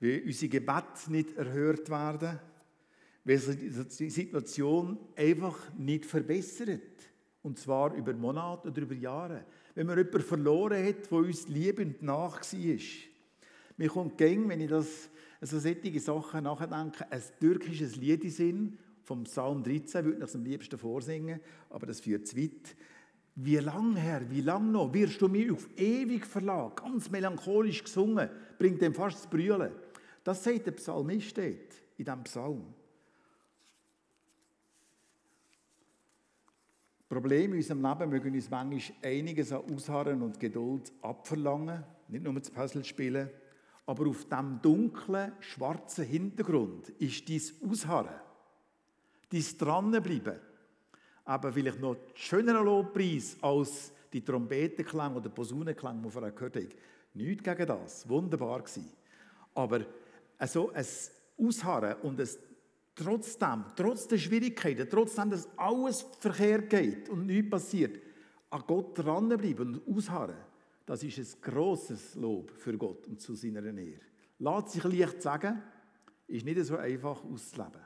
Weil 0.00 0.22
unsere 0.24 0.48
Gebete 0.48 1.10
nicht 1.10 1.36
erhört 1.36 1.90
werden, 1.90 2.38
weil 3.24 3.38
sich 3.38 3.58
die 3.98 4.10
Situation 4.10 4.98
einfach 5.16 5.58
nicht 5.74 6.06
verbessert. 6.06 6.80
Und 7.42 7.58
zwar 7.58 7.94
über 7.94 8.12
Monate 8.12 8.68
oder 8.68 8.82
über 8.82 8.94
Jahre. 8.94 9.44
Wenn 9.74 9.86
man 9.86 9.98
jemanden 9.98 10.20
verloren 10.20 10.84
hat, 10.84 11.10
der 11.10 11.18
uns 11.18 11.48
liebend 11.48 12.02
nach 12.02 12.40
war. 12.40 13.15
Mir 13.76 13.88
kommt 13.88 14.16
gäng, 14.16 14.48
wenn 14.48 14.60
ich 14.60 14.70
das, 14.70 15.10
also 15.40 15.58
solche 15.58 16.00
Sachen 16.00 16.44
nachdenke, 16.44 17.10
ein 17.10 17.22
türkisches 17.40 17.96
Lied 17.96 18.24
in 18.24 18.30
Sinn, 18.30 18.78
vom 19.02 19.24
Psalm 19.24 19.62
13, 19.62 20.04
würde 20.04 20.18
ich 20.18 20.24
es 20.24 20.34
am 20.34 20.44
liebsten 20.44 20.78
vorsingen, 20.78 21.40
aber 21.70 21.86
das 21.86 22.00
führt 22.00 22.26
zu 22.26 22.36
weit. 22.36 22.76
Wie 23.36 23.56
lang, 23.56 23.94
Herr, 23.96 24.28
wie 24.30 24.40
lang 24.40 24.72
noch 24.72 24.92
wirst 24.92 25.20
du 25.20 25.28
mir 25.28 25.52
auf 25.52 25.68
ewig 25.76 26.26
verlassen? 26.26 26.74
Ganz 26.74 27.10
melancholisch 27.10 27.84
gesungen, 27.84 28.30
bringt 28.58 28.80
dem 28.80 28.94
fast 28.94 29.18
das 29.18 29.30
Brüllen. 29.30 29.70
Das 30.24 30.42
sagt 30.42 30.66
der 30.66 30.72
Psalmist 30.72 31.38
in 31.38 31.58
diesem 31.98 32.24
Psalm. 32.24 32.64
Probleme 37.08 37.54
in 37.54 37.60
unserem 37.60 37.82
Leben 37.82 38.10
mögen 38.10 38.34
uns 38.34 38.50
manchmal 38.50 38.96
einiges 39.04 39.52
an 39.52 39.62
Ausharren 39.72 40.22
und 40.22 40.40
Geduld 40.40 40.92
abverlangen, 41.02 41.84
nicht 42.08 42.24
nur 42.24 42.34
das 42.34 42.50
Puzzle 42.50 42.84
spielen, 42.84 43.30
aber 43.86 44.08
auf 44.08 44.24
dem 44.28 44.60
dunklen, 44.60 45.32
schwarzen 45.40 46.04
Hintergrund 46.04 46.90
ist 46.98 47.26
dies 47.28 47.54
Ausharren, 47.62 48.20
dies 49.30 49.56
Dranbleiben, 49.56 50.40
aber 51.24 51.52
vielleicht 51.52 51.80
noch 51.80 51.96
schönerer 52.14 52.64
Lobpreis 52.64 53.36
als 53.40 53.92
die 54.12 54.24
Trompetenklang 54.24 55.16
oder 55.16 55.28
Posaunenklang, 55.28 56.02
die 56.02 56.10
vorher 56.10 56.32
gehört 56.32 56.56
haben. 56.56 56.68
Nichts 57.14 57.42
gegen 57.42 57.66
das, 57.66 58.08
wunderbar 58.08 58.60
gewesen. 58.60 58.92
Aber 59.54 59.80
also 60.38 60.70
ein 60.72 60.86
Ausharren 61.38 61.96
und 62.02 62.20
ein 62.20 62.28
trotzdem, 62.94 63.64
trotz 63.76 64.08
der 64.08 64.18
Schwierigkeiten, 64.18 64.88
trotzdem, 64.88 65.30
dass 65.30 65.48
alles 65.56 66.04
verkehrt 66.18 66.70
geht 66.70 67.08
und 67.08 67.26
nichts 67.26 67.50
passiert, 67.50 68.00
an 68.50 68.62
Gott 68.66 68.98
dranbleiben 68.98 69.80
und 69.80 69.96
ausharren, 69.96 70.36
das 70.86 71.02
ist 71.02 71.18
ein 71.18 71.40
grosses 71.42 72.14
Lob 72.14 72.52
für 72.52 72.78
Gott 72.78 73.06
und 73.08 73.20
zu 73.20 73.34
seiner 73.34 73.64
Ehre. 73.64 74.00
Lässt 74.38 74.70
sich 74.70 74.84
leicht 74.84 75.20
sagen, 75.20 75.60
ist 76.28 76.44
nicht 76.44 76.64
so 76.64 76.76
einfach 76.76 77.22
auszuleben. 77.24 77.82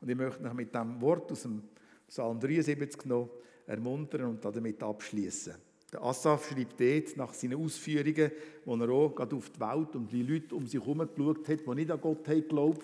Und 0.00 0.08
ich 0.08 0.16
möchte 0.16 0.42
noch 0.42 0.54
mit 0.54 0.74
dem 0.74 1.00
Wort 1.00 1.30
aus 1.30 1.42
dem 1.42 1.62
Psalm 2.08 2.40
73 2.40 3.04
noch 3.04 3.30
ermuntern 3.66 4.24
und 4.24 4.44
damit 4.44 4.82
abschließen. 4.82 5.54
Der 5.92 6.02
Asaf 6.02 6.48
schreibt 6.48 6.80
dort 6.80 7.16
nach 7.18 7.34
seinen 7.34 7.62
Ausführungen, 7.62 8.30
wo 8.64 8.76
er 8.76 8.88
auch 8.88 9.14
gerade 9.14 9.36
auf 9.36 9.50
die 9.50 9.60
Welt 9.60 9.94
und 9.94 10.10
die 10.10 10.22
Leute 10.22 10.54
um 10.54 10.66
sich 10.66 10.80
herum 10.80 10.98
geschaut 10.98 11.48
hat, 11.48 11.60
die 11.66 11.74
nicht 11.74 11.90
an 11.90 12.00
Gott 12.00 12.26
haben 12.28 12.78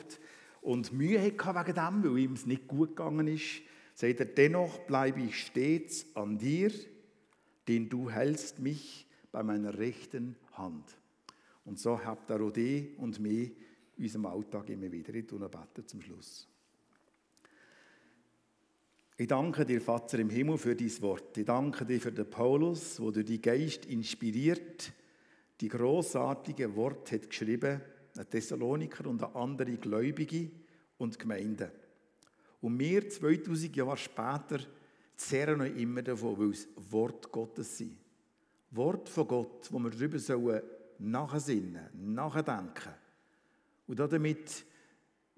und 0.61 0.93
Mühe 0.93 1.21
hatten 1.21 1.39
wegen 1.39 1.75
dem, 1.75 2.05
weil 2.05 2.19
ihm 2.19 2.33
es 2.35 2.45
nicht 2.45 2.69
gut 2.69 2.91
gegangen 2.91 3.27
ist, 3.29 3.63
sagt 3.95 4.21
er, 4.21 4.27
dennoch 4.27 4.79
bleibe 4.81 5.23
ich 5.23 5.47
stets 5.47 6.05
an 6.15 6.37
dir, 6.37 6.71
denn 7.67 7.89
du 7.89 8.11
hältst 8.11 8.59
mich 8.59 9.08
bei 9.31 9.43
meiner 9.43 9.77
rechten 9.77 10.37
Hand. 10.53 10.97
Und 11.65 11.79
so 11.79 12.03
habt 12.03 12.31
er 12.31 12.41
auch 12.41 12.51
die 12.51 12.95
und 12.97 13.21
mich 13.21 13.53
in 13.97 14.05
unserem 14.05 14.27
Alltag 14.27 14.71
immer 14.71 14.91
wieder. 14.91 15.15
Ich 15.15 15.27
tue 15.27 15.49
beten 15.49 15.87
zum 15.87 16.01
Schluss. 16.01 16.49
Ich 19.17 19.27
danke 19.27 19.67
dir, 19.67 19.81
Vater 19.81 20.21
im 20.21 20.31
Himmel, 20.31 20.59
für 20.59 20.77
dein 20.77 21.03
Wort. 21.03 21.37
Ich 21.37 21.45
danke 21.45 21.85
dir 21.85 22.01
für 22.01 22.13
den 22.13 22.31
Paulus, 22.31 23.01
wo 23.01 23.11
durch 23.11 23.27
die 23.27 23.43
Geist 23.43 23.85
inspiriert 23.87 24.93
die 25.61 25.69
großartige 25.69 26.75
Wort 26.77 27.11
hat 27.11 27.29
geschrieben, 27.29 27.81
an 28.17 28.31
Thessaloniker 28.31 29.07
und 29.07 29.23
an 29.23 29.35
andere 29.35 29.77
Gläubige 29.77 30.51
und 30.99 31.19
Gemeinden. 31.19 31.71
Und 32.61 32.79
wir 32.79 33.09
2000 33.09 33.75
Jahre 33.75 33.97
später 33.97 34.61
zehren 35.17 35.59
noch 35.59 35.65
immer 35.65 36.03
davon, 36.03 36.39
weil 36.39 36.51
es 36.51 36.69
Wort 36.77 37.31
Gottes 37.31 37.77
sind. 37.77 37.97
Wort 38.71 39.09
von 39.09 39.27
Gott, 39.27 39.69
wo 39.71 39.79
wir 39.79 39.91
darüber 39.91 40.63
nachsinnen, 40.99 41.89
nachdenken. 41.95 42.95
Und 43.87 43.99
damit 43.99 44.65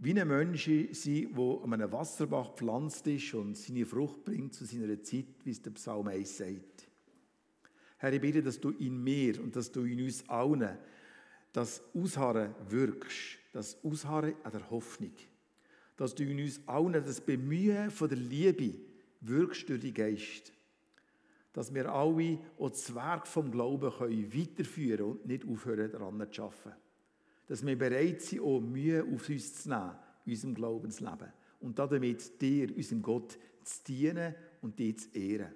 wie 0.02 0.18
ein 0.18 0.28
Mensch 0.28 0.64
sein, 0.64 1.34
der 1.34 1.62
an 1.62 1.74
einem 1.74 1.92
Wasserbach 1.92 2.52
gepflanzt 2.52 3.06
ist 3.06 3.34
und 3.34 3.56
seine 3.56 3.84
Frucht 3.84 4.24
bringt 4.24 4.54
zu 4.54 4.64
seiner 4.64 5.02
Zeit, 5.02 5.26
wie 5.44 5.50
es 5.50 5.60
der 5.60 5.72
Psalm 5.72 6.08
1 6.08 6.38
sagt. 6.38 6.88
Herr, 7.98 8.12
ich 8.12 8.20
bitte, 8.20 8.42
dass 8.42 8.58
du 8.58 8.70
in 8.70 9.02
mir 9.04 9.38
und 9.42 9.54
dass 9.54 9.70
du 9.70 9.84
in 9.84 10.00
uns 10.00 10.26
allen 10.26 10.78
das 11.52 11.82
Ausharren 11.94 12.54
wirkst, 12.70 13.38
das 13.52 13.76
Ausharren 13.84 14.34
an 14.42 14.52
der 14.52 14.70
Hoffnung. 14.70 15.12
Dass 15.98 16.14
du 16.14 16.24
in 16.24 16.40
uns 16.40 16.60
allen 16.66 16.92
das 16.92 17.20
Bemühen 17.20 17.90
von 17.90 18.08
der 18.08 18.16
Liebe 18.16 18.74
wirkst 19.20 19.68
durch 19.68 19.80
die 19.80 19.92
Geist. 19.92 20.50
Dass 21.52 21.74
wir 21.74 21.92
alle 21.92 22.38
auch 22.58 22.70
das 22.70 22.94
Werk 22.94 23.26
vom 23.26 23.50
Glauben 23.50 23.90
können 23.92 24.32
weiterführen 24.32 25.06
und 25.06 25.26
nicht 25.26 25.46
aufhören, 25.46 25.90
daran 25.90 26.26
zu 26.30 26.42
arbeiten 26.42 26.74
dass 27.50 27.66
wir 27.66 27.76
bereit 27.76 28.22
sind, 28.22 28.42
auch 28.42 28.60
Mühe 28.60 29.02
auf 29.02 29.28
uns 29.28 29.62
zu 29.62 29.70
nehmen, 29.70 29.90
unserem 30.24 30.54
Glaubensleben. 30.54 31.32
Und 31.58 31.76
damit 31.80 32.40
dir, 32.40 32.72
unserem 32.76 33.02
Gott, 33.02 33.36
zu 33.64 33.84
dienen 33.88 34.36
und 34.62 34.78
dir 34.78 34.96
zu 34.96 35.08
ehren. 35.18 35.52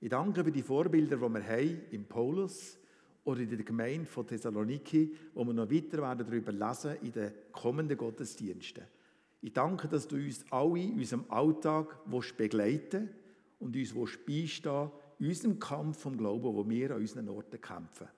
Ich 0.00 0.08
danke 0.08 0.42
für 0.42 0.50
die 0.50 0.64
Vorbilder, 0.64 1.16
die 1.16 1.22
wir 1.32 1.46
haben 1.46 1.80
im 1.92 2.06
Paulus 2.06 2.76
oder 3.22 3.38
in 3.38 3.48
der 3.48 3.62
Gemeinde 3.62 4.06
von 4.06 4.26
Thessaloniki, 4.26 5.14
wo 5.32 5.44
wir 5.44 5.52
noch 5.52 5.70
weiter 5.70 5.98
werden 5.98 6.26
darüber 6.26 6.50
lesen 6.50 6.96
in 7.02 7.12
den 7.12 7.32
kommenden 7.52 7.96
Gottesdiensten. 7.96 8.82
Ich 9.42 9.52
danke, 9.52 9.86
dass 9.86 10.08
du 10.08 10.16
uns 10.16 10.44
alle 10.50 10.80
in 10.80 10.94
unserem 10.94 11.24
Alltag 11.28 12.00
begleiten 12.36 13.10
und 13.58 13.76
uns 13.76 13.94
beistehen 14.24 14.90
in 15.18 15.28
unserem 15.28 15.58
Kampf 15.58 15.98
vom 15.98 16.16
Glauben, 16.16 16.44
wo 16.44 16.68
wir 16.68 16.90
an 16.90 17.00
unseren 17.00 17.28
Orten 17.28 17.60
kämpfen. 17.60 18.08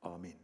Amen. 0.00 0.43